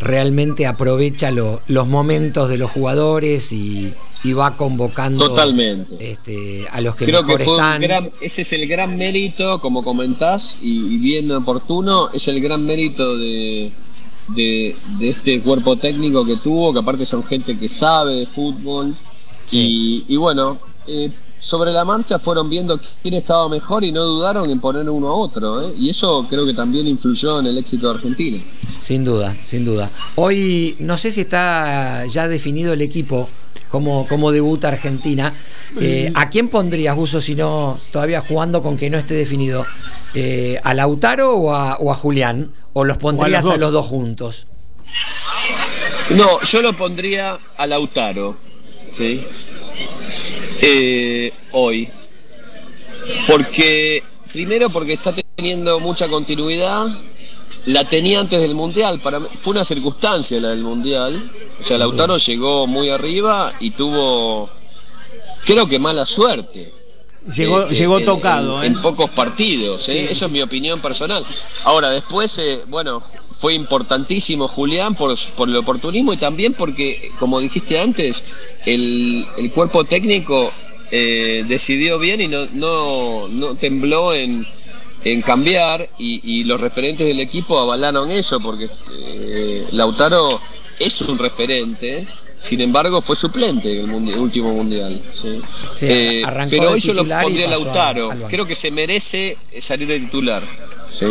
realmente 0.00 0.66
aprovecha 0.66 1.30
los 1.30 1.86
momentos 1.86 2.48
de 2.48 2.56
los 2.56 2.70
jugadores 2.70 3.52
y, 3.52 3.94
va 4.32 4.56
convocando 4.56 5.28
Totalmente. 5.28 6.12
Este, 6.12 6.66
a 6.70 6.80
los 6.80 6.96
que 6.96 7.06
Creo 7.06 7.22
mejor 7.22 7.38
que 7.38 7.50
están. 7.50 8.12
ese 8.20 8.42
es 8.42 8.52
el 8.52 8.66
gran 8.66 8.96
mérito, 8.96 9.60
como 9.60 9.82
comentás, 9.84 10.58
y, 10.60 10.98
bien 10.98 11.30
oportuno, 11.30 12.10
es 12.12 12.28
el 12.28 12.40
gran 12.40 12.64
mérito 12.64 13.16
de, 13.16 13.72
de, 14.28 14.76
este 15.00 15.40
cuerpo 15.40 15.76
técnico 15.76 16.24
que 16.24 16.36
tuvo, 16.36 16.72
que 16.72 16.80
aparte 16.80 17.06
son 17.06 17.22
gente 17.24 17.56
que 17.56 17.68
sabe 17.68 18.14
de 18.16 18.26
fútbol. 18.26 18.94
Y, 19.50 20.04
y, 20.08 20.16
bueno, 20.16 20.58
eh, 20.86 21.10
sobre 21.38 21.72
la 21.72 21.84
marcha 21.84 22.18
fueron 22.18 22.50
viendo 22.50 22.80
quién 23.02 23.14
estaba 23.14 23.48
mejor 23.48 23.84
y 23.84 23.92
no 23.92 24.02
dudaron 24.04 24.50
en 24.50 24.60
poner 24.60 24.88
uno 24.88 25.08
a 25.08 25.14
otro. 25.14 25.68
¿eh? 25.68 25.74
Y 25.78 25.90
eso 25.90 26.26
creo 26.28 26.44
que 26.44 26.54
también 26.54 26.86
influyó 26.86 27.40
en 27.40 27.46
el 27.46 27.58
éxito 27.58 27.88
de 27.88 27.94
Argentina. 27.94 28.38
Sin 28.78 29.04
duda, 29.04 29.34
sin 29.34 29.64
duda. 29.64 29.90
Hoy 30.16 30.76
no 30.80 30.96
sé 30.96 31.10
si 31.10 31.22
está 31.22 32.06
ya 32.06 32.28
definido 32.28 32.72
el 32.72 32.80
equipo, 32.80 33.28
cómo, 33.68 34.06
cómo 34.08 34.32
debuta 34.32 34.68
Argentina. 34.68 35.32
Eh, 35.80 36.10
¿A 36.14 36.30
quién 36.30 36.48
pondrías, 36.48 36.96
Uso, 36.96 37.20
si 37.20 37.34
no 37.34 37.78
todavía 37.92 38.20
jugando 38.20 38.62
con 38.62 38.76
que 38.76 38.90
no 38.90 38.98
esté 38.98 39.14
definido? 39.14 39.66
Eh, 40.14 40.58
¿A 40.64 40.74
Lautaro 40.74 41.36
o 41.36 41.54
a, 41.54 41.94
Julián? 41.94 42.52
¿O 42.72 42.84
los 42.84 42.98
pondrías 42.98 43.44
a 43.44 43.56
los 43.56 43.72
dos 43.72 43.86
juntos? 43.86 44.46
No, 46.10 46.40
yo 46.40 46.62
lo 46.62 46.72
pondría 46.74 47.38
a 47.56 47.66
Lautaro. 47.66 48.36
¿sí? 48.96 49.24
eh, 50.60 51.32
hoy. 51.52 51.88
Porque, 53.26 54.02
primero 54.32 54.70
porque 54.70 54.94
está 54.94 55.14
teniendo 55.36 55.80
mucha 55.80 56.08
continuidad, 56.08 56.86
la 57.68 57.84
tenía 57.84 58.20
antes 58.20 58.40
del 58.40 58.54
Mundial, 58.54 58.98
para 59.00 59.20
fue 59.20 59.50
una 59.50 59.62
circunstancia 59.62 60.40
la 60.40 60.48
del 60.48 60.62
Mundial. 60.62 61.22
O 61.60 61.66
sea, 61.66 61.76
Lautaro 61.76 62.16
llegó 62.16 62.66
muy 62.66 62.88
arriba 62.88 63.52
y 63.60 63.72
tuvo, 63.72 64.48
creo 65.44 65.68
que 65.68 65.78
mala 65.78 66.06
suerte. 66.06 66.72
Llegó, 67.34 67.62
este, 67.62 67.74
llegó 67.74 68.00
tocado. 68.00 68.62
En, 68.62 68.72
¿eh? 68.72 68.78
pocos 68.80 69.10
partidos, 69.10 69.86
¿eh? 69.90 70.08
eso 70.10 70.26
es 70.26 70.30
mi 70.30 70.40
opinión 70.40 70.80
personal. 70.80 71.22
Ahora, 71.66 71.90
después, 71.90 72.38
eh, 72.38 72.60
bueno, 72.68 73.02
fue 73.32 73.52
importantísimo 73.52 74.48
Julián 74.48 74.94
por, 74.94 75.14
por, 75.36 75.50
el 75.50 75.56
oportunismo 75.56 76.14
y 76.14 76.16
también 76.16 76.54
porque, 76.54 77.10
como 77.18 77.38
dijiste 77.38 77.78
antes, 77.78 78.24
el, 78.64 79.26
cuerpo 79.54 79.84
técnico 79.84 80.50
eh, 80.90 81.44
decidió 81.46 81.98
bien 81.98 82.22
y 82.22 82.28
no, 82.28 82.46
no, 82.46 83.28
no 83.28 83.56
tembló 83.56 84.14
en, 84.14 84.46
en 85.04 85.22
cambiar 85.22 85.88
y, 85.98 86.44
los 86.44 86.60
referentes 86.60 87.06
del 87.06 87.20
equipo 87.20 87.58
avalaron 87.58 88.10
eso 88.10 88.40
porque 88.40 88.68
eh, 88.92 89.66
Lautaro 89.72 90.40
es 90.78 91.00
un 91.02 91.18
referente. 91.18 92.06
Sin 92.40 92.60
embargo, 92.60 93.00
fue 93.00 93.16
suplente 93.16 93.80
en 93.80 94.08
el, 94.08 94.16
último 94.16 94.52
mundial. 94.52 95.02
Eh, 95.82 96.22
pero 96.48 96.70
hoy 96.70 96.80
yo 96.80 96.94
lo 96.94 97.04
pondría 97.04 97.48
Lautaro. 97.48 98.10
Creo 98.28 98.46
que 98.46 98.54
se 98.54 98.70
merece 98.70 99.36
salir 99.60 99.88
de 99.88 99.98
titular. 99.98 100.44
¿sí? 100.88 101.06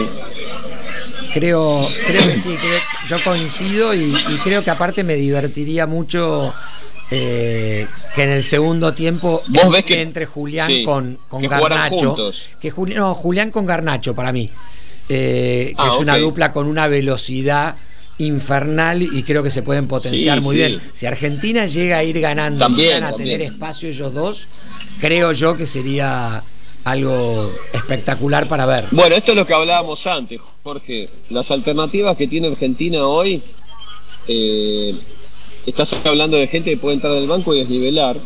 Creo, 1.34 1.88
creo 2.08 2.22
que 2.24 2.38
sí, 2.38 2.58
yo 3.10 3.18
coincido 3.24 3.94
y, 3.94 4.14
creo 4.44 4.64
que 4.64 4.72
aparte 4.72 5.04
me 5.04 5.16
divertiría 5.16 5.86
mucho 5.86 6.54
eh, 7.12 7.88
que 8.16 8.24
en 8.24 8.30
el 8.30 8.44
segundo 8.44 8.94
tiempo 8.94 9.42
entre 9.90 10.26
Julián 10.26 10.84
con, 10.84 11.18
con 11.28 11.42
Garnacho. 11.44 12.16
Que 12.60 12.74
no, 12.96 13.16
Julián 13.16 13.52
con 13.52 13.66
Garnacho 13.66 14.14
para 14.14 14.32
mí. 14.32 14.50
Eh, 15.10 15.74
que 15.76 15.82
ah, 15.82 15.92
es 15.94 16.00
una 16.00 16.18
dupla 16.18 16.52
con 16.52 16.68
una 16.68 16.88
velocidad 16.88 17.76
infernal 18.18 19.02
y 19.02 19.24
creo 19.24 19.44
que 19.44 19.52
se 19.52 19.62
pueden 19.62 19.88
potenciar 19.88 20.42
muy 20.42 20.56
bien. 20.56 20.82
Si 20.94 21.06
Argentina 21.06 21.66
llega 21.66 22.00
a 22.00 22.04
ir 22.04 22.20
ganando 22.20 22.68
y 22.70 22.74
llegan 22.74 23.04
a 23.04 23.14
tener 23.14 23.42
espacio 23.42 23.90
ellos 23.90 24.14
dos, 24.14 24.48
creo 25.00 25.32
yo 25.32 25.56
que 25.56 25.66
sería 25.66 26.44
algo 26.84 27.54
espectacular 27.74 28.48
para 28.48 28.66
ver. 28.66 28.86
Bueno, 28.92 29.16
esto 29.16 29.32
es 29.32 29.38
lo 29.38 29.46
que 29.46 29.54
hablábamos 29.54 30.08
antes, 30.08 30.40
Jorge. 30.64 31.10
Las 31.30 31.52
alternativas 31.52 32.18
que 32.18 32.28
tiene 32.28 32.48
Argentina 32.48 33.06
hoy, 33.06 33.42
eh, 34.28 34.96
estás 35.68 35.96
hablando 36.06 36.38
de 36.38 36.48
gente 36.48 36.72
que 36.72 36.78
puede 36.78 36.96
entrar 36.96 37.14
al 37.14 37.28
banco 37.28 37.54
y 37.54 37.60
desnivelar. 37.60 38.18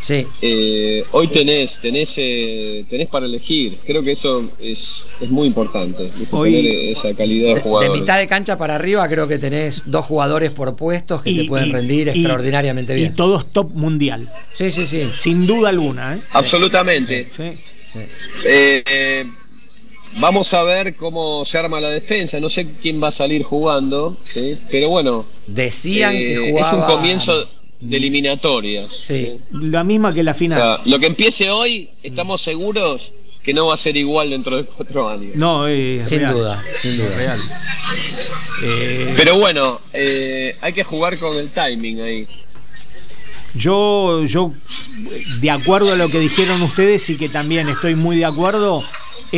Sí. 0.00 0.26
Eh, 0.42 1.04
hoy 1.12 1.28
tenés, 1.28 1.78
tenés, 1.80 2.14
eh, 2.18 2.84
tenés 2.90 3.08
para 3.08 3.26
elegir. 3.26 3.78
Creo 3.86 4.02
que 4.02 4.12
eso 4.12 4.50
es, 4.58 5.06
es 5.20 5.30
muy 5.30 5.46
importante. 5.46 6.10
Hoy, 6.32 6.90
esa 6.90 7.14
calidad 7.14 7.54
de 7.54 7.60
jugadores. 7.60 7.92
De, 7.92 8.00
mitad 8.00 8.18
de 8.18 8.26
cancha 8.26 8.58
para 8.58 8.74
arriba, 8.74 9.08
creo 9.08 9.28
que 9.28 9.38
tenés 9.38 9.82
dos 9.86 10.04
jugadores 10.04 10.50
por 10.50 10.74
puestos 10.74 11.22
que 11.22 11.32
te 11.32 11.44
pueden 11.44 11.72
rendir 11.72 12.08
extraordinariamente 12.08 12.94
bien. 12.94 13.12
Y 13.12 13.14
todos 13.14 13.52
top 13.52 13.70
mundial. 13.74 14.28
Sí, 14.52 14.70
sí, 14.70 14.86
sí. 14.86 15.10
Sin 15.14 15.46
duda 15.46 15.68
alguna. 15.68 16.16
¿eh? 16.16 16.20
Absolutamente. 16.32 17.28
Vamos 20.20 20.52
a 20.54 20.62
ver 20.62 20.94
cómo 20.94 21.44
se 21.44 21.58
arma 21.58 21.80
la 21.80 21.90
defensa. 21.90 22.40
No 22.40 22.48
sé 22.48 22.66
quién 22.80 23.02
va 23.02 23.08
a 23.08 23.12
salir 23.12 23.42
jugando, 23.42 24.16
pero 24.70 24.90
bueno. 24.90 25.26
Decían 25.46 26.12
que 26.12 26.50
jugaba... 26.50 26.66
Es 26.66 26.72
un 26.72 26.96
comienzo 26.96 27.48
de 27.80 27.96
eliminatorias. 27.96 28.92
Sí, 28.92 29.32
la 29.52 29.84
misma 29.84 30.12
que 30.12 30.22
la 30.22 30.34
final. 30.34 30.80
lo 30.84 30.98
que 30.98 31.06
empiece 31.06 31.50
hoy, 31.50 31.90
estamos 32.02 32.42
seguros 32.42 33.12
que 33.44 33.52
no 33.52 33.66
va 33.66 33.74
a 33.74 33.76
ser 33.76 33.96
igual 33.96 34.30
dentro 34.30 34.56
de 34.56 34.64
cuatro 34.64 35.08
años. 35.08 35.36
No, 35.36 35.66
sin 35.66 36.26
duda, 36.26 36.64
sin 36.80 36.96
duda. 36.96 37.16
Real. 37.16 37.40
Eh, 38.62 39.14
Pero 39.16 39.38
bueno, 39.38 39.80
eh, 39.92 40.56
hay 40.62 40.72
que 40.72 40.82
jugar 40.82 41.18
con 41.18 41.36
el 41.36 41.50
timing 41.50 42.00
ahí. 42.00 42.26
Yo, 43.54 44.24
yo, 44.24 44.52
de 45.40 45.50
acuerdo 45.50 45.92
a 45.92 45.96
lo 45.96 46.08
que 46.08 46.18
dijeron 46.18 46.60
ustedes 46.62 47.08
y 47.10 47.16
que 47.16 47.28
también 47.28 47.68
estoy 47.68 47.94
muy 47.94 48.16
de 48.16 48.24
acuerdo, 48.24 48.82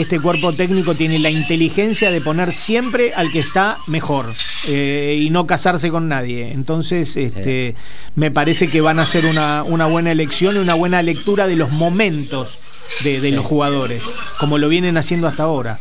este 0.00 0.20
cuerpo 0.20 0.52
técnico 0.52 0.94
tiene 0.94 1.18
la 1.18 1.30
inteligencia 1.30 2.10
de 2.10 2.20
poner 2.20 2.52
siempre 2.52 3.14
al 3.14 3.32
que 3.32 3.38
está 3.38 3.78
mejor 3.86 4.26
eh, 4.68 5.18
y 5.22 5.30
no 5.30 5.46
casarse 5.46 5.88
con 5.88 6.06
nadie. 6.06 6.52
Entonces, 6.52 7.16
este, 7.16 7.74
me 8.14 8.30
parece 8.30 8.68
que 8.68 8.82
van 8.82 8.98
a 8.98 9.06
ser 9.06 9.24
una, 9.24 9.62
buena 9.62 10.12
elección 10.12 10.56
y 10.56 10.58
una 10.58 10.74
buena 10.74 11.00
lectura 11.00 11.46
de 11.46 11.56
los 11.56 11.70
momentos 11.70 12.58
de, 13.04 13.30
los 13.30 13.46
jugadores, 13.46 14.04
como 14.38 14.58
lo 14.58 14.68
vienen 14.68 14.98
haciendo 14.98 15.28
hasta 15.28 15.44
ahora. 15.44 15.78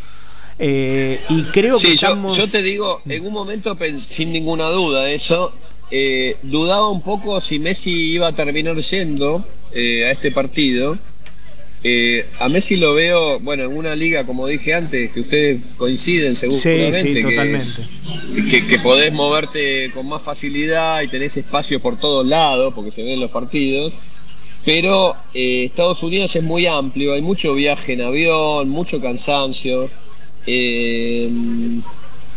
Eh, 0.60 1.20
y 1.30 1.44
creo 1.44 1.78
que 1.78 1.98
yo, 1.98 2.34
yo, 2.34 2.48
te 2.50 2.64
digo, 2.64 3.02
en 3.06 3.28
un 3.28 3.34
momento, 3.34 3.78
sin 4.00 4.32
ninguna 4.32 4.70
duda, 4.70 5.10
eso, 5.10 5.52
eh, 5.92 6.38
dudaba 6.42 6.90
un 6.90 7.02
poco 7.02 7.42
si 7.42 7.60
Messi 7.60 7.92
iba 8.14 8.30
a 8.30 8.32
terminar 8.32 8.78
yendo 8.78 9.46
a 9.74 10.12
este 10.12 10.32
partido 10.32 10.98
eh, 11.88 12.26
a 12.40 12.50
Messi 12.50 12.78
lo 12.78 12.96
veo, 12.96 13.40
bueno, 13.42 13.66
en 13.66 13.78
una 13.78 13.96
liga, 13.96 14.26
como 14.26 14.48
dije 14.48 14.74
antes, 14.74 15.12
que 15.12 15.20
ustedes 15.20 15.62
coinciden 15.78 16.36
seguramente. 16.36 17.14
Sí, 17.14 17.22
totalmente. 17.22 18.68
Que, 18.68 18.80
podés 18.80 19.14
moverte 19.14 19.92
con 19.92 20.08
más 20.08 20.24
facilidad 20.24 21.04
y 21.04 21.08
tenés 21.10 21.38
espacio 21.38 21.80
por 21.80 22.00
todos 22.00 22.26
lados, 22.26 22.74
porque 22.74 22.90
se 22.90 23.04
ven 23.04 23.20
los 23.20 23.30
partidos. 23.30 23.94
Pero 24.66 25.16
eh, 25.36 25.66
Estados 25.66 26.02
Unidos 26.02 26.36
es 26.36 26.42
muy 26.42 26.66
amplio, 26.66 27.14
hay 27.14 27.22
mucho 27.22 27.54
viaje 27.54 27.94
en 27.94 28.02
avión, 28.02 28.68
mucho 28.68 29.00
cansancio. 29.00 29.88
Eh, 30.48 31.26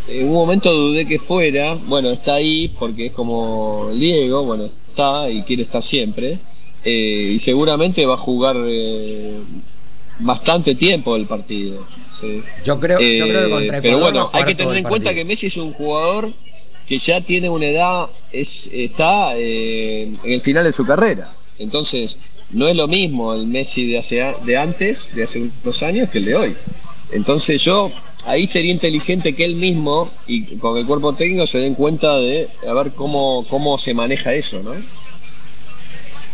en 0.09 0.27
un 0.27 0.33
momento 0.35 0.71
dudé 0.75 1.07
que 1.07 1.19
fuera, 1.19 1.73
bueno, 1.73 2.11
está 2.11 2.35
ahí 2.35 2.71
porque 2.79 3.07
es 3.07 3.13
como 3.13 3.93
Diego, 3.95 4.45
bueno, 4.45 4.69
está 4.91 5.31
y 5.31 5.43
quiere 5.45 5.63
estar 5.63 5.81
siempre. 5.81 6.39
Eh, 6.85 7.33
y 7.35 7.39
seguramente 7.39 8.07
va 8.07 8.15
a 8.15 8.19
jugar 8.19 8.57
eh, 8.67 9.39
bastante 10.21 10.75
tiempo 10.75 11.17
el 11.17 11.27
partido. 11.27 11.87
Yo 12.65 12.81
creo, 12.81 12.99
yo 12.99 13.27
creo 13.27 13.45
que 13.45 13.51
contra 13.51 13.79
eh, 13.79 13.83
Pero 13.83 13.99
bueno, 13.99 14.31
hay 14.33 14.45
que 14.45 14.55
tener 14.55 14.77
en 14.77 14.85
cuenta 14.85 15.15
que 15.15 15.25
Messi 15.25 15.47
es 15.47 15.57
un 15.57 15.73
jugador 15.73 16.33
que 16.87 16.99
ya 16.99 17.21
tiene 17.21 17.51
una 17.51 17.67
edad, 17.67 18.07
es, 18.33 18.71
está 18.73 19.37
en 19.37 20.19
el 20.25 20.41
final 20.41 20.65
de 20.65 20.73
su 20.73 20.87
carrera. 20.87 21.35
Entonces, 21.59 22.19
no 22.53 22.67
es 22.67 22.77
lo 22.77 22.89
mismo 22.89 23.35
el 23.35 23.47
Messi 23.47 23.87
de, 23.91 23.99
hace, 23.99 24.25
de 24.45 24.57
antes, 24.57 25.15
de 25.15 25.25
hace 25.25 25.51
unos 25.63 25.83
años, 25.83 26.09
que 26.09 26.19
el 26.19 26.25
de 26.25 26.37
hoy. 26.37 26.57
Entonces 27.11 27.63
yo, 27.63 27.91
ahí 28.27 28.47
sería 28.47 28.73
inteligente 28.73 29.35
que 29.35 29.45
él 29.45 29.57
mismo 29.57 30.11
y 30.27 30.57
con 30.57 30.77
el 30.77 30.87
cuerpo 30.87 31.15
técnico 31.15 31.47
se 31.47 31.59
den 31.59 31.75
cuenta 31.75 32.17
de 32.17 32.49
a 32.67 32.73
ver 32.75 32.93
cómo, 32.93 33.47
cómo 33.49 33.79
se 33.79 33.95
maneja 33.95 34.35
eso, 34.35 34.63
¿no? 34.63 34.73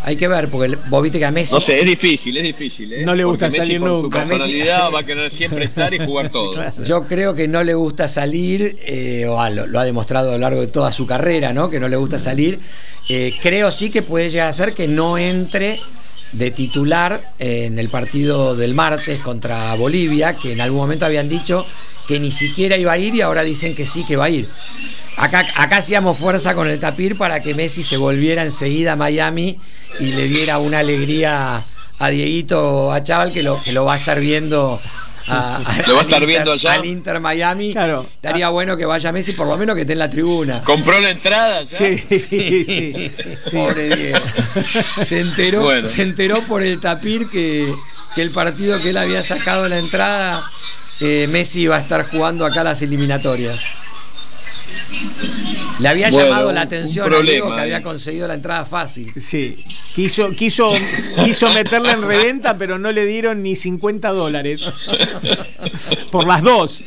Hay 0.05 0.17
que 0.17 0.29
ver, 0.29 0.51
porque 0.51 0.77
vos 0.91 1.03
viste 1.03 1.19
que 1.19 1.25
a 1.25 1.31
Messi. 1.31 1.55
No 1.55 1.61
sé, 1.61 1.79
es 1.79 1.87
difícil, 1.87 2.37
es 2.37 2.43
difícil. 2.43 2.93
¿eh? 2.93 3.05
No 3.07 3.15
le 3.15 3.25
gusta 3.25 3.51
salir 3.51 3.81
nunca. 3.81 4.25
Su 4.25 4.29
personalidad 4.29 4.93
va 4.93 5.01
a 5.01 5.07
querer 5.07 5.31
siempre 5.31 5.65
estar 5.65 5.95
y 5.95 5.99
jugar 5.99 6.31
todo. 6.31 6.53
Yo 6.85 7.05
creo 7.05 7.35
que 7.35 7.49
no 7.49 7.65
le 7.65 7.73
gusta 7.73 8.07
salir, 8.07 8.77
eh, 8.87 9.27
o 9.27 9.49
lo, 9.49 9.81
ha 9.81 9.85
demostrado 9.85 10.31
a 10.31 10.33
lo 10.33 10.39
largo 10.39 10.61
de 10.61 10.67
toda 10.67 10.93
su 10.93 11.07
carrera, 11.07 11.55
¿no? 11.55 11.71
Que 11.71 11.81
no 11.81 11.89
le 11.89 11.97
gusta 11.97 12.19
salir. 12.19 12.61
Eh, 13.09 13.33
creo 13.43 13.71
sí 13.71 13.91
que 13.91 14.03
puede 14.03 14.29
llegar 14.29 14.49
a 14.49 14.53
ser 14.53 14.75
que 14.75 14.87
no 14.89 15.17
entre 15.17 15.81
de 16.33 16.51
titular 16.51 17.33
en 17.39 17.79
el 17.79 17.89
partido 17.89 18.57
del 18.57 18.75
martes 18.75 19.21
contra 19.21 19.75
Bolivia, 19.75 20.35
que 20.35 20.53
en 20.53 20.61
algún 20.61 20.81
momento 20.81 21.07
habían 21.07 21.29
dicho 21.29 21.65
que 22.09 22.19
ni 22.21 22.33
siquiera 22.33 22.77
iba 22.77 22.93
a 22.93 22.99
ir 22.99 23.15
y 23.15 23.23
ahora 23.23 23.43
dicen 23.43 23.75
que 23.75 23.87
sí 23.87 24.05
que 24.05 24.17
va 24.17 24.27
a 24.27 24.31
ir. 24.31 24.49
Acá, 25.17 25.47
acá 25.57 25.77
hacíamos 25.77 26.19
fuerza 26.19 26.55
con 26.55 26.69
el 26.69 26.81
tapir 26.81 27.17
para 27.17 27.41
que 27.41 27.55
Messi 27.55 27.83
se 27.83 27.97
volviera 27.97 28.43
enseguida 28.43 28.93
a 28.93 28.97
Miami 28.97 29.59
y 30.01 30.13
le 30.13 30.27
diera 30.27 30.59
una 30.59 30.81
alegría 30.81 31.63
a 31.99 32.09
Dieguito, 32.09 32.93
a 32.93 33.03
Chaval, 33.03 33.33
que 33.33 33.43
lo, 33.43 33.63
que 33.63 33.73
lo 33.73 33.85
va 33.85 33.95
a 33.95 33.97
estar 33.97 34.21
viendo 34.21 34.81
a, 35.29 35.61
lo 35.87 35.95
va 35.95 36.01
a 36.01 36.05
estar 36.05 36.23
Inter, 36.23 36.27
viendo 36.27 36.53
allá. 36.53 36.73
Al 36.73 36.85
Inter 36.85 37.21
Miami. 37.21 37.73
Claro. 37.73 38.07
Estaría 38.17 38.49
bueno 38.51 38.77
que 38.77 38.85
vaya 38.85 39.13
Messi, 39.13 39.33
por 39.33 39.47
lo 39.47 39.57
menos 39.57 39.75
que 39.75 39.83
esté 39.83 39.95
en 39.95 40.01
la 40.01 40.11
tribuna. 40.11 40.61
¿Compró 40.63 41.01
la 41.01 41.11
entrada? 41.11 41.65
Sí, 41.75 41.99
sí, 41.99 42.65
sí, 42.65 43.13
Pobre 43.53 43.97
Diego. 43.97 44.19
Se 45.03 45.21
enteró, 45.21 45.85
se 45.85 46.03
enteró 46.03 46.45
por 46.47 46.63
el 46.63 46.79
tapir 46.79 47.29
que, 47.29 47.73
que, 48.15 48.23
el 48.23 48.31
partido 48.31 48.81
que 48.81 48.91
él 48.91 48.97
había 48.97 49.23
sacado 49.23 49.69
la 49.69 49.79
entrada, 49.79 50.45
eh, 51.01 51.27
Messi 51.31 51.63
iba 51.63 51.77
a 51.77 51.81
estar 51.81 52.09
jugando 52.09 52.45
acá 52.47 52.63
las 52.63 52.83
eliminatorias. 52.83 53.61
Le 55.81 55.89
había 55.89 56.09
llamado 56.09 56.53
la 56.53 56.63
atención 56.63 57.13
a 57.13 57.19
Diego 57.21 57.55
que 57.55 57.61
había 57.61 57.83
conseguido 57.83 58.29
la 58.29 58.35
entrada 58.35 58.65
fácil. 58.65 59.13
Sí, 59.17 59.65
quiso, 59.95 60.31
quiso, 60.31 60.73
quiso 61.25 61.51
meterla 61.51 61.93
en 61.93 62.03
reventa, 62.03 62.57
pero 62.57 62.79
no 62.79 62.93
le 62.93 63.07
dieron 63.07 63.43
ni 63.43 63.57
50 63.57 64.11
dólares. 64.11 64.61
Por 66.11 66.27
las 66.27 66.43
dos. 66.43 66.85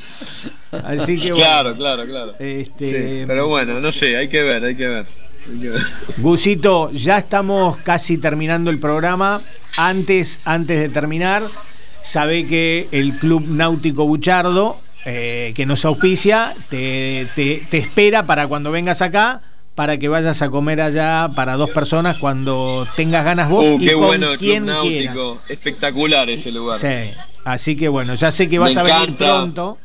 Así 0.83 1.17
que 1.19 1.31
Claro, 1.31 1.75
claro, 1.75 2.05
claro. 2.05 2.35
Este, 2.39 3.25
pero 3.27 3.47
bueno, 3.47 3.79
no 3.79 3.91
sé, 3.91 4.17
hay 4.17 4.29
que 4.29 4.41
ver, 4.41 4.63
hay 4.63 4.75
que 4.75 4.87
ver. 4.87 5.05
Gusito, 6.17 6.91
ya 6.91 7.17
estamos 7.17 7.77
casi 7.77 8.17
terminando 8.17 8.69
el 8.69 8.79
programa. 8.79 9.41
Antes, 9.77 10.41
antes 10.43 10.79
de 10.79 10.89
terminar, 10.89 11.43
sabe 12.03 12.47
que 12.47 12.87
el 12.91 13.17
Club 13.17 13.45
Náutico 13.47 14.05
Buchardo 14.05 14.79
eh, 15.09 15.53
que 15.55 15.65
nos 15.65 15.85
auspicia, 15.85 16.53
te, 16.69 17.21
espera 17.71 18.23
para 18.23 18.45
cuando 18.49 18.71
vengas 18.71 19.01
acá 19.01 19.41
para 19.73 19.97
que 19.97 20.09
vayas 20.09 20.41
a 20.41 20.49
comer 20.49 20.81
allá 20.81 21.29
para 21.33 21.55
dos 21.55 21.69
personas 21.69 22.17
cuando 22.17 22.85
tengas 22.97 23.23
ganas 23.23 23.47
vos 23.47 23.65
uh, 23.65 23.77
y 23.79 23.89
con 23.91 24.07
bueno, 24.07 24.33
quien 24.37 24.65
quieras. 24.81 25.15
Espectacular 25.47 26.29
ese 26.29 26.51
lugar. 26.51 26.77
Sí, 26.77 27.17
así 27.45 27.77
que 27.77 27.87
bueno, 27.87 28.15
ya 28.15 28.31
sé 28.31 28.49
que 28.49 28.59
vas 28.59 28.75
a 28.75 28.83
venir 28.83 29.15
pronto. 29.15 29.77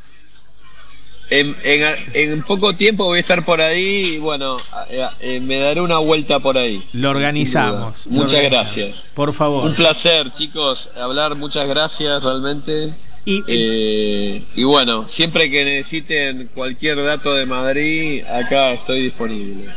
En, 1.31 2.43
poco 2.43 2.75
tiempo 2.75 3.05
voy 3.05 3.19
a 3.19 3.21
estar 3.21 3.45
por 3.45 3.61
ahí 3.61 4.15
y 4.17 4.19
bueno, 4.19 4.57
eh, 4.91 5.07
eh, 5.21 5.39
me 5.39 5.61
daré 5.61 5.81
una 5.81 5.99
vuelta 5.99 6.41
por 6.41 6.59
ahí. 6.59 6.83
Lo 6.95 7.11
organizamos. 7.11 8.09
Muchas 8.09 8.43
gracias. 8.43 9.05
Por 9.15 9.33
favor. 9.33 9.67
Un 9.67 9.77
placer, 9.77 10.33
chicos, 10.33 10.91
hablar. 10.97 11.37
Muchas 11.37 11.69
gracias, 11.69 12.25
realmente. 12.25 12.93
Eh, 13.25 14.43
y, 14.57 14.65
bueno, 14.65 15.07
siempre 15.09 15.51
que 15.51 15.65
necesiten 15.65 16.49
cualquier 16.55 17.03
dato 17.03 17.35
de 17.35 17.47
Madrid, 17.47 18.25
acá 18.25 18.73
estoy 18.73 19.03
disponible. 19.03 19.71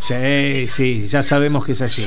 Sí, 0.00 0.68
sí, 0.68 1.08
ya 1.08 1.22
sabemos 1.22 1.64
que 1.64 1.72
es 1.72 1.80
así. 1.80 2.04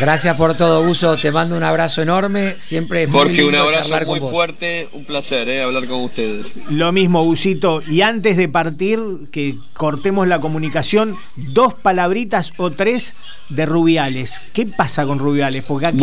Gracias 0.00 0.36
por 0.36 0.56
todo, 0.56 0.80
Uso. 0.80 1.16
Te 1.16 1.30
mando 1.30 1.56
un 1.56 1.62
abrazo 1.62 2.02
enorme. 2.02 2.54
Siempre 2.58 3.06
Porque 3.08 3.44
un 3.44 3.54
abrazo 3.54 3.94
muy 4.06 4.20
fuerte. 4.20 4.88
Un 4.92 5.04
placer 5.04 5.48
eh, 5.48 5.62
hablar 5.62 5.86
con 5.86 6.02
ustedes. 6.02 6.54
Lo 6.70 6.92
mismo, 6.92 7.22
Usito. 7.22 7.82
Y 7.86 8.02
antes 8.02 8.36
de 8.36 8.48
partir, 8.48 8.98
que 9.30 9.54
cortemos 9.74 10.26
la 10.26 10.40
comunicación, 10.40 11.16
dos 11.36 11.74
palabritas 11.74 12.52
o 12.56 12.70
tres 12.70 13.14
de 13.48 13.66
Rubiales. 13.66 14.40
¿Qué 14.52 14.66
pasa 14.66 15.04
con 15.04 15.18
Rubiales? 15.18 15.64
Porque 15.64 15.86
acá 15.86 15.98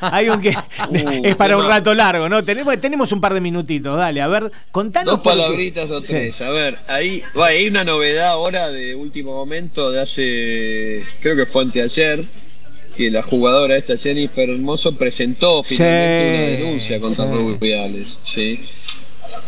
hay, 0.00 0.28
un 0.28 0.40
que 0.40 0.50
uh, 0.90 1.22
es 1.24 1.36
para 1.36 1.56
un 1.56 1.66
rato 1.66 1.94
largo, 1.94 2.28
¿no? 2.28 2.44
Tenemos, 2.44 2.78
tenemos 2.80 3.10
un 3.12 3.20
par 3.20 3.34
de 3.34 3.40
minutitos. 3.40 3.96
Dale, 3.96 4.20
a 4.20 4.28
ver, 4.28 4.52
contanos. 4.70 5.14
Dos 5.14 5.20
palabritas 5.20 5.90
o 5.90 6.00
tres. 6.00 6.40
A 6.42 6.50
ver, 6.50 6.78
ahí 6.86 7.22
hay 7.42 7.66
una 7.66 7.82
novedad 7.82 8.28
ahora 8.28 8.68
de 8.68 8.94
último 8.94 9.32
momento, 9.32 9.90
de 9.90 10.00
hace, 10.00 11.04
creo 11.20 11.36
que 11.36 11.46
fue 11.46 11.62
anteayer 11.62 12.24
que 12.96 13.10
la 13.10 13.22
jugadora 13.22 13.76
esta 13.76 13.96
Jennifer 13.96 14.48
Hermoso 14.48 14.92
presentó 14.92 15.62
finalmente 15.62 16.36
una 16.36 16.64
denuncia 16.64 17.00
contra 17.00 17.24
Rubiales. 17.26 18.20
¿sí? 18.24 18.60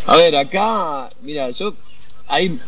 A 0.06 0.16
ver, 0.16 0.36
acá, 0.36 1.08
mira, 1.22 1.50
yo 1.50 1.74
hay, 2.28 2.58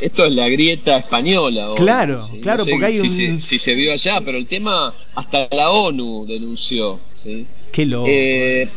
esto 0.00 0.26
es 0.26 0.32
la 0.32 0.48
grieta 0.48 0.98
española. 0.98 1.68
Claro, 1.76 2.28
claro, 2.42 2.64
porque 2.68 2.84
hay 2.84 2.96
si, 2.96 3.28
un... 3.28 3.40
si, 3.40 3.58
se 3.58 3.74
vio 3.74 3.92
allá, 3.92 4.20
pero 4.20 4.36
el 4.36 4.46
tema 4.46 4.94
hasta 5.14 5.48
la 5.52 5.70
ONU 5.70 6.26
denunció. 6.26 7.00
¿sí? 7.14 7.46
Qué 7.72 7.86
loco. 7.86 8.06
Eh, 8.08 8.68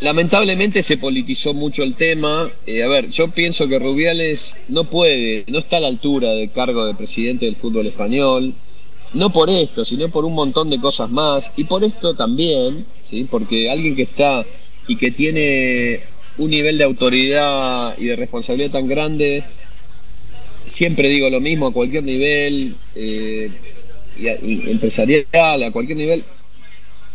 lamentablemente 0.00 0.82
se 0.82 0.96
politizó 0.96 1.52
mucho 1.52 1.82
el 1.82 1.94
tema. 1.94 2.48
Eh, 2.66 2.82
a 2.82 2.88
ver, 2.88 3.10
yo 3.10 3.28
pienso 3.28 3.68
que 3.68 3.78
Rubiales 3.78 4.56
no 4.68 4.84
puede, 4.84 5.44
no 5.46 5.58
está 5.58 5.76
a 5.76 5.80
la 5.80 5.88
altura 5.88 6.30
del 6.30 6.50
cargo 6.50 6.86
de 6.86 6.94
presidente 6.94 7.44
del 7.44 7.56
fútbol 7.56 7.86
español. 7.86 8.54
No 9.16 9.30
por 9.30 9.50
esto, 9.50 9.84
sino 9.84 10.08
por 10.08 10.24
un 10.24 10.34
montón 10.34 10.70
de 10.70 10.80
cosas 10.80 11.10
más. 11.10 11.52
Y 11.56 11.64
por 11.64 11.82
esto 11.84 12.14
también, 12.14 12.86
¿sí? 13.02 13.26
porque 13.30 13.70
alguien 13.70 13.96
que 13.96 14.02
está 14.02 14.44
y 14.86 14.96
que 14.96 15.10
tiene 15.10 16.00
un 16.38 16.50
nivel 16.50 16.78
de 16.78 16.84
autoridad 16.84 17.96
y 17.98 18.06
de 18.06 18.16
responsabilidad 18.16 18.72
tan 18.72 18.86
grande 18.86 19.44
siempre 20.66 21.08
digo 21.08 21.30
lo 21.30 21.40
mismo 21.40 21.68
a 21.68 21.72
cualquier 21.72 22.02
nivel 22.02 22.76
eh, 22.94 23.50
empresarial, 24.18 25.62
a 25.62 25.70
cualquier 25.70 25.96
nivel, 25.96 26.22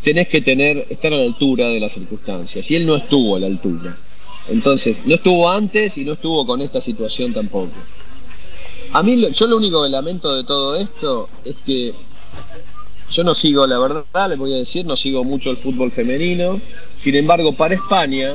tenés 0.04 0.28
que 0.28 0.41
tener, 0.41 0.86
estar 0.89 1.14
a 1.14 1.18
la 1.18 1.24
altura 1.24 1.68
de 1.68 1.80
las 1.80 1.91
circunstancias. 1.91 2.72
Y 2.72 2.76
él 2.76 2.88
no 2.88 2.95
estuvo 2.95 3.36
a 3.36 3.39
la 3.39 3.47
altura. 3.47 3.91
Entonces, 4.49 5.06
no 5.06 5.16
estuvo 5.16 5.49
antes 5.49 5.97
y 5.97 6.06
no 6.06 6.14
estuvo 6.14 6.45
con 6.45 6.62
esta 6.62 6.82
situación 6.82 7.34
tampoco. 7.34 7.72
A 8.94 9.04
mí, 9.04 9.26
yo 9.32 9.48
lo 9.48 9.56
único 9.56 9.84
que 9.84 9.89
lamento 9.89 10.36
de 10.36 10.44
todo 10.44 10.76
esto 10.76 11.30
es 11.46 11.56
que 11.66 11.94
yo 13.10 13.24
no 13.24 13.34
sigo, 13.34 13.66
la 13.66 13.80
verdad, 13.80 14.30
les 14.30 14.38
voy 14.38 14.54
a 14.54 14.58
decir, 14.58 14.86
no 14.86 14.98
sigo 14.98 15.24
mucho 15.24 15.50
el 15.50 15.56
fútbol 15.56 15.92
femenino. 15.92 16.60
Sin 16.94 17.16
embargo, 17.16 17.54
para 17.54 17.76
España, 17.76 18.34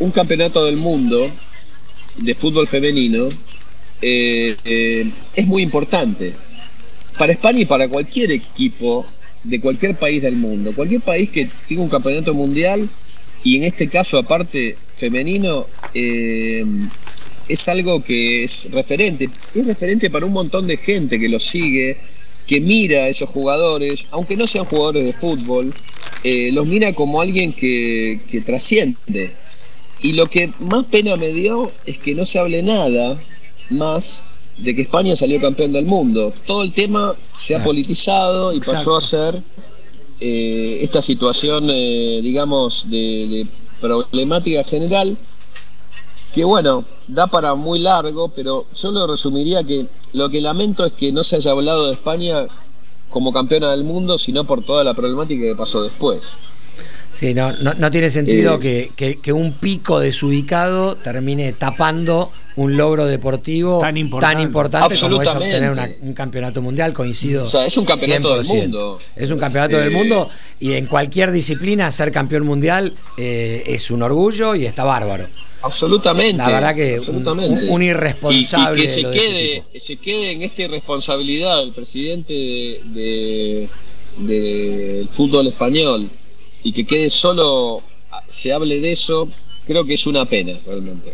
un 0.00 0.10
campeonato 0.10 0.64
del 0.66 0.76
mundo 0.76 1.30
de 2.16 2.34
fútbol 2.34 2.66
femenino 2.66 3.28
eh, 4.02 4.54
eh, 4.64 5.10
es 5.34 5.46
muy 5.46 5.62
importante 5.62 6.34
para 7.18 7.32
España 7.32 7.60
y 7.60 7.64
para 7.64 7.88
cualquier 7.88 8.32
equipo 8.32 9.06
de 9.44 9.60
cualquier 9.60 9.96
país 9.96 10.20
del 10.20 10.36
mundo. 10.36 10.72
Cualquier 10.74 11.00
país 11.00 11.30
que 11.30 11.48
tenga 11.66 11.82
un 11.82 11.88
campeonato 11.88 12.34
mundial 12.34 12.86
y 13.42 13.56
en 13.56 13.64
este 13.64 13.88
caso 13.88 14.18
aparte 14.18 14.76
femenino 14.94 15.66
eh, 15.94 16.64
es 17.48 17.68
algo 17.68 18.02
que 18.02 18.44
es 18.44 18.68
referente. 18.70 19.28
Es 19.54 19.66
referente 19.66 20.10
para 20.10 20.26
un 20.26 20.32
montón 20.32 20.66
de 20.66 20.76
gente 20.76 21.18
que 21.18 21.28
lo 21.28 21.38
sigue, 21.38 21.98
que 22.46 22.60
mira 22.60 23.04
a 23.04 23.08
esos 23.08 23.28
jugadores, 23.28 24.06
aunque 24.10 24.36
no 24.36 24.46
sean 24.46 24.64
jugadores 24.64 25.04
de 25.04 25.12
fútbol, 25.12 25.74
los 26.24 26.66
mira 26.66 26.92
como 26.92 27.20
alguien 27.20 27.52
que, 27.52 28.20
que 28.30 28.40
trasciende. 28.40 29.32
Y 30.02 30.12
lo 30.12 30.26
que 30.26 30.52
más 30.58 30.86
pena 30.86 31.16
me 31.16 31.28
dio 31.28 31.70
es 31.86 31.98
que 31.98 32.14
no 32.14 32.26
se 32.26 32.38
hable 32.38 32.62
nada 32.62 33.20
más 33.70 34.24
de 34.58 34.74
que 34.74 34.82
España 34.82 35.14
salió 35.16 35.40
campeón 35.40 35.72
del 35.72 35.86
mundo. 35.86 36.32
Todo 36.46 36.62
el 36.62 36.72
tema 36.72 37.14
se 37.34 37.54
ha 37.54 37.62
politizado 37.62 38.52
y 38.52 38.60
pasó 38.60 38.96
a 38.96 39.00
ser 39.00 39.42
eh, 40.20 40.80
esta 40.82 41.02
situación, 41.02 41.68
eh, 41.70 42.20
digamos, 42.22 42.90
de, 42.90 43.46
problemática 43.80 44.64
general, 44.64 45.16
que 46.36 46.44
bueno, 46.44 46.84
da 47.08 47.28
para 47.28 47.54
muy 47.54 47.78
largo, 47.78 48.28
pero 48.28 48.66
yo 48.76 48.92
lo 48.92 49.06
resumiría 49.06 49.64
que 49.64 49.86
lo 50.12 50.28
que 50.28 50.42
lamento 50.42 50.84
es 50.84 50.92
que 50.92 51.10
no 51.10 51.24
se 51.24 51.36
haya 51.36 51.52
hablado 51.52 51.86
de 51.86 51.94
España 51.94 52.46
como 53.08 53.32
campeona 53.32 53.70
del 53.70 53.84
mundo, 53.84 54.18
sino 54.18 54.46
por 54.46 54.62
toda 54.62 54.84
la 54.84 54.92
problemática 54.92 55.46
que 55.46 55.56
pasó 55.56 55.82
después. 55.82 56.36
Sí, 57.14 57.32
no, 57.32 57.52
no, 57.52 57.90
tiene 57.90 58.10
sentido 58.10 58.60
eh, 58.62 58.90
que, 58.94 59.32
un 59.32 59.54
pico 59.54 59.98
desubicado 59.98 60.96
termine 60.96 61.54
tapando 61.54 62.30
un 62.56 62.76
logro 62.76 63.06
deportivo 63.06 63.80
tan 63.80 63.96
importante, 63.96 64.94
como 65.00 65.22
es 65.22 65.28
obtener 65.28 65.96
un 66.02 66.12
campeonato 66.12 66.60
mundial, 66.60 66.92
coincido. 66.92 67.44
O 67.44 67.48
sea, 67.48 67.64
es 67.64 67.78
un 67.78 67.86
campeonato 67.86 68.36
del 68.36 68.44
mundo. 68.44 68.98
Es 69.14 69.30
un 69.30 69.38
campeonato 69.38 69.78
del 69.78 69.88
eh, 69.88 69.96
mundo 69.96 70.28
y 70.60 70.74
en 70.74 70.84
cualquier 70.84 71.30
disciplina 71.30 71.90
ser 71.90 72.12
campeón 72.12 72.44
mundial 72.44 72.92
eh, 73.16 73.62
es 73.66 73.90
un 73.90 74.02
orgullo 74.02 74.54
y 74.54 74.66
está 74.66 74.84
bárbaro. 74.84 75.24
Absolutamente. 75.66 76.38
La 76.38 76.48
verdad 76.48 76.74
que 76.74 77.00
Un, 77.68 77.82
irresponsable. 77.82 78.80
Y, 78.80 78.82
que 78.82 78.88
se, 78.88 79.02
quede, 79.02 79.64
se 79.78 79.96
quede 79.96 80.32
en 80.32 80.42
esta 80.42 80.62
irresponsabilidad 80.62 81.62
el 81.62 81.72
presidente 81.72 82.32
del 82.32 83.68
de, 84.18 85.06
fútbol 85.10 85.48
español 85.48 86.10
y 86.62 86.72
que 86.72 86.86
quede 86.86 87.10
solo, 87.10 87.82
se 88.28 88.52
hable 88.52 88.80
de 88.80 88.92
eso, 88.92 89.28
creo 89.66 89.84
que 89.84 89.94
es 89.94 90.06
una 90.06 90.24
pena 90.24 90.52
realmente. 90.66 91.12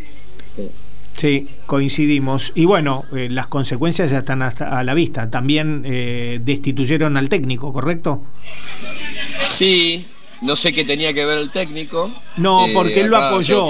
Sí. 1.17 1.47
coincidimos. 1.67 2.53
Y 2.55 2.65
bueno, 2.65 3.05
eh, 3.15 3.29
las 3.31 3.47
consecuencias 3.47 4.11
ya 4.11 4.19
están 4.19 4.43
a 4.43 4.83
la 4.83 4.95
vista. 4.95 5.31
También 5.31 5.83
eh, 5.85 6.41
destituyeron 6.43 7.17
al 7.17 7.29
técnico, 7.29 7.73
¿correcto? 7.73 8.23
Sí, 9.41 10.07
no 10.43 10.57
sé 10.57 10.73
qué 10.73 10.85
tenía 10.85 11.13
que 11.13 11.25
ver 11.25 11.39
el 11.39 11.51
técnico. 11.51 12.11
No, 12.37 12.67
eh, 12.67 12.71
porque 12.75 13.01
él 13.01 13.09
lo 13.09 13.17
apoyó. 13.17 13.69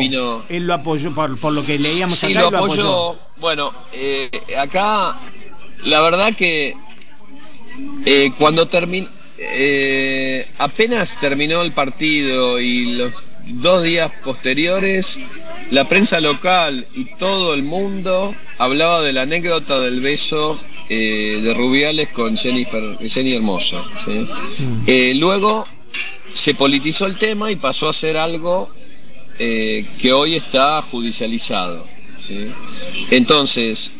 Él 0.48 0.66
lo 0.66 0.74
apoyó, 0.74 1.14
por, 1.14 1.52
lo 1.52 1.64
que 1.64 1.78
leíamos 1.78 2.16
sí, 2.16 2.34
lo, 2.34 2.48
apoyó. 2.48 3.16
Bueno, 3.36 3.72
acá 4.58 5.18
la 5.84 6.00
verdad 6.00 6.34
que 6.34 6.76
cuando 8.38 8.66
terminó 8.66 9.08
eh, 9.44 10.46
apenas 10.58 11.18
terminó 11.18 11.62
el 11.62 11.72
partido 11.72 12.60
y 12.60 12.94
los 12.94 13.12
dos 13.46 13.82
días 13.82 14.12
posteriores, 14.24 15.18
la 15.70 15.88
prensa 15.88 16.20
local 16.20 16.86
y 16.94 17.06
todo 17.16 17.54
el 17.54 17.64
mundo 17.64 18.34
hablaba 18.58 19.02
de 19.02 19.12
la 19.12 19.22
anécdota 19.22 19.80
del 19.80 20.00
beso 20.00 20.60
eh, 20.88 21.40
de 21.42 21.54
Rubiales 21.54 22.10
con 22.10 22.36
Jennifer, 22.36 22.96
Jenny 23.08 23.34
Hermoso. 23.34 23.84
Mm. 24.06 24.84
Eh, 24.86 25.12
luego 25.16 25.64
se 26.32 26.54
politizó 26.54 27.06
el 27.06 27.16
tema 27.16 27.50
y 27.50 27.56
pasó 27.56 27.88
a 27.88 27.92
ser 27.92 28.16
algo 28.16 28.70
que 29.38 30.12
hoy 30.12 30.36
está 30.36 30.82
judicializado. 30.82 31.84
Entonces, 33.10 33.90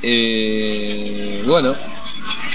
bueno, 1.47 1.75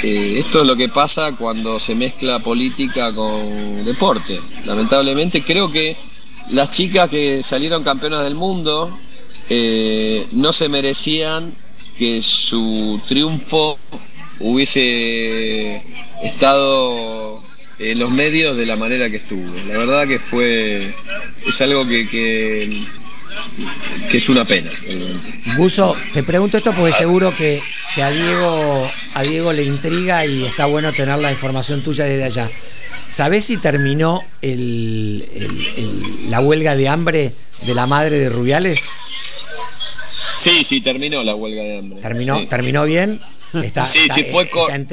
eh, 0.04 0.36
esto 0.38 0.62
es 0.62 0.68
lo 0.68 0.76
que 0.76 0.90
pasa 0.90 1.36
cuando 1.36 1.80
se 1.80 1.96
mezcla 1.96 2.40
política 2.40 3.12
con 3.14 3.84
deporte. 3.84 4.38
Lamentablemente 4.66 5.44
creo 5.44 5.72
que 5.72 5.98
las 6.50 6.72
chicas 6.72 7.10
que 7.10 7.42
salieron 7.44 7.84
campeonas 7.84 8.24
del 8.24 8.36
mundo 8.36 8.96
eh, 9.50 10.28
no 10.34 10.54
se 10.54 10.70
merecían 10.70 11.54
que 11.98 12.22
su 12.22 13.02
triunfo 13.08 13.80
hubiese 14.40 15.84
estado 16.22 17.42
en 17.80 18.00
los 18.00 18.12
medios 18.12 18.58
de 18.58 18.66
la 18.66 18.76
manera 18.76 19.10
que 19.10 19.18
estuvo. 19.18 19.54
La 19.68 19.78
verdad 19.78 20.08
que 20.08 20.20
fue 20.20 20.78
es 20.78 21.62
algo 21.62 21.88
que, 21.88 22.08
que 22.10 22.70
que 24.10 24.18
es 24.18 24.30
una 24.30 24.46
pena. 24.46 24.72
Buzo, 25.58 25.96
te 26.14 26.24
pregunto 26.24 26.58
esto 26.58 26.74
porque 26.74 26.94
seguro 26.94 27.36
que, 27.36 27.62
a 28.02 28.10
Diego 28.10 28.90
a 29.16 29.24
Diego 29.24 29.54
le 29.54 29.64
intriga 29.64 30.26
y 30.26 30.46
está 30.46 30.66
bueno 30.66 30.92
tener 30.94 31.20
la 31.20 31.32
información 31.32 31.84
tuya 31.84 32.06
desde 32.06 32.24
allá. 32.24 32.52
¿Sabés 33.10 33.46
si 33.46 33.58
terminó 33.58 34.24
la 36.30 36.40
huelga 36.42 36.76
de 36.76 36.88
hambre 36.90 37.34
de 37.66 37.74
la 37.74 37.88
madre 37.88 38.18
de 38.20 38.30
Rubiales? 38.30 38.90
Sí, 40.38 40.64
sí, 40.64 40.82
terminó 40.82 41.24
la 41.24 41.34
huelga 41.34 41.64
de 41.64 41.78
hambre. 41.80 42.00
¿Terminó, 42.00 42.48
¿terminó 42.48 42.86
bien? 42.86 43.20
sí, 43.84 44.08
sí, 44.08 44.24
fue 44.26 44.48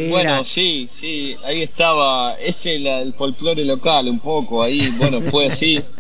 Bueno, 0.09 0.43
sí, 0.43 0.89
sí, 0.91 1.37
ahí 1.45 1.63
estaba. 1.63 2.35
Ese 2.35 2.77
el, 2.77 2.87
el 2.87 3.13
folclore 3.13 3.63
local, 3.65 4.09
un 4.09 4.21
poco. 4.21 4.63
Ahí, 4.63 4.91
bueno, 4.99 5.21
fue 5.21 5.47
así. 5.47 5.83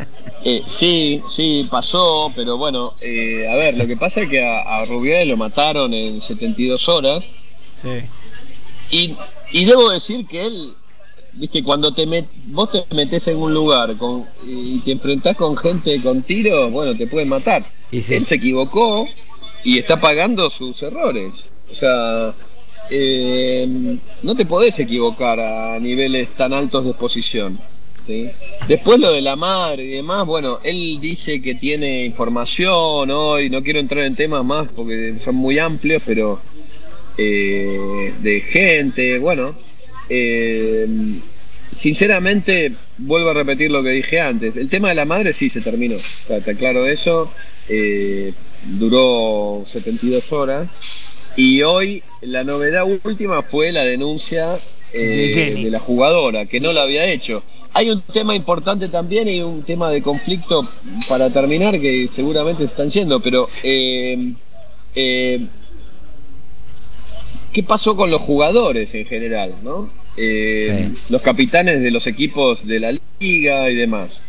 Eh, 0.46 0.62
sí, 0.66 1.22
sí, 1.26 1.66
pasó, 1.70 2.30
pero 2.36 2.58
bueno, 2.58 2.92
eh, 3.00 3.48
a 3.50 3.56
ver, 3.56 3.78
lo 3.78 3.86
que 3.86 3.96
pasa 3.96 4.20
es 4.20 4.28
que 4.28 4.44
a, 4.44 4.84
Rubiales 4.84 5.26
lo 5.26 5.38
mataron 5.38 5.94
en 5.94 6.20
72 6.20 6.86
horas. 6.86 7.24
Sí. 7.80 9.16
Y, 9.50 9.64
debo 9.64 9.88
decir 9.88 10.26
que 10.26 10.44
él, 10.44 10.74
viste, 11.32 11.64
cuando 11.64 11.94
te 11.94 12.04
met, 12.04 12.26
vos 12.48 12.70
te 12.70 12.84
metes 12.94 13.26
en 13.28 13.38
un 13.38 13.54
lugar 13.54 13.96
con, 13.96 14.26
y 14.46 14.80
te 14.80 14.92
enfrentás 14.92 15.34
con 15.34 15.56
gente 15.56 16.02
con 16.02 16.22
tiro, 16.22 16.70
bueno, 16.70 16.94
te 16.94 17.06
pueden 17.06 17.30
matar. 17.30 17.64
Y 17.90 17.98
Él 18.12 18.26
se 18.26 18.34
equivocó 18.34 19.08
y 19.64 19.78
está 19.78 20.00
pagando 20.00 20.50
sus 20.50 20.82
errores. 20.82 21.46
O 21.70 21.74
sea, 21.74 22.32
eh, 22.90 23.96
no 24.22 24.36
te 24.36 24.46
podés 24.46 24.78
equivocar 24.78 25.40
a 25.40 25.78
niveles 25.80 26.30
tan 26.32 26.52
altos 26.52 26.84
de 26.84 26.90
exposición. 26.90 27.58
Después 28.68 29.00
lo 29.00 29.12
de 29.12 29.22
la 29.22 29.34
madre 29.34 29.84
y 29.84 29.88
demás, 29.92 30.26
bueno, 30.26 30.60
él 30.62 30.98
dice 31.00 31.40
que 31.40 31.54
tiene 31.54 32.04
información 32.04 33.10
hoy, 33.10 33.48
no 33.48 33.62
quiero 33.62 33.80
entrar 33.80 34.04
en 34.04 34.14
temas 34.14 34.44
más 34.44 34.68
porque 34.68 35.18
son 35.18 35.36
muy 35.36 35.58
amplios, 35.58 36.02
pero 36.04 36.38
eh, 37.16 38.12
de 38.20 38.40
gente, 38.42 39.18
bueno, 39.18 39.54
eh, 40.10 40.86
sinceramente, 41.72 42.72
vuelvo 42.98 43.30
a 43.30 43.34
repetir 43.34 43.70
lo 43.70 43.82
que 43.82 43.90
dije 43.90 44.20
antes. 44.20 44.58
El 44.58 44.68
tema 44.68 44.88
de 44.88 44.96
la 44.96 45.06
madre 45.06 45.32
sí 45.32 45.48
se 45.48 45.62
terminó. 45.62 45.96
Está, 45.96 46.54
claro 46.54 46.86
eso. 46.86 47.32
Duró 48.66 49.64
72 49.66 50.32
horas. 50.32 50.68
Y 51.36 51.62
hoy 51.62 52.02
la 52.20 52.44
novedad 52.44 52.84
última 53.04 53.42
fue 53.42 53.72
la 53.72 53.82
denuncia 53.82 54.54
eh, 54.92 55.54
de, 55.56 55.70
la 55.70 55.80
jugadora, 55.80 56.46
que 56.46 56.60
no 56.60 56.72
la 56.72 56.82
había 56.82 57.04
hecho. 57.06 57.42
Hay 57.72 57.90
un 57.90 58.00
tema 58.02 58.36
importante 58.36 58.88
también 58.88 59.28
y 59.28 59.40
un 59.40 59.64
tema 59.64 59.90
de 59.90 60.00
conflicto 60.00 60.68
para 61.08 61.30
terminar 61.30 61.80
que 61.80 62.08
seguramente 62.10 62.60
se 62.60 62.66
están 62.66 62.90
yendo, 62.90 63.18
pero 63.18 63.48
eh, 63.64 64.32
¿qué 67.52 67.62
pasó 67.66 67.96
con 67.96 68.12
los 68.12 68.22
jugadores 68.22 68.94
en 68.94 69.06
general? 69.06 69.56
¿no? 69.64 69.90
Eh, 70.16 70.90
los 71.08 71.22
capitanes 71.22 71.82
de 71.82 71.90
los 71.90 72.06
equipos 72.06 72.66
de 72.66 72.78
la 72.80 72.96
liga 73.18 73.68
y 73.70 73.74
demás. 73.74 74.22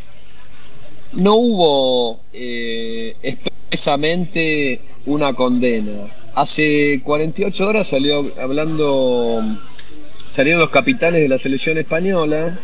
No 1.15 1.35
hubo 1.35 2.19
eh, 2.33 3.15
expresamente 3.23 4.81
una 5.05 5.33
condena. 5.33 6.07
Hace 6.35 7.01
48 7.03 7.67
horas 7.67 7.87
salió 7.87 8.31
hablando, 8.39 9.41
salieron 10.27 10.59
los 10.59 10.69
capitanes 10.69 11.21
de 11.21 11.29
la 11.29 11.37
selección 11.37 11.77
española 11.77 12.57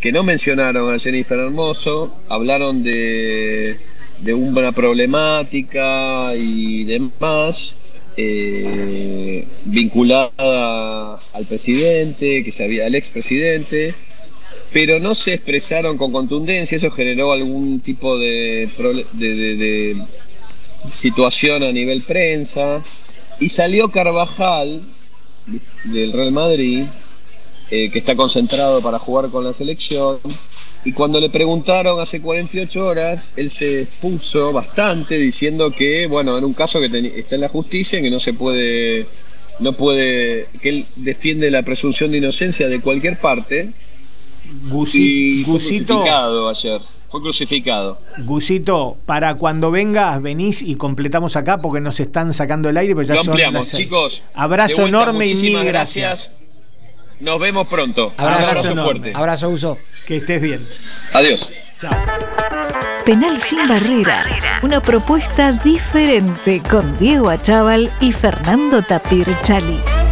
que 0.00 0.10
no 0.10 0.24
mencionaron 0.24 0.92
a 0.92 0.98
Jennifer 0.98 1.38
Hermoso, 1.38 2.12
hablaron 2.28 2.82
de, 2.82 3.76
de 4.18 4.34
una 4.34 4.72
problemática 4.72 6.34
y 6.34 6.82
demás, 6.82 7.76
eh, 8.16 9.46
vinculada 9.64 11.18
al 11.32 11.46
presidente, 11.46 12.42
que 12.42 12.50
se 12.50 12.64
había, 12.64 12.86
al 12.86 12.96
expresidente, 12.96 13.94
pero 14.72 14.98
no 14.98 15.14
se 15.14 15.34
expresaron 15.34 15.98
con 15.98 16.12
contundencia, 16.12 16.76
eso 16.76 16.90
generó 16.90 17.32
algún 17.32 17.80
tipo 17.80 18.18
de, 18.18 18.70
de, 19.14 20.02
situación 20.92 21.62
a 21.62 21.72
nivel 21.72 22.02
prensa, 22.02 22.82
y 23.38 23.48
salió 23.48 23.88
Carvajal 23.90 24.82
del 25.84 26.12
Real 26.12 26.32
Madrid, 26.32 26.84
eh, 27.70 27.90
que 27.90 27.98
está 27.98 28.14
concentrado 28.14 28.80
para 28.80 28.98
jugar 28.98 29.30
con 29.30 29.44
la 29.44 29.52
selección, 29.52 30.18
y 30.84 30.92
cuando 30.92 31.20
le 31.20 31.30
preguntaron 31.30 32.00
hace 32.00 32.20
48 32.20 32.86
horas, 32.86 33.30
él 33.36 33.50
se 33.50 33.82
expuso 33.82 34.52
bastante 34.52 35.16
diciendo 35.16 35.70
que, 35.70 36.06
bueno, 36.06 36.36
en 36.36 36.44
un 36.44 36.54
caso 36.54 36.80
que 36.80 36.86
está 37.18 37.36
en 37.36 37.40
la 37.40 37.48
justicia, 37.48 38.02
que 38.02 38.10
no 38.10 38.18
se 38.18 38.32
puede, 38.32 39.06
no 39.60 39.74
puede, 39.74 40.48
que 40.60 40.68
él 40.68 40.86
defiende 40.96 41.52
la 41.52 41.62
presunción 41.62 42.10
de 42.10 42.18
inocencia 42.18 42.68
de 42.68 42.80
cualquier 42.80 43.20
parte. 43.20 43.70
Gusito, 44.68 45.44
fue 45.44 45.54
crucificado 45.54 46.48
ayer. 46.48 46.80
Fue 47.08 47.20
crucificado. 47.20 47.98
Gusito, 48.18 48.96
para 49.04 49.34
cuando 49.34 49.70
vengas, 49.70 50.22
venís 50.22 50.62
y 50.62 50.76
completamos 50.76 51.36
acá 51.36 51.58
porque 51.58 51.80
nos 51.80 52.00
están 52.00 52.32
sacando 52.32 52.68
el 52.70 52.76
aire. 52.76 52.94
Pero 52.94 53.14
ya 53.14 53.50
Lo 53.50 53.64
chicos. 53.64 54.22
Abrazo 54.34 54.86
enorme 54.86 55.26
y 55.26 55.34
mil 55.34 55.62
gracias. 55.64 56.32
Nos 57.20 57.38
vemos 57.38 57.68
pronto. 57.68 58.12
Abrazo, 58.16 58.74
fuerte. 58.74 59.12
Abrazo, 59.14 59.48
Uso. 59.48 59.78
Que 60.06 60.16
estés 60.16 60.42
bien. 60.42 60.66
Adiós. 61.12 61.48
Chao. 61.78 61.92
Penal 63.04 63.38
sin 63.38 63.68
barrera. 63.68 64.24
Una 64.62 64.80
propuesta 64.80 65.52
diferente 65.52 66.62
con 66.68 66.98
Diego 66.98 67.30
Achával 67.30 67.92
y 68.00 68.12
Fernando 68.12 68.82
Tapir 68.82 69.26
Chalis. 69.42 70.11